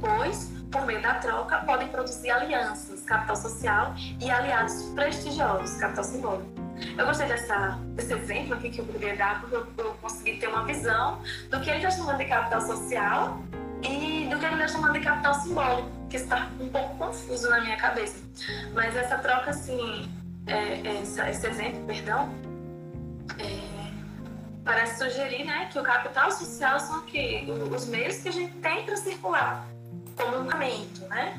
pois 0.00 0.52
por 0.70 0.86
meio 0.86 1.02
da 1.02 1.14
troca 1.14 1.58
podem 1.58 1.88
produzir 1.88 2.30
alianças, 2.30 3.02
capital 3.02 3.36
social 3.36 3.94
e 4.20 4.30
aliados 4.30 4.84
prestigiosos, 4.94 5.76
capital 5.76 6.04
simbólico. 6.04 6.61
Eu 6.96 7.06
gostei 7.06 7.26
dessa, 7.26 7.78
desse 7.94 8.12
exemplo 8.12 8.54
aqui 8.54 8.70
que 8.70 8.80
eu 8.80 8.84
poderia 8.84 9.16
dar, 9.16 9.40
porque 9.40 9.56
eu, 9.56 9.66
eu 9.78 9.94
consegui 9.94 10.38
ter 10.38 10.48
uma 10.48 10.64
visão 10.64 11.20
do 11.50 11.60
que 11.60 11.70
ele 11.70 11.78
está 11.78 11.90
chamando 11.90 12.18
de 12.18 12.24
capital 12.26 12.60
social 12.60 13.42
e 13.82 14.28
do 14.28 14.38
que 14.38 14.44
ele 14.44 14.54
está 14.54 14.68
chamando 14.68 14.92
de 14.92 15.00
capital 15.00 15.34
simbólico, 15.34 15.90
que 16.08 16.16
está 16.16 16.48
um 16.60 16.68
pouco 16.68 16.96
confuso 16.96 17.50
na 17.50 17.60
minha 17.60 17.76
cabeça. 17.76 18.22
Mas 18.74 18.96
essa 18.96 19.18
troca, 19.18 19.50
assim, 19.50 20.10
é, 20.46 20.54
é, 20.54 21.00
essa, 21.02 21.28
esse 21.30 21.46
exemplo, 21.46 21.84
perdão, 21.86 22.28
é, 23.38 23.92
parece 24.64 24.98
sugerir 25.04 25.44
né, 25.44 25.68
que 25.72 25.78
o 25.78 25.82
capital 25.82 26.30
social 26.30 26.78
são 26.78 27.04
os 27.74 27.86
meios 27.86 28.18
que 28.18 28.28
a 28.28 28.32
gente 28.32 28.54
tem 28.58 28.84
para 28.84 28.96
circular 28.96 29.66
comunicamento, 30.16 31.00
né? 31.08 31.38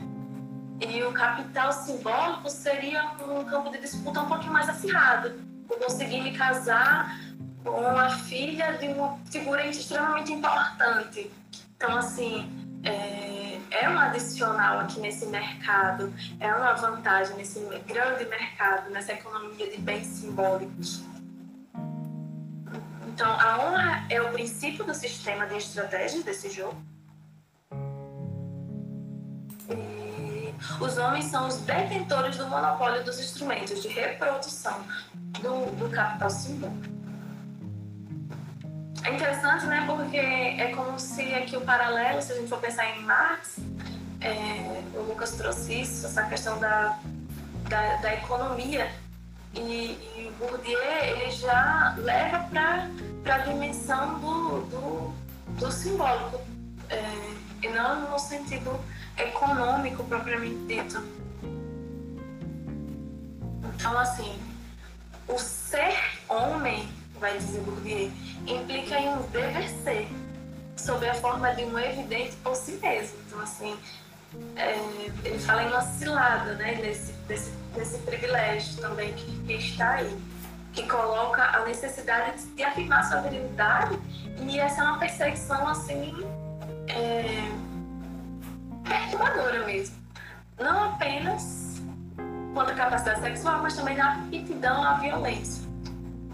E 0.79 1.03
o 1.03 1.13
capital 1.13 1.71
simbólico 1.71 2.49
seria 2.49 3.11
um 3.27 3.43
campo 3.45 3.69
de 3.69 3.79
disputa 3.79 4.21
um 4.21 4.27
pouquinho 4.27 4.53
mais 4.53 4.67
acirrado. 4.67 5.33
Eu 5.69 5.77
conseguir 5.77 6.21
me 6.21 6.35
casar 6.37 7.17
com 7.63 7.85
a 7.85 8.09
filha 8.09 8.73
de 8.73 8.87
uma 8.87 9.17
figura 9.31 9.65
extremamente 9.65 10.33
importante. 10.33 11.31
Então, 11.75 11.97
assim, 11.97 12.49
é, 12.83 13.59
é 13.71 13.89
um 13.89 13.97
adicional 13.97 14.79
aqui 14.79 14.99
nesse 14.99 15.25
mercado, 15.27 16.13
é 16.39 16.53
uma 16.53 16.73
vantagem 16.73 17.37
nesse 17.37 17.59
grande 17.87 18.25
mercado, 18.25 18.89
nessa 18.89 19.13
economia 19.13 19.69
de 19.69 19.77
bens 19.77 20.05
simbólicos. 20.05 21.01
Então, 23.07 23.31
a 23.31 23.59
honra 23.59 24.05
é 24.09 24.21
o 24.21 24.31
princípio 24.31 24.83
do 24.83 24.93
sistema 24.93 25.45
de 25.45 25.57
estratégia 25.57 26.21
desse 26.23 26.49
jogo 26.49 26.75
Os 30.79 30.97
homens 30.97 31.25
são 31.25 31.47
os 31.47 31.57
detentores 31.57 32.37
do 32.37 32.47
monopólio 32.47 33.03
dos 33.03 33.19
instrumentos 33.19 33.81
de 33.81 33.87
reprodução 33.89 34.81
do, 35.41 35.71
do 35.77 35.89
capital 35.89 36.29
simbólico. 36.29 36.93
É 39.03 39.13
interessante, 39.13 39.65
né? 39.65 39.83
Porque 39.85 40.17
é 40.17 40.73
como 40.75 40.97
se 40.97 41.33
aqui 41.33 41.57
o 41.57 41.61
paralelo, 41.61 42.21
se 42.21 42.31
a 42.31 42.35
gente 42.35 42.47
for 42.47 42.59
pensar 42.59 42.85
em 42.85 43.03
Marx, 43.03 43.57
é, 44.21 44.81
o 44.93 45.01
Lucas 45.01 45.31
trouxe 45.31 45.81
isso, 45.81 46.05
essa 46.05 46.23
questão 46.23 46.57
da, 46.57 46.97
da, 47.67 47.95
da 47.97 48.13
economia. 48.13 48.89
E, 49.53 49.97
e 50.15 50.31
o 50.33 50.39
Bourdieu, 50.39 50.79
ele 50.81 51.29
já 51.31 51.95
leva 51.97 52.47
para 52.49 53.35
a 53.35 53.37
dimensão 53.39 54.19
do, 54.19 54.61
do, 54.61 55.13
do 55.59 55.71
simbólico. 55.71 56.41
É, 56.89 57.33
e 57.61 57.69
não 57.69 58.09
no 58.09 58.19
sentido 58.19 58.79
econômico 59.17 60.03
propriamente 60.03 60.65
dito. 60.65 61.03
Então, 63.75 63.97
assim, 63.97 64.39
o 65.27 65.37
ser 65.37 65.95
homem, 66.29 66.87
vai 67.19 67.37
dizer 67.37 67.61
Bourdieu, 67.61 68.11
implica 68.47 68.99
em 68.99 69.09
um 69.09 69.21
dever 69.23 69.69
ser, 69.83 70.07
sob 70.75 71.07
a 71.07 71.13
forma 71.13 71.53
de 71.55 71.63
um 71.63 71.77
evidente 71.77 72.35
por 72.37 72.55
si 72.55 72.73
mesmo. 72.73 73.17
Então, 73.27 73.41
assim, 73.41 73.77
é, 74.55 74.75
ele 75.23 75.39
fala 75.39 75.63
em 75.63 75.67
uma 75.67 75.81
cilada, 75.81 76.53
né, 76.55 76.75
desse, 76.75 77.11
desse, 77.27 77.51
desse 77.75 77.97
privilégio 77.99 78.81
também 78.81 79.13
que, 79.13 79.39
que 79.45 79.53
está 79.53 79.91
aí. 79.91 80.17
que 80.73 80.87
coloca 80.87 81.43
a 81.43 81.65
necessidade 81.65 82.43
de 82.47 82.63
afirmar 82.63 83.03
sua 83.03 83.21
virilidade 83.21 83.97
e 84.39 84.59
essa 84.59 84.81
é 84.81 84.83
uma 84.85 84.97
perseguição 84.97 85.67
assim 85.67 86.15
é, 86.87 87.51
perturbadora 88.83 89.65
mesmo. 89.65 89.95
Não 90.59 90.83
apenas 90.91 91.81
quanto 92.53 92.71
à 92.71 92.75
capacidade 92.75 93.21
sexual, 93.21 93.61
mas 93.61 93.75
também 93.75 93.97
na 93.97 94.13
aptidão 94.13 94.83
à 94.83 94.93
violência. 94.95 95.63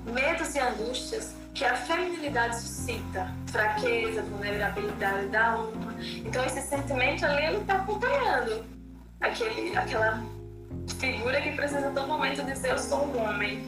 Medos 0.06 0.56
e 0.56 0.60
angústias 0.60 1.36
que 1.54 1.66
a 1.66 1.76
feminilidade 1.76 2.60
suscita, 2.60 3.32
fraqueza, 3.47 4.22
vulnerabilidade 4.24 5.28
da 5.28 5.52
alma. 5.52 5.93
Então 6.26 6.43
esse 6.45 6.62
sentimento 6.62 7.26
ali 7.26 7.45
ele 7.45 7.58
está 7.58 7.76
acompanhando 7.76 8.66
aquele, 9.20 9.76
aquela 9.76 10.24
figura 11.00 11.41
que 11.41 11.52
precisa 11.52 11.91
todo 11.91 12.08
momento 12.08 12.43
dizer 12.43 12.72
eu 12.72 12.80
sou 12.80 13.06
um 13.08 13.24
homem. 13.24 13.64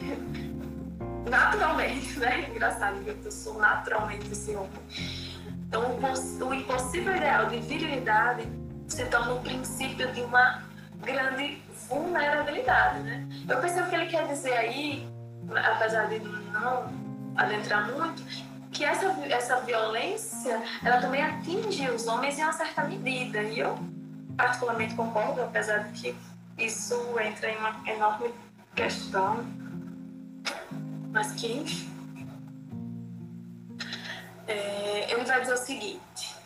Naturalmente, 1.28 2.18
né? 2.18 2.48
Engraçado 2.50 2.96
eu 3.06 3.30
sou 3.30 3.58
naturalmente 3.58 4.30
esse 4.30 4.54
homem. 4.54 4.70
Então 5.68 5.98
o 6.48 6.54
impossível 6.54 7.16
ideal 7.16 7.46
de 7.46 7.58
virilidade 7.60 8.46
se 8.92 9.06
torna 9.06 9.34
o 9.34 9.40
princípio 9.40 10.12
de 10.12 10.20
uma 10.20 10.62
grande 11.00 11.62
vulnerabilidade, 11.88 13.00
né? 13.00 13.26
Eu 13.48 13.60
percebo 13.60 13.88
que 13.88 13.94
ele 13.94 14.06
quer 14.06 14.26
dizer 14.26 14.52
aí, 14.52 15.08
apesar 15.50 16.08
de 16.08 16.18
não 16.18 16.92
adentrar 17.36 17.90
muito, 17.90 18.22
que 18.70 18.84
essa, 18.84 19.06
essa 19.28 19.60
violência, 19.60 20.62
ela 20.84 21.00
também 21.00 21.22
atinge 21.22 21.88
os 21.90 22.06
homens 22.06 22.38
em 22.38 22.42
uma 22.42 22.52
certa 22.52 22.84
medida. 22.84 23.42
E 23.42 23.58
eu 23.58 23.78
particularmente 24.36 24.94
concordo, 24.94 25.42
apesar 25.42 25.84
de 25.84 26.00
que 26.00 26.16
isso 26.58 26.94
entra 27.18 27.50
em 27.50 27.56
uma 27.56 27.80
enorme 27.86 28.32
questão, 28.74 29.44
mas 31.10 31.32
que 31.32 31.86
é, 34.46 35.12
ele 35.12 35.24
vai 35.24 35.40
dizer 35.40 35.54
o 35.54 35.58
seguinte: 35.58 36.36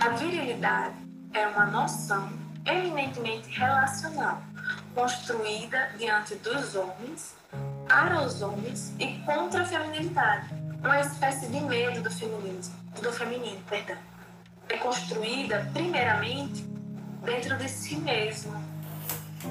a 0.00 0.08
virilidade 0.10 1.03
é 1.34 1.46
uma 1.48 1.66
noção 1.66 2.32
eminentemente 2.64 3.50
relacional, 3.50 4.40
construída 4.94 5.90
diante 5.98 6.36
dos 6.36 6.74
homens, 6.74 7.34
para 7.88 8.22
os 8.22 8.40
homens 8.40 8.94
e 8.98 9.18
contra 9.26 9.62
a 9.62 9.66
feminilidade, 9.66 10.48
uma 10.80 11.00
espécie 11.00 11.46
de 11.48 11.60
medo 11.60 12.00
do 12.02 12.10
feminismo, 12.10 12.74
do 13.02 13.12
feminino, 13.12 13.60
perdão. 13.68 13.96
É 14.68 14.78
construída 14.78 15.68
primeiramente 15.74 16.62
dentro 17.22 17.56
de 17.58 17.68
si 17.68 17.96
mesma. 17.96 18.62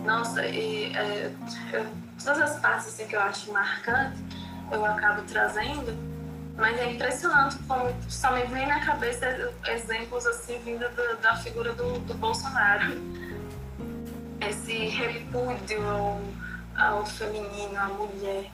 Nossa, 0.04 0.44
e, 0.46 0.96
é, 0.96 1.32
eu, 1.72 1.86
todas 2.24 2.42
as 2.42 2.60
partes 2.60 2.88
assim, 2.88 3.06
que 3.06 3.16
eu 3.16 3.22
acho 3.22 3.52
marcante, 3.52 4.20
eu 4.72 4.84
acabo 4.84 5.22
trazendo 5.24 6.13
mas 6.56 6.78
é 6.80 6.92
impressionante 6.92 7.58
como 7.68 7.94
só 8.10 8.32
me 8.32 8.44
vem 8.44 8.68
na 8.68 8.80
cabeça 8.86 9.52
exemplos 9.66 10.26
assim 10.26 10.60
vindo 10.60 10.88
da, 10.96 11.14
da 11.14 11.36
figura 11.38 11.74
do, 11.74 12.00
do 12.00 12.14
Bolsonaro. 12.16 12.94
Esse 14.40 14.74
repúdio 14.90 15.88
ao, 15.88 16.22
ao 16.78 17.06
feminino, 17.06 17.80
à 17.80 17.88
mulher, 17.88 18.52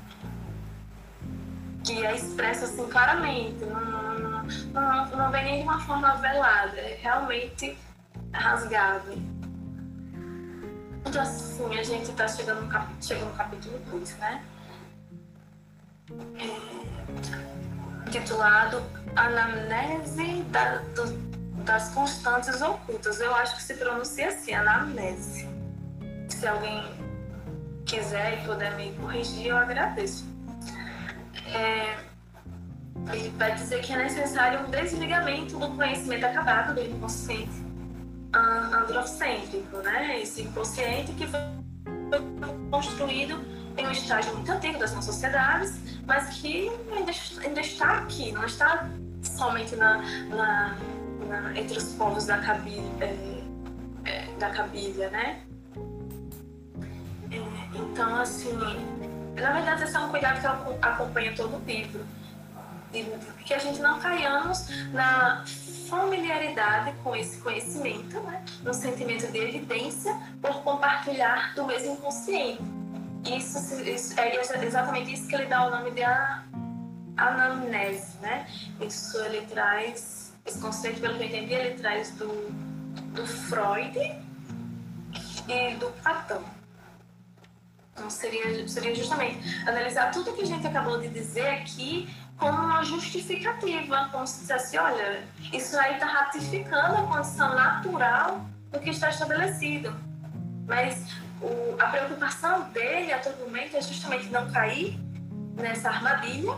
que 1.83 2.05
é 2.05 2.15
expresso 2.15 2.65
assim 2.65 2.87
claramente, 2.87 3.65
não, 3.65 4.19
não, 4.19 4.43
não, 4.73 5.17
não 5.17 5.31
vem 5.31 5.43
nem 5.43 5.57
de 5.57 5.63
uma 5.63 5.79
forma 5.79 6.15
velada, 6.15 6.77
é 6.77 6.99
realmente 7.01 7.77
rasgado. 8.31 9.11
Então 11.05 11.21
assim, 11.21 11.77
a 11.77 11.83
gente 11.83 12.11
está 12.11 12.27
chegando 12.27 12.61
no, 12.61 12.67
cap, 12.69 12.87
chegando 13.01 13.29
no 13.29 13.35
capítulo 13.35 13.79
2, 13.91 14.17
né? 14.17 14.43
É 16.37 17.58
titulado 18.11 18.81
Anamnese 19.15 20.43
da, 20.49 20.77
do, 20.95 21.11
das 21.63 21.89
Constantes 21.89 22.61
Ocultas. 22.61 23.19
Eu 23.19 23.33
acho 23.35 23.55
que 23.55 23.63
se 23.63 23.73
pronuncia 23.75 24.29
assim, 24.29 24.53
anamnese. 24.53 25.47
Se 26.27 26.47
alguém 26.47 26.83
quiser 27.85 28.39
e 28.39 28.45
puder 28.45 28.75
me 28.75 28.91
corrigir, 28.93 29.47
eu 29.47 29.57
agradeço. 29.57 30.25
É, 31.53 31.97
ele 33.11 33.29
vai 33.37 33.55
dizer 33.55 33.81
que 33.81 33.93
é 33.93 33.97
necessário 33.97 34.61
um 34.61 34.69
desligamento 34.69 35.57
do 35.57 35.69
conhecimento 35.75 36.25
acabado 36.25 36.75
do 36.75 36.81
inconsciente 36.81 37.69
androcêntrico, 38.31 39.77
né? 39.77 40.21
Esse 40.21 40.43
inconsciente 40.43 41.11
que 41.13 41.25
foi 41.27 41.39
construído 42.69 43.43
em 43.77 43.87
um 43.87 43.91
estágio 43.91 44.33
muito 44.35 44.51
antigo 44.51 44.77
das 44.77 44.93
nossas 44.93 45.15
sociedades, 45.15 45.79
mas 46.09 46.27
que 46.39 46.71
ainda, 46.91 47.61
está 47.61 47.99
aqui, 47.99 48.31
não 48.31 48.43
está 48.43 48.89
somente 49.21 49.75
na, 49.75 50.01
na, 50.29 50.75
na 51.27 51.55
entre 51.55 51.77
os 51.77 51.93
povos 51.93 52.25
da 52.25 52.39
cabilha, 52.39 52.81
é, 52.99 53.43
é, 54.05 54.25
da 54.39 54.49
cabilha 54.49 55.11
né? 55.11 55.43
É, 57.29 57.77
então, 57.77 58.15
assim, 58.15 58.51
na 59.35 59.51
verdade, 59.51 59.83
esse 59.83 59.95
é 59.95 59.99
um 59.99 60.09
cuidado 60.09 60.41
que 60.41 60.47
acompanha 60.81 61.35
todo 61.35 61.57
o 61.57 61.63
livro. 61.63 62.03
Que 63.45 63.53
a 63.53 63.59
gente 63.59 63.79
não 63.79 63.99
caiamos 63.99 64.67
na 64.91 65.45
familiaridade 65.87 66.91
com 67.03 67.15
esse 67.15 67.39
conhecimento, 67.39 68.19
né? 68.21 68.43
no 68.63 68.73
sentimento 68.73 69.31
de 69.31 69.37
evidência 69.37 70.19
por 70.41 70.63
compartilhar 70.63 71.53
do 71.53 71.65
mesmo 71.65 71.93
inconsciente 71.93 72.78
isso, 73.25 73.81
isso, 73.81 74.19
é 74.19 74.65
exatamente 74.65 75.13
isso 75.13 75.27
que 75.27 75.35
ele 75.35 75.45
dá 75.45 75.67
o 75.67 75.69
nome 75.69 75.91
de 75.91 76.03
anamnese, 77.17 78.17
né? 78.21 78.47
Isso 78.79 79.17
ele 79.25 79.45
traz, 79.47 80.33
esse 80.45 80.59
conceito, 80.59 81.01
pelo 81.01 81.17
que 81.17 81.23
eu 81.23 81.27
entendi, 81.27 81.53
ele 81.53 81.75
traz 81.75 82.11
do, 82.11 82.27
do 83.13 83.25
Freud 83.25 83.97
e 85.47 85.75
do 85.75 85.87
Platão. 86.01 86.43
Então 87.93 88.09
seria, 88.09 88.67
seria 88.67 88.95
justamente 88.95 89.39
analisar 89.67 90.11
tudo 90.11 90.33
que 90.33 90.43
a 90.43 90.45
gente 90.45 90.65
acabou 90.65 90.99
de 90.99 91.09
dizer 91.09 91.47
aqui 91.47 92.09
como 92.37 92.57
uma 92.57 92.81
justificativa, 92.83 94.07
como 94.11 94.25
se 94.25 94.39
dissesse, 94.39 94.77
olha, 94.77 95.21
isso 95.51 95.77
aí 95.77 95.95
está 95.95 96.05
ratificando 96.05 96.95
a 96.95 97.03
condição 97.03 97.53
natural 97.53 98.45
do 98.71 98.79
que 98.79 98.91
está 98.91 99.09
estabelecido. 99.09 99.93
Mas 100.65 101.05
o, 101.41 101.75
a 101.79 101.87
preocupação 101.87 102.69
dele 102.69 103.13
a 103.13 103.19
todo 103.19 103.39
momento 103.39 103.75
é 103.75 103.81
justamente 103.81 104.27
não 104.27 104.49
cair 104.51 104.99
nessa 105.55 105.89
armadilha 105.89 106.53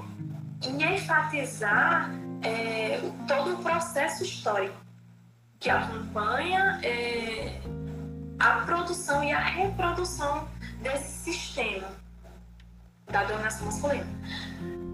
e 0.63 0.83
enfatizar 0.83 2.09
é, 2.41 2.99
todo 3.27 3.55
o 3.55 3.57
processo 3.63 4.23
histórico 4.23 4.75
que 5.59 5.69
acompanha 5.69 6.79
é, 6.83 7.61
a 8.39 8.61
produção 8.65 9.23
e 9.23 9.31
a 9.31 9.39
reprodução 9.39 10.47
desse 10.81 11.31
sistema 11.31 11.87
da 13.11 13.23
dominação 13.23 13.67
masculina. 13.67 14.07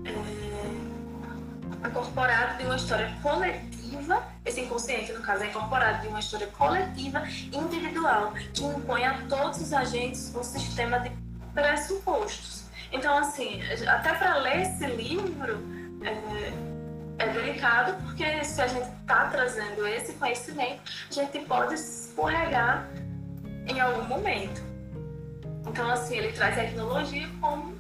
É, 0.05 1.87
incorporado 1.87 2.57
de 2.57 2.65
uma 2.65 2.75
história 2.75 3.15
coletiva 3.21 3.76
esse 4.45 4.61
inconsciente, 4.61 5.11
no 5.11 5.21
caso, 5.21 5.43
é 5.43 5.47
incorporado 5.47 6.01
de 6.01 6.07
uma 6.07 6.19
história 6.19 6.47
coletiva 6.47 7.23
individual 7.51 8.33
que 8.53 8.63
impõe 8.63 9.05
a 9.05 9.21
todos 9.27 9.61
os 9.61 9.73
agentes 9.73 10.33
um 10.35 10.43
sistema 10.43 10.99
de 10.99 11.11
pressupostos. 11.53 12.65
Então, 12.91 13.17
assim, 13.17 13.61
até 13.87 14.13
para 14.13 14.37
ler 14.37 14.61
esse 14.61 14.85
livro 14.87 15.61
é, 16.03 17.23
é 17.23 17.27
delicado, 17.29 18.01
porque 18.03 18.43
se 18.43 18.61
a 18.61 18.67
gente 18.67 18.87
está 19.01 19.27
trazendo 19.27 19.85
esse 19.87 20.13
conhecimento, 20.13 20.81
a 21.09 21.13
gente 21.13 21.39
pode 21.39 21.73
escorregar 21.73 22.87
em 23.67 23.79
algum 23.79 24.03
momento. 24.03 24.61
Então, 25.65 25.89
assim, 25.89 26.17
ele 26.17 26.31
traz 26.31 26.57
a 26.57 26.63
etnologia 26.63 27.27
como 27.41 27.75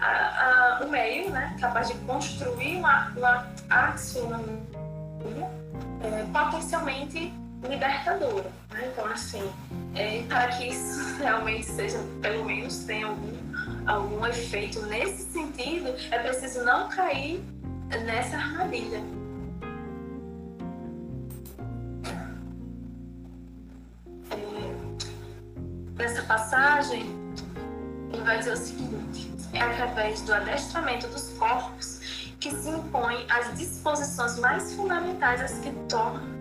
a, 0.00 0.80
o 0.82 0.88
meio 0.88 1.30
né, 1.30 1.54
capaz 1.60 1.88
de 1.88 1.94
construir 1.98 2.76
uma, 2.76 3.08
uma 3.10 3.46
axionomia 3.68 4.83
é, 6.02 6.24
potencialmente 6.32 7.32
libertadora. 7.68 8.50
Né? 8.70 8.90
Então, 8.92 9.06
assim, 9.06 9.42
é, 9.94 10.22
para 10.28 10.48
que 10.48 10.68
isso 10.68 11.16
realmente 11.22 11.66
seja, 11.66 11.98
pelo 12.20 12.44
menos 12.44 12.78
tenha 12.84 13.06
algum, 13.06 13.32
algum 13.86 14.26
efeito 14.26 14.84
nesse 14.86 15.24
sentido, 15.32 15.94
é 16.10 16.18
preciso 16.18 16.64
não 16.64 16.88
cair 16.88 17.42
nessa 18.04 18.36
armadilha. 18.36 19.02
É, 24.30 26.02
nessa 26.02 26.22
passagem, 26.22 27.06
ele 28.12 28.22
vai 28.22 28.38
dizer 28.38 28.52
o 28.52 28.56
seguinte: 28.56 29.30
é 29.52 29.60
através 29.60 30.20
do 30.22 30.34
adestramento 30.34 31.06
dos 31.08 31.30
corpos 31.38 32.00
que 32.44 32.50
se 32.50 32.68
impõe 32.68 33.26
as 33.30 33.56
disposições 33.56 34.38
mais 34.38 34.74
fundamentais 34.74 35.40
as 35.40 35.58
que 35.60 35.72
tornam 35.88 36.34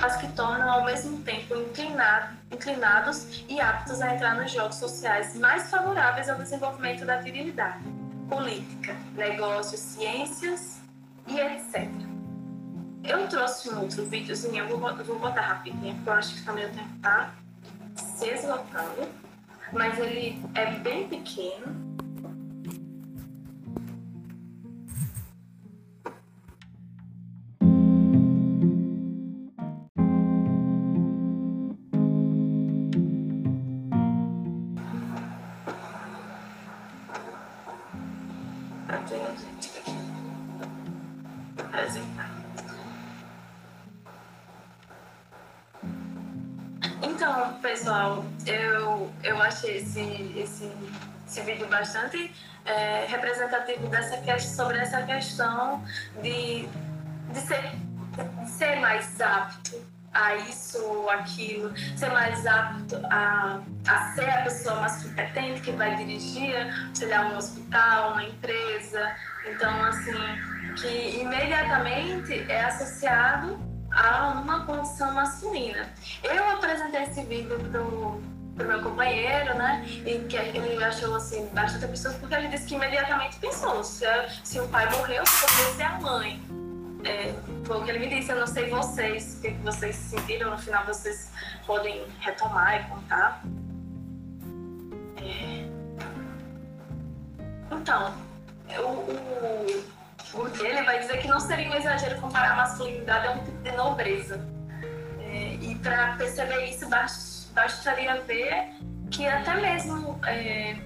as 0.00 0.16
que 0.18 0.30
tornam 0.32 0.70
ao 0.70 0.84
mesmo 0.84 1.22
tempo 1.22 1.56
inclinado, 1.56 2.36
inclinados 2.52 3.44
e 3.48 3.60
aptos 3.60 4.00
a 4.00 4.14
entrar 4.14 4.36
nos 4.36 4.52
jogos 4.52 4.76
sociais 4.76 5.34
mais 5.36 5.70
favoráveis 5.70 6.28
ao 6.28 6.36
desenvolvimento 6.36 7.04
da 7.04 7.16
virilidade, 7.16 7.82
política, 8.28 8.94
negócios, 9.16 9.80
ciências 9.80 10.80
e 11.26 11.40
etc. 11.40 11.90
Eu 13.02 13.26
trouxe 13.26 13.70
um 13.70 13.80
outro 13.80 14.04
videozinho, 14.04 14.68
vou, 14.68 14.78
vou 14.78 15.18
botar 15.18 15.40
rapidinho, 15.40 15.94
porque 15.94 16.10
eu 16.10 16.12
acho 16.12 16.34
que 16.34 16.44
também 16.44 16.66
o 16.66 16.70
tempo 16.72 16.98
tá 17.02 17.34
se 17.96 18.28
esgotando, 18.28 19.08
mas 19.72 19.98
ele 19.98 20.40
é 20.54 20.70
bem 20.72 21.08
pequeno 21.08 21.96
bastante 51.78 52.32
é, 52.64 53.06
representativo 53.06 53.86
dessa 53.88 54.16
sobre 54.40 54.78
essa 54.78 55.02
questão 55.02 55.84
de, 56.22 56.66
de, 57.32 57.40
ser, 57.40 57.62
de 58.42 58.50
ser 58.50 58.76
mais 58.76 59.20
apto 59.20 59.84
a 60.12 60.34
isso 60.36 60.82
ou 60.82 61.10
aquilo, 61.10 61.72
ser 61.96 62.10
mais 62.10 62.46
apto 62.46 62.96
a, 63.10 63.60
a 63.86 64.14
ser 64.14 64.30
a 64.30 64.42
pessoa 64.42 64.76
mais 64.76 65.02
competente 65.02 65.60
que 65.60 65.72
vai 65.72 65.94
dirigir, 65.96 66.54
sei 66.94 67.08
lá, 67.08 67.26
um 67.26 67.36
hospital, 67.36 68.12
uma 68.12 68.24
empresa. 68.24 69.14
Então, 69.46 69.84
assim, 69.84 70.12
que 70.76 71.20
imediatamente 71.20 72.50
é 72.50 72.64
associado 72.64 73.58
a 73.92 74.28
uma 74.28 74.64
condição 74.64 75.12
masculina. 75.12 75.86
Eu 76.22 76.48
apresentei 76.50 77.02
esse 77.02 77.22
vídeo 77.24 77.58
pro, 77.70 78.20
pro 78.56 78.66
meu 78.66 78.82
companheiro, 78.82 79.54
né? 79.54 79.84
E 79.86 80.18
que 80.28 80.36
ele 80.36 80.82
achou 80.82 81.14
assim 81.14 81.46
bastante 81.52 81.84
absurdo 81.84 82.18
porque 82.18 82.34
ele 82.34 82.48
disse 82.48 82.66
que 82.66 82.74
imediatamente 82.74 83.36
pensou 83.38 83.84
se, 83.84 84.06
se 84.42 84.58
o 84.58 84.68
pai 84.68 84.90
morreu, 84.90 85.24
se 85.26 85.46
poderia 85.46 85.74
ser 85.74 85.82
a 85.82 86.00
mãe. 86.00 86.42
É, 87.04 87.34
foi 87.64 87.78
o 87.78 87.84
que 87.84 87.90
ele 87.90 87.98
me 88.00 88.08
disse. 88.08 88.32
Eu 88.32 88.40
não 88.40 88.46
sei 88.46 88.68
vocês, 88.70 89.36
o 89.38 89.42
que, 89.42 89.50
vocês 89.62 89.94
sentiram. 89.94 90.50
No 90.50 90.58
final 90.58 90.84
vocês 90.84 91.30
podem 91.66 92.04
retomar 92.20 92.80
e 92.80 92.84
contar. 92.90 93.42
É... 95.18 95.66
Então, 97.70 98.14
o, 98.78 100.38
o 100.38 100.64
ele 100.64 100.82
vai 100.82 100.98
dizer 101.00 101.18
que 101.18 101.28
não 101.28 101.38
seria 101.38 101.70
um 101.70 101.74
exagero 101.74 102.20
comparar 102.20 102.52
a 102.52 102.56
masculinidade 102.56 103.26
a 103.26 103.32
um 103.32 103.44
tipo 103.44 103.62
de 103.62 103.72
nobreza. 103.72 104.40
É, 105.20 105.54
e 105.60 105.74
para 105.76 106.16
perceber 106.16 106.64
isso, 106.66 106.88
bastaria 107.56 108.20
ver 108.20 108.74
que 109.10 109.26
até 109.26 109.54
mesmo 109.54 110.20
é, 110.26 110.76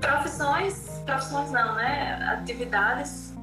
profissões, 0.00 1.02
profissões 1.04 1.50
não, 1.52 1.74
né? 1.74 2.14
Atividades, 2.32 3.34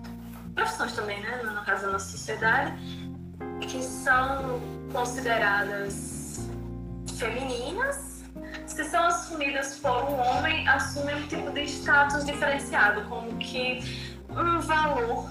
profissões 0.55 0.93
também, 0.93 1.21
né? 1.21 1.41
No 1.43 1.63
caso 1.63 1.86
da 1.86 1.91
nossa 1.91 2.09
sociedade, 2.09 2.74
que 3.61 3.82
são 3.82 4.59
consideradas 4.91 6.49
femininas, 7.15 8.24
se 8.65 8.84
são 8.86 9.05
assumidas 9.05 9.78
por 9.78 10.03
um 10.05 10.19
homem, 10.19 10.67
assumem 10.67 11.15
um 11.15 11.28
tipo 11.28 11.51
de 11.51 11.65
status 11.65 12.26
diferenciado, 12.26 13.07
como 13.07 13.38
que 13.38 13.80
um 14.32 14.59
valor 14.61 15.30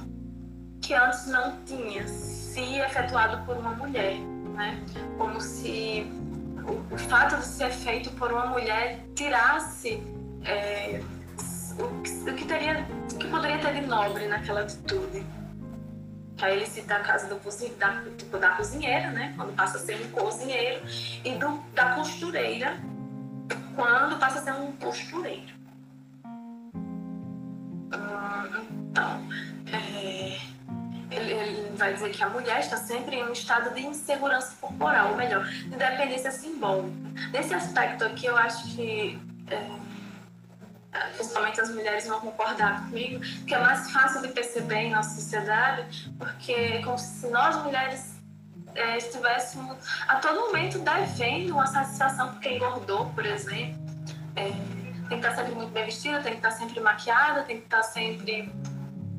que 0.80 0.94
antes 0.94 1.26
não 1.26 1.56
tinha, 1.64 2.06
se 2.06 2.78
efetuado 2.78 3.44
por 3.44 3.56
uma 3.56 3.72
mulher, 3.72 4.16
né? 4.54 4.80
Como 5.18 5.40
se 5.40 6.21
o, 6.66 6.94
o 6.94 6.98
fato 6.98 7.36
de 7.36 7.44
ser 7.44 7.70
feito 7.70 8.10
por 8.12 8.32
uma 8.32 8.46
mulher 8.46 9.00
tirasse 9.14 10.02
é, 10.44 11.00
o, 11.78 11.84
o, 11.84 12.34
que 12.34 12.44
teria, 12.44 12.86
o 13.12 13.18
que 13.18 13.28
poderia 13.28 13.58
ter 13.58 13.80
de 13.80 13.86
nobre 13.86 14.26
naquela 14.26 14.62
atitude. 14.62 15.24
Aí 16.40 16.56
ele 16.56 16.66
cita 16.66 16.96
a 16.96 17.00
casa 17.00 17.28
do 17.28 17.40
da, 17.78 18.02
tipo, 18.16 18.36
da 18.38 18.50
cozinheira, 18.50 19.10
né? 19.10 19.32
Quando 19.36 19.54
passa 19.54 19.78
a 19.78 19.80
ser 19.80 20.04
um 20.04 20.10
cozinheiro, 20.10 20.82
e 21.24 21.34
do, 21.36 21.62
da 21.72 21.94
costureira, 21.94 22.80
quando 23.76 24.18
passa 24.18 24.40
a 24.40 24.42
ser 24.42 24.52
um 24.54 24.72
costureiro. 24.72 25.52
Então, 28.90 29.20
ele, 29.20 29.30
ele, 29.30 29.51
vai 31.82 31.94
dizer 31.94 32.10
que 32.10 32.22
a 32.22 32.28
mulher 32.28 32.60
está 32.60 32.76
sempre 32.76 33.16
em 33.16 33.24
um 33.24 33.32
estado 33.32 33.74
de 33.74 33.84
insegurança 33.84 34.54
corporal, 34.60 35.10
ou 35.10 35.16
melhor, 35.16 35.44
de 35.44 35.76
dependência 35.76 36.30
simbólica. 36.30 36.94
Nesse 37.32 37.52
aspecto 37.52 38.04
aqui, 38.04 38.26
eu 38.26 38.36
acho 38.36 38.76
que, 38.76 39.20
é, 39.50 39.68
principalmente 41.16 41.60
as 41.60 41.70
mulheres 41.70 42.06
vão 42.06 42.20
concordar 42.20 42.84
comigo, 42.84 43.20
que 43.48 43.52
é 43.52 43.58
mais 43.58 43.90
fácil 43.90 44.22
de 44.22 44.28
perceber 44.28 44.76
em 44.76 44.90
nossa 44.92 45.20
sociedade, 45.20 46.08
porque 46.16 46.52
é 46.52 46.82
como 46.82 46.96
se 46.96 47.26
nós 47.30 47.56
mulheres 47.64 48.14
é, 48.76 48.96
estivéssemos 48.98 49.76
a 50.06 50.16
todo 50.20 50.38
momento 50.38 50.78
devendo 50.78 51.54
uma 51.54 51.66
satisfação 51.66 52.28
porque 52.28 52.48
engordou, 52.48 53.06
por 53.06 53.26
exemplo. 53.26 53.82
É, 54.36 54.50
tem 55.08 55.20
que 55.20 55.26
estar 55.26 55.34
sempre 55.34 55.54
muito 55.56 55.72
bem 55.72 55.84
vestida, 55.84 56.22
tem 56.22 56.32
que 56.32 56.38
estar 56.38 56.52
sempre 56.52 56.78
maquiada, 56.78 57.42
tem 57.42 57.58
que 57.58 57.64
estar 57.64 57.82
sempre 57.82 58.50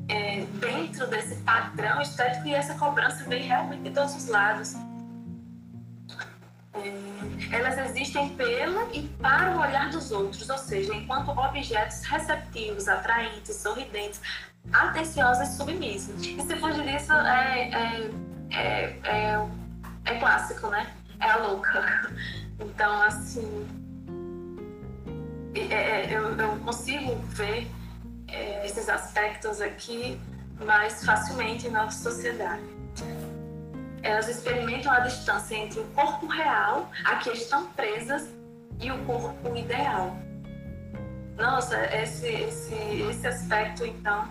é, 0.08 0.44
dentro 0.60 1.06
desse 1.06 1.36
padrão 1.36 2.00
estético 2.00 2.46
e 2.46 2.54
essa 2.54 2.74
cobrança 2.74 3.24
vem 3.24 3.42
realmente 3.42 3.82
de 3.82 3.90
todos 3.90 4.14
os 4.14 4.28
lados. 4.28 4.74
É, 6.74 6.92
elas 7.56 7.78
existem 7.90 8.30
pelo 8.30 8.92
e 8.92 9.08
para 9.20 9.56
o 9.56 9.60
olhar 9.60 9.90
dos 9.90 10.10
outros, 10.10 10.48
ou 10.50 10.58
seja, 10.58 10.94
enquanto 10.94 11.30
objetos 11.30 12.02
receptivos, 12.02 12.88
atraentes, 12.88 13.56
sorridentes, 13.56 14.20
atenciosos 14.72 15.48
e 15.48 15.56
submissos. 15.56 16.26
E 16.26 16.40
se 16.40 16.56
fugir 16.56 16.84
disso, 16.84 17.12
é, 17.12 17.70
é, 17.70 18.10
é, 18.50 19.00
é, 19.04 19.48
é 20.04 20.18
clássico, 20.18 20.68
né? 20.68 20.92
É 21.20 21.30
a 21.30 21.36
louca. 21.36 22.10
Então, 22.60 23.02
assim, 23.02 23.66
é, 25.54 25.60
é, 25.60 26.16
eu, 26.16 26.36
eu 26.36 26.56
consigo 26.60 27.16
ver 27.30 27.70
é, 28.34 28.66
esses 28.66 28.88
aspectos 28.88 29.60
aqui 29.60 30.20
mais 30.64 31.04
facilmente 31.04 31.66
em 31.66 31.70
nossa 31.70 32.10
sociedade. 32.10 32.62
Elas 34.02 34.28
experimentam 34.28 34.92
a 34.92 35.00
distância 35.00 35.54
entre 35.56 35.80
o 35.80 35.84
corpo 35.88 36.26
real, 36.26 36.90
a 37.04 37.16
que 37.16 37.30
estão 37.30 37.66
presas, 37.68 38.28
e 38.80 38.90
o 38.90 39.04
corpo 39.04 39.56
ideal. 39.56 40.16
Nossa, 41.36 41.76
esse, 41.96 42.28
esse, 42.28 42.74
esse 43.10 43.26
aspecto, 43.26 43.84
então, 43.84 44.28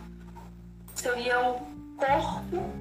seria 0.93 1.39
o 1.39 1.59
corpo 1.97 2.71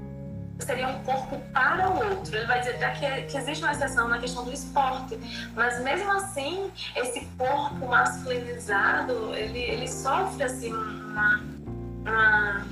seria 0.65 0.89
um 0.89 1.03
corpo 1.03 1.39
para 1.53 1.91
o 1.91 2.11
outro. 2.11 2.37
Ele 2.37 2.47
vai 2.47 2.61
dizer 2.61 2.77
até 2.77 2.91
que, 2.93 3.23
que 3.31 3.37
existe 3.37 3.63
uma 3.63 3.73
exceção 3.73 4.09
na 4.09 4.19
questão 4.19 4.45
do 4.45 4.53
esporte, 4.53 5.19
mas 5.55 5.81
mesmo 5.83 6.11
assim, 6.13 6.71
esse 6.97 7.25
corpo 7.39 7.87
masculinizado, 7.87 9.35
ele, 9.35 9.59
ele 9.59 9.89
sofre 9.89 10.45
assim 10.45 10.73
uma, 10.73 11.41
uma 12.07 12.67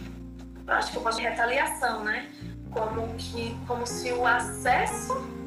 acho 0.68 0.92
que 0.92 0.98
eu 0.98 1.02
posso 1.02 1.18
de 1.18 1.24
retaliação, 1.24 2.04
né? 2.04 2.28
Como 2.70 3.14
que 3.16 3.56
como 3.66 3.86
se 3.86 4.12
o 4.12 4.26
acesso 4.26 5.40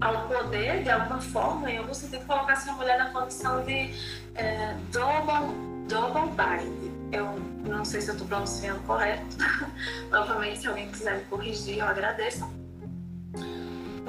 ao 0.00 0.28
poder, 0.28 0.82
de 0.82 0.90
alguma 0.90 1.20
forma, 1.20 1.70
em 1.70 1.78
algum 1.78 1.94
sentido, 1.94 2.26
colocasse 2.26 2.68
a 2.68 2.72
mulher 2.72 2.98
na 2.98 3.10
condição 3.10 3.64
de 3.64 3.94
é, 4.34 4.74
double, 4.92 5.86
double 5.88 6.30
bind. 6.32 6.95
Eu 7.12 7.38
não 7.64 7.84
sei 7.84 8.00
se 8.00 8.08
eu 8.08 8.14
estou 8.14 8.28
pronunciando 8.28 8.80
correto. 8.80 9.36
Novamente, 10.10 10.60
se 10.60 10.68
alguém 10.68 10.90
quiser 10.90 11.18
me 11.18 11.24
corrigir, 11.24 11.78
eu 11.78 11.86
agradeço. 11.86 12.48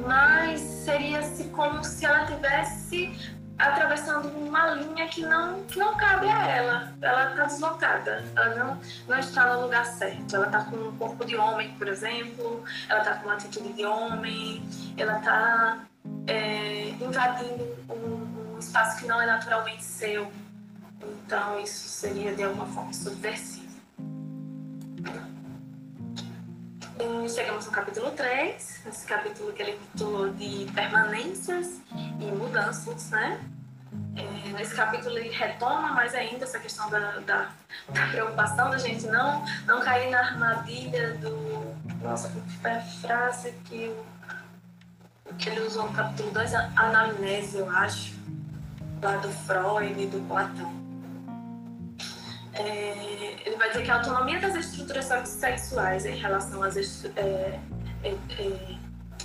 Mas 0.06 0.60
seria 0.62 1.20
assim 1.20 1.50
como 1.50 1.84
se 1.84 2.06
ela 2.06 2.26
tivesse 2.26 3.36
atravessando 3.58 4.28
uma 4.38 4.68
linha 4.72 5.08
que 5.08 5.22
não, 5.22 5.64
que 5.64 5.80
não 5.80 5.96
cabe 5.98 6.28
a 6.28 6.48
ela. 6.48 6.94
Ela 7.02 7.32
está 7.32 7.44
deslocada, 7.46 8.24
ela 8.36 8.56
não, 8.56 8.80
não 9.08 9.20
está 9.20 9.54
no 9.54 9.64
lugar 9.64 9.86
certo. 9.86 10.36
Ela 10.36 10.46
está 10.46 10.64
com 10.66 10.76
um 10.76 10.96
corpo 10.98 11.26
de 11.26 11.36
homem, 11.36 11.74
por 11.74 11.88
exemplo, 11.88 12.64
ela 12.88 13.00
está 13.00 13.16
com 13.16 13.26
uma 13.26 13.34
atitude 13.34 13.74
de 13.74 13.86
homem, 13.86 14.64
ela 14.96 15.18
está 15.18 15.80
é, 16.28 16.90
invadindo 16.90 17.76
um, 17.90 18.56
um 18.56 18.60
espaço 18.60 19.00
que 19.00 19.08
não 19.08 19.20
é 19.22 19.26
naturalmente 19.26 19.84
seu. 19.84 20.32
Então, 21.02 21.60
isso 21.60 21.88
seria 21.90 22.36
de 22.36 22.44
alguma 22.44 22.66
forma 22.68 22.94
subversivo. 22.94 23.68
E 27.00 27.30
chegamos 27.30 27.66
no 27.66 27.72
capítulo 27.72 28.12
3, 28.12 28.88
esse 28.88 29.06
capítulo 29.06 29.54
que 29.54 29.62
ele 29.62 29.80
titulou 29.92 30.30
de 30.30 30.66
Permanências 30.74 31.80
e 32.20 32.26
mudanças, 32.32 33.12
né? 33.12 33.40
É, 34.16 34.50
nesse 34.54 34.74
capítulo 34.74 35.16
ele 35.18 35.30
retoma 35.30 35.94
mais 35.94 36.16
ainda 36.16 36.44
essa 36.44 36.58
questão 36.60 36.90
da, 36.90 37.20
da, 37.20 37.52
da, 37.90 38.08
preocupação 38.08 38.72
da 38.72 38.78
gente 38.80 39.06
não, 39.06 39.46
não 39.68 39.80
cair 39.80 40.10
na 40.10 40.20
armadilha 40.20 41.14
do. 41.16 41.76
Nossa, 42.02 42.30
que 42.30 42.58
foi 42.58 42.72
a 42.72 42.82
frase 42.82 43.52
que, 43.66 43.96
que 45.38 45.50
ele 45.50 45.62
usou 45.62 45.86
no 45.86 45.94
capítulo 45.94 46.32
2, 46.32 46.54
anamnese, 46.76 47.58
eu 47.60 47.70
acho, 47.70 48.16
lá 49.02 49.18
do 49.18 49.30
Freud 49.30 50.02
e 50.02 50.08
do 50.08 50.28
Platão. 50.28 50.87
É, 52.60 53.36
ele 53.46 53.56
vai 53.56 53.70
dizer 53.70 53.84
que 53.84 53.92
a 53.92 53.98
autonomia 53.98 54.40
das 54.40 54.56
estruturas 54.56 55.06
sexuais 55.28 56.06
em 56.06 56.16
relação 56.16 56.64
às, 56.64 56.76
é, 57.06 57.60
é, 58.04 58.10
é, 58.10 58.78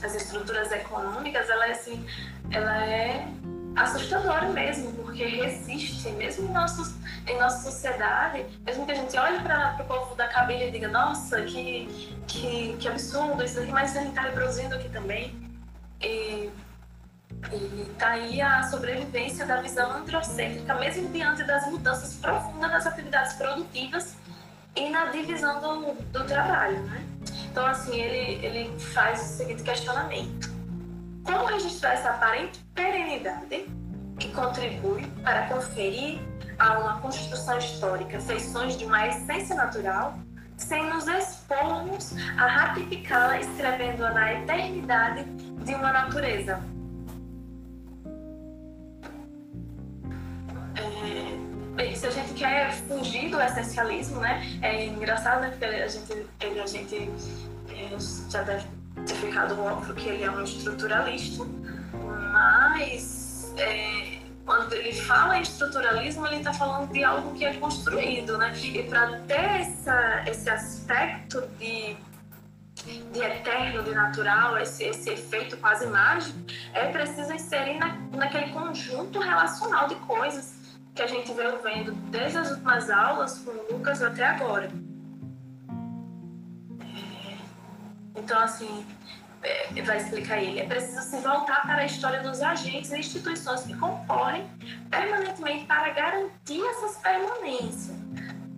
às 0.03 0.15
estruturas 0.15 0.71
econômicas, 0.71 1.49
ela 1.49 1.67
é 1.67 1.73
assim, 1.73 2.05
ela 2.51 2.85
é 2.85 3.27
assustadora 3.75 4.49
mesmo, 4.51 4.93
porque 4.93 5.25
resiste, 5.25 6.11
mesmo 6.11 6.49
em, 6.49 6.53
nossos, 6.53 6.95
em 7.27 7.39
nossa 7.39 7.71
sociedade, 7.71 8.45
mesmo 8.67 8.85
que 8.85 8.93
a 8.93 8.97
gente 8.97 9.17
olhe 9.17 9.41
para 9.41 9.79
o 9.81 9.85
povo 9.85 10.15
da 10.15 10.29
cabine 10.29 10.69
e 10.69 10.71
diga, 10.71 10.89
nossa, 10.89 11.41
que, 11.43 11.89
que, 12.27 12.77
que 12.79 12.89
absurdo 12.89 13.43
isso 13.43 13.61
aqui, 13.61 13.73
mas 13.73 13.97
a 13.97 14.01
gente 14.01 14.11
está 14.11 14.23
reproduzindo 14.23 14.75
aqui 14.75 14.91
também. 14.91 15.35
E, 16.03 16.51
e 17.53 17.85
tá 17.99 18.11
aí 18.11 18.41
a 18.41 18.63
sobrevivência 18.65 19.45
da 19.45 19.61
visão 19.61 19.91
androcêntrica, 19.93 20.75
mesmo 20.75 21.09
diante 21.09 21.45
das 21.45 21.67
mudanças 21.67 22.15
profundas 22.15 22.71
nas 22.71 22.87
atividades 22.87 23.35
produtivas 23.35 24.17
e 24.75 24.89
na 24.89 25.07
divisão 25.07 25.61
do, 25.61 25.95
do 25.95 26.25
trabalho, 26.25 26.81
né? 26.85 27.05
Então, 27.51 27.67
assim, 27.67 28.01
ele, 28.01 28.45
ele 28.45 28.79
faz 28.79 29.21
o 29.21 29.37
seguinte 29.37 29.63
questionamento 29.63 30.51
como 31.25 31.45
registrar 31.47 31.93
essa 31.93 32.11
aparente 32.11 32.59
perenidade 32.75 33.67
que 34.19 34.29
contribui 34.33 35.07
para 35.23 35.47
conferir 35.47 36.21
a 36.59 36.79
uma 36.79 37.01
construção 37.01 37.59
histórica 37.59 38.21
feições 38.21 38.77
de 38.77 38.85
uma 38.85 39.07
essência 39.07 39.55
natural, 39.55 40.19
sem 40.57 40.89
nos 40.89 41.07
expormos 41.07 42.15
a 42.39 42.47
ratificá-la 42.47 43.41
escrevendo-a 43.41 44.13
na 44.13 44.33
eternidade 44.35 45.25
de 45.25 45.75
uma 45.75 45.93
natureza? 45.93 46.61
Bem, 51.75 51.97
se 51.97 52.07
a 52.07 52.11
gente 52.11 52.35
quer 52.35 52.73
fugir 52.73 53.31
do 53.31 53.41
essencialismo, 53.41 54.21
né, 54.21 54.59
é 54.63 54.87
engraçado, 54.87 55.41
né, 55.41 55.51
porque 55.51 55.65
a 55.65 55.89
gente, 55.89 56.29
a 56.61 56.67
gente 56.67 57.11
é, 57.71 57.97
já 58.31 58.43
deve 58.43 58.67
ter 59.07 59.15
ficado 59.15 59.61
óbvio 59.61 59.95
que 59.95 60.09
ele 60.09 60.23
é 60.23 60.31
um 60.31 60.43
estruturalista, 60.43 61.45
mas 62.33 63.53
é, 63.57 64.19
quando 64.45 64.73
ele 64.75 64.93
fala 64.93 65.39
em 65.39 65.43
estruturalismo, 65.43 66.27
ele 66.27 66.37
está 66.37 66.53
falando 66.53 66.93
de 66.93 67.03
algo 67.05 67.35
que 67.35 67.45
é 67.45 67.55
construído, 67.55 68.37
né? 68.39 68.53
E 68.57 68.83
para 68.83 69.19
ter 69.21 69.61
essa, 69.61 70.25
esse 70.27 70.51
aspecto 70.51 71.43
de, 71.59 71.97
de 73.13 73.21
eterno, 73.21 73.83
de 73.83 73.93
natural, 73.93 74.59
esse, 74.59 74.85
esse 74.85 75.11
efeito 75.11 75.57
quase 75.59 75.87
mágico, 75.87 76.37
é 76.75 76.87
preciso 76.89 77.33
inserir 77.33 77.79
na, 77.79 77.97
naquele 78.13 78.51
conjunto 78.53 79.21
relacional 79.21 79.87
de 79.87 79.95
coisas 79.97 80.62
que 80.95 81.03
a 81.03 81.07
gente 81.07 81.33
veio 81.33 81.61
vendo 81.63 81.93
desde 82.11 82.39
as 82.39 82.51
últimas 82.51 82.91
aulas 82.91 83.39
com 83.39 83.51
o 83.51 83.73
Lucas 83.73 84.03
até 84.03 84.27
agora. 84.27 84.71
Então, 88.15 88.39
assim, 88.39 88.87
é, 89.43 89.83
vai 89.83 89.97
explicar 89.97 90.39
ele, 90.39 90.61
é 90.61 90.67
preciso 90.67 91.01
se 91.03 91.17
voltar 91.21 91.63
para 91.63 91.79
a 91.79 91.87
história 91.87 92.23
dos 92.23 92.43
agentes 92.43 92.93
e 92.93 92.99
instituições 92.99 93.63
que 93.63 93.77
concorrem 93.77 94.47
permanentemente 94.91 95.65
para 95.65 95.91
garantir 95.91 96.63
essas 96.63 96.99
permanências. 96.99 97.97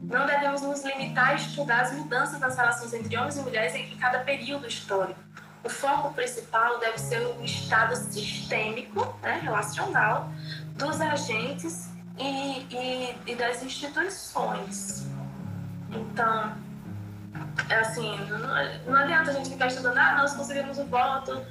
Não 0.03 0.27
devemos 0.27 0.61
nos 0.61 0.85
limitar 0.85 1.31
a 1.31 1.35
estudar 1.35 1.83
as 1.83 1.93
mudanças 1.93 2.39
nas 2.41 2.57
relações 2.57 2.93
entre 2.93 3.17
homens 3.17 3.37
e 3.37 3.41
mulheres 3.41 3.75
em 3.75 3.97
cada 3.97 4.19
período 4.19 4.67
histórico. 4.67 5.19
O 5.63 5.69
foco 5.69 6.13
principal 6.13 6.79
deve 6.79 6.99
ser 6.99 7.21
o 7.27 7.43
estado 7.43 7.97
sistêmico, 7.97 9.19
né, 9.23 9.41
relacional, 9.43 10.31
dos 10.77 11.01
agentes 11.01 11.94
e, 12.19 12.67
e, 12.71 13.17
e 13.27 13.35
das 13.35 13.63
instituições. 13.63 15.07
Então, 15.91 16.55
é 17.69 17.75
assim, 17.77 18.17
não, 18.29 18.93
não 18.93 18.97
adianta 18.97 19.31
a 19.31 19.35
gente 19.35 19.51
ficar 19.51 19.69
estudando, 19.69 19.99
ah, 19.99 20.17
nós 20.19 20.35
conseguimos 20.35 20.79
o 20.79 20.85
voto, 20.87 21.45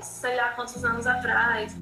sei 0.00 0.36
lá 0.36 0.50
quantos 0.50 0.84
anos 0.84 1.06
atrás, 1.06 1.76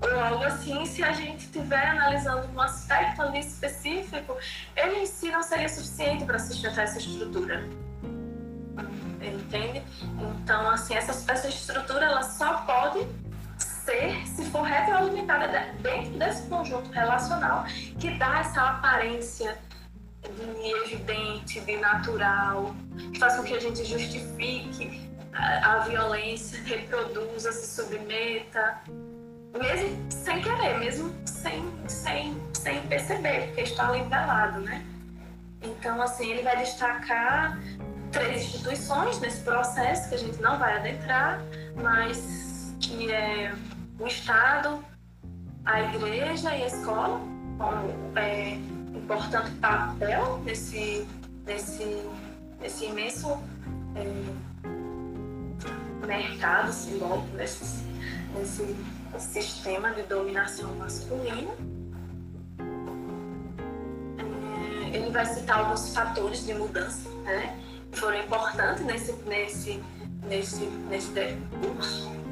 ou 0.00 0.20
algo 0.20 0.44
assim, 0.44 0.84
se 0.84 1.02
a 1.02 1.12
gente 1.12 1.44
estiver 1.44 1.88
analisando 1.88 2.46
um 2.54 2.60
aspecto 2.60 3.22
ali 3.22 3.40
específico, 3.40 4.36
ele 4.76 4.96
em 4.96 5.06
si 5.06 5.30
não 5.30 5.42
seria 5.42 5.68
suficiente 5.68 6.24
para 6.24 6.38
sustentar 6.38 6.84
essa 6.84 6.98
estrutura. 6.98 7.64
Entende? 9.22 9.82
Então, 10.20 10.68
assim, 10.68 10.94
essa, 10.94 11.32
essa 11.32 11.48
estrutura 11.48 12.04
ela 12.04 12.22
só 12.22 12.58
pode 12.62 13.06
ser 13.84 14.26
se 14.26 14.44
for 14.50 14.62
retroalimentada 14.62 15.48
dentro 15.80 16.18
desse 16.18 16.48
conjunto 16.48 16.90
relacional 16.90 17.64
que 17.98 18.10
dá 18.18 18.40
essa 18.40 18.62
aparência 18.62 19.58
de 20.22 20.70
evidente, 20.70 21.60
de 21.60 21.76
natural, 21.76 22.74
que 23.12 23.18
faz 23.18 23.36
com 23.36 23.42
que 23.42 23.54
a 23.54 23.60
gente 23.60 23.84
justifique 23.84 25.10
a, 25.32 25.74
a 25.74 25.78
violência, 25.80 26.62
reproduza, 26.62 27.52
se 27.52 27.82
submeta, 27.82 28.80
mesmo 29.52 30.10
sem 30.10 30.40
querer, 30.40 30.78
mesmo 30.78 31.14
sem, 31.26 31.62
sem, 31.86 32.42
sem 32.54 32.80
perceber, 32.86 33.48
porque 33.48 33.62
está 33.62 33.88
ali 33.88 34.02
velado, 34.04 34.60
né? 34.60 34.84
Então, 35.62 36.00
assim, 36.00 36.30
ele 36.30 36.42
vai 36.42 36.56
destacar 36.56 37.58
três 38.10 38.44
instituições 38.44 39.20
nesse 39.20 39.42
processo 39.42 40.08
que 40.08 40.14
a 40.14 40.18
gente 40.18 40.40
não 40.40 40.58
vai 40.58 40.76
adentrar, 40.76 41.40
mas 41.74 42.74
que 42.80 43.12
é 43.12 43.52
o 43.98 44.06
Estado, 44.06 44.84
a 45.64 45.82
igreja 45.82 46.54
e 46.54 46.62
a 46.62 46.66
escola, 46.66 47.20
como 47.58 48.18
é, 48.18 48.54
importante 48.94 49.50
papel 49.52 50.38
nesse, 50.44 51.06
nesse, 51.46 52.02
nesse 52.60 52.86
imenso 52.86 53.38
é, 53.94 54.04
mercado 56.06 56.72
simbólico, 56.72 57.36
nesse, 57.36 57.64
nesse 58.34 58.76
sistema 59.18 59.90
de 59.92 60.02
dominação 60.02 60.74
masculina. 60.74 61.52
É, 64.92 64.96
ele 64.96 65.10
vai 65.10 65.24
citar 65.26 65.60
alguns 65.60 65.94
fatores 65.94 66.44
de 66.44 66.54
mudança 66.54 67.08
né, 67.24 67.58
que 67.90 67.98
foram 67.98 68.18
importantes 68.18 68.84
nesse, 68.84 69.12
nesse, 69.24 69.82
nesse, 70.28 70.64
nesse 70.88 71.10
curso. 71.62 72.23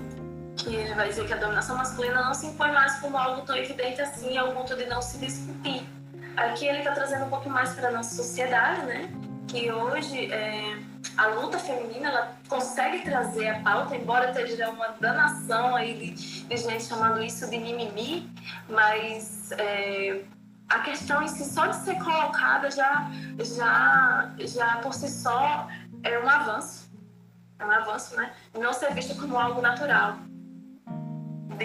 Que 0.56 0.74
ele 0.74 0.94
vai 0.94 1.08
dizer 1.08 1.26
que 1.26 1.32
a 1.32 1.36
dominação 1.36 1.76
masculina 1.76 2.22
não 2.22 2.34
se 2.34 2.46
impõe 2.46 2.72
mais 2.72 3.00
como 3.00 3.16
algo 3.16 3.42
tão 3.42 3.56
evidente 3.56 4.00
assim, 4.00 4.36
ao 4.36 4.52
ponto 4.52 4.76
de 4.76 4.86
não 4.86 5.00
se 5.00 5.18
discutir 5.18 5.86
Aqui 6.36 6.66
ele 6.66 6.78
está 6.78 6.92
trazendo 6.92 7.26
um 7.26 7.28
pouco 7.28 7.48
mais 7.50 7.74
para 7.74 7.88
a 7.88 7.92
nossa 7.92 8.14
sociedade, 8.14 8.86
né? 8.86 9.10
Que 9.48 9.70
hoje 9.70 10.32
é, 10.32 10.78
a 11.16 11.26
luta 11.26 11.58
feminina 11.58 12.08
ela 12.08 12.36
consegue 12.48 13.04
trazer 13.04 13.48
a 13.48 13.60
pauta, 13.60 13.94
embora 13.94 14.30
esteja 14.30 14.70
uma 14.70 14.88
danação 14.98 15.76
aí 15.76 15.94
de, 15.94 16.44
de 16.44 16.56
gente 16.56 16.84
chamando 16.84 17.22
isso 17.22 17.50
de 17.50 17.58
mimimi, 17.58 18.32
mas 18.68 19.52
é, 19.52 20.22
a 20.70 20.78
questão 20.80 21.22
em 21.22 21.28
si 21.28 21.44
só 21.44 21.66
de 21.66 21.76
ser 21.76 21.96
colocada 22.02 22.70
já, 22.70 23.10
já, 23.38 24.32
já 24.38 24.76
por 24.76 24.94
si 24.94 25.10
só 25.10 25.68
é 26.02 26.18
um 26.18 26.28
avanço. 26.28 26.90
É 27.58 27.64
um 27.64 27.70
avanço, 27.70 28.16
né? 28.16 28.32
Não 28.58 28.72
ser 28.72 28.94
visto 28.94 29.14
como 29.20 29.38
algo 29.38 29.60
natural 29.60 30.16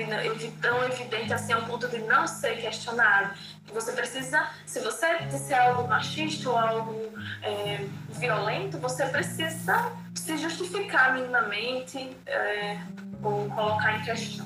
de, 0.06 0.52
tão 0.62 0.84
evidente 0.84 1.34
assim 1.34 1.54
ao 1.54 1.64
ponto 1.64 1.88
de 1.88 2.00
não 2.00 2.28
ser 2.28 2.62
questionado. 2.62 3.34
Você 3.74 3.92
precisa, 3.92 4.48
se 4.66 4.80
você 4.80 5.18
disser 5.26 5.62
algo 5.62 5.88
machista 5.88 6.50
ou 6.50 6.58
algo 6.58 7.14
é, 7.44 7.86
violento, 8.12 8.78
você 8.78 9.06
precisa 9.08 9.92
se 10.16 10.38
justificar 10.38 11.14
minimamente 11.14 12.16
é, 12.26 12.78
ou 13.24 13.50
colocar 13.50 13.98
em 13.98 14.04
questão. 14.04 14.46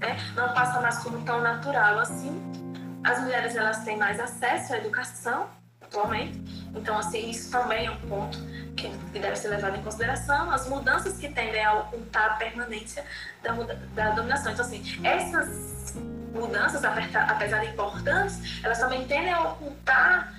Né? 0.00 0.16
Não 0.34 0.52
passa 0.52 0.80
mais 0.80 0.98
como 0.98 1.24
tão 1.24 1.40
natural 1.40 1.98
assim. 1.98 2.42
As 3.04 3.20
mulheres 3.20 3.54
elas 3.54 3.84
têm 3.84 3.96
mais 3.96 4.18
acesso 4.18 4.74
à 4.74 4.78
educação 4.78 5.48
atualmente, 5.86 6.40
então 6.74 6.98
assim 6.98 7.30
isso 7.30 7.50
também 7.50 7.86
é 7.86 7.90
um 7.90 8.00
ponto 8.08 8.38
que, 8.76 8.88
deve 9.18 9.36
ser 9.36 9.48
levado 9.48 9.76
em 9.76 9.82
consideração, 9.82 10.50
as 10.50 10.68
mudanças 10.68 11.16
que 11.18 11.28
tendem 11.28 11.64
a 11.64 11.74
ocultar 11.74 12.32
a 12.32 12.34
permanência 12.34 13.04
da, 13.42 13.52
da 13.94 14.10
dominação. 14.10 14.52
Então, 14.52 14.64
assim, 14.64 14.82
essas 15.02 15.94
mudanças, 16.34 16.84
apesar 16.84 17.60
de 17.60 17.68
importantes, 17.68 18.62
elas 18.62 18.78
também 18.78 19.06
tendem 19.06 19.32
a 19.32 19.42
ocultar 19.42 20.34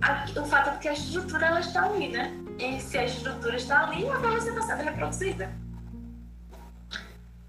a, 0.00 0.40
o 0.40 0.44
fato 0.44 0.74
de 0.74 0.78
que 0.78 0.88
a 0.88 0.92
estrutura 0.92 1.46
ela 1.46 1.60
está 1.60 1.84
ali, 1.84 2.08
né? 2.08 2.32
E 2.58 2.80
se 2.80 2.96
a 2.96 3.04
estrutura 3.04 3.56
está 3.56 3.84
ali, 3.88 4.08
a 4.08 4.16
violência 4.18 4.50
está 4.50 4.62
sendo 4.62 4.84
reproduzida. 4.84 5.50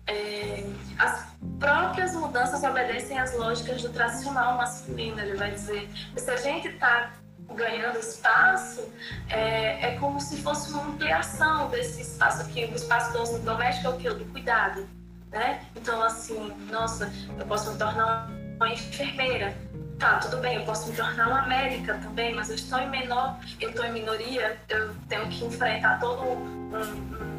É, 0.08 0.66
as, 0.98 1.34
próprias 1.60 2.14
mudanças 2.14 2.62
obedecem 2.64 3.18
às 3.18 3.34
lógicas 3.38 3.82
do 3.82 3.90
tradicional 3.90 4.58
masculino. 4.58 5.20
Ele 5.20 5.36
vai 5.36 5.52
dizer, 5.52 5.90
se 6.16 6.30
a 6.30 6.36
gente 6.36 6.68
está 6.68 7.12
ganhando 7.56 8.00
espaço, 8.00 8.88
é, 9.30 9.90
é 9.90 9.98
como 10.00 10.20
se 10.20 10.42
fosse 10.42 10.72
uma 10.72 10.84
ampliação 10.84 11.70
desse 11.70 12.02
espaço 12.02 12.42
aqui. 12.42 12.66
O 12.66 12.76
espaço 12.76 13.40
doméstico 13.40 13.88
é 13.88 13.90
o 13.90 13.98
que? 13.98 14.10
O 14.10 14.16
do 14.16 14.26
cuidado. 14.26 14.88
Né? 15.32 15.66
Então, 15.76 16.02
assim, 16.04 16.54
nossa, 16.72 17.12
eu 17.38 17.46
posso 17.46 17.72
me 17.72 17.78
tornar 17.78 18.30
uma 18.56 18.70
enfermeira. 18.70 19.56
Tá, 20.00 20.18
tudo 20.18 20.38
bem, 20.38 20.58
eu 20.58 20.66
posso 20.66 20.90
me 20.90 20.96
tornar 20.96 21.28
uma 21.28 21.48
médica 21.48 21.94
também, 21.96 22.34
mas 22.34 22.50
eu 22.50 22.56
estou 22.56 22.80
em 22.80 22.90
menor, 22.90 23.40
eu 23.60 23.70
estou 23.70 23.86
em 23.86 23.94
minoria, 23.94 24.58
eu 24.68 24.94
tenho 25.08 25.28
que 25.30 25.46
enfrentar 25.46 26.00
todo 26.00 26.24
um, 26.24 27.33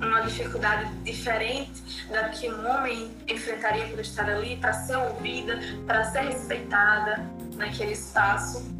uma 0.00 0.20
dificuldade 0.20 0.92
diferente 1.02 2.06
da 2.10 2.28
que 2.28 2.50
um 2.50 2.68
homem 2.68 3.10
enfrentaria 3.26 3.86
por 3.88 4.00
estar 4.00 4.28
ali, 4.28 4.56
para 4.56 4.72
ser 4.72 4.96
ouvida, 4.96 5.58
para 5.86 6.04
ser 6.04 6.20
respeitada 6.20 7.24
naquele 7.56 7.92
espaço. 7.92 8.76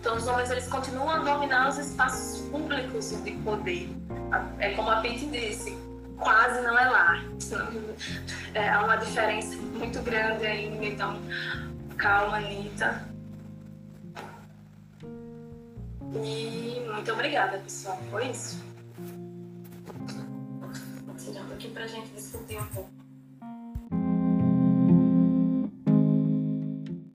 Então, 0.00 0.16
os 0.16 0.26
homens 0.26 0.50
eles 0.50 0.68
continuam 0.68 1.10
a 1.10 1.18
dominar 1.18 1.68
os 1.68 1.78
espaços 1.78 2.40
públicos 2.48 3.10
de 3.24 3.32
poder. 3.32 3.90
É 4.58 4.74
como 4.74 4.90
a 4.90 5.00
Pete 5.00 5.26
disse, 5.26 5.76
quase 6.16 6.60
não 6.62 6.78
é 6.78 6.88
lá. 6.88 7.24
É, 8.54 8.68
há 8.68 8.84
uma 8.84 8.96
diferença 8.96 9.56
muito 9.56 10.00
grande 10.02 10.46
ainda. 10.46 10.84
Então, 10.84 11.18
calma, 11.96 12.36
Anitta. 12.36 13.08
E 16.14 16.80
muito 16.90 17.12
obrigada, 17.12 17.58
pessoal. 17.58 17.98
Foi 18.10 18.28
isso. 18.28 18.62
Tirando 21.18 21.52
aqui 21.52 21.68
pra 21.68 21.86
gente 21.86 22.08
discutir 22.08 22.58
um 22.58 22.66
pouco. 22.66 22.90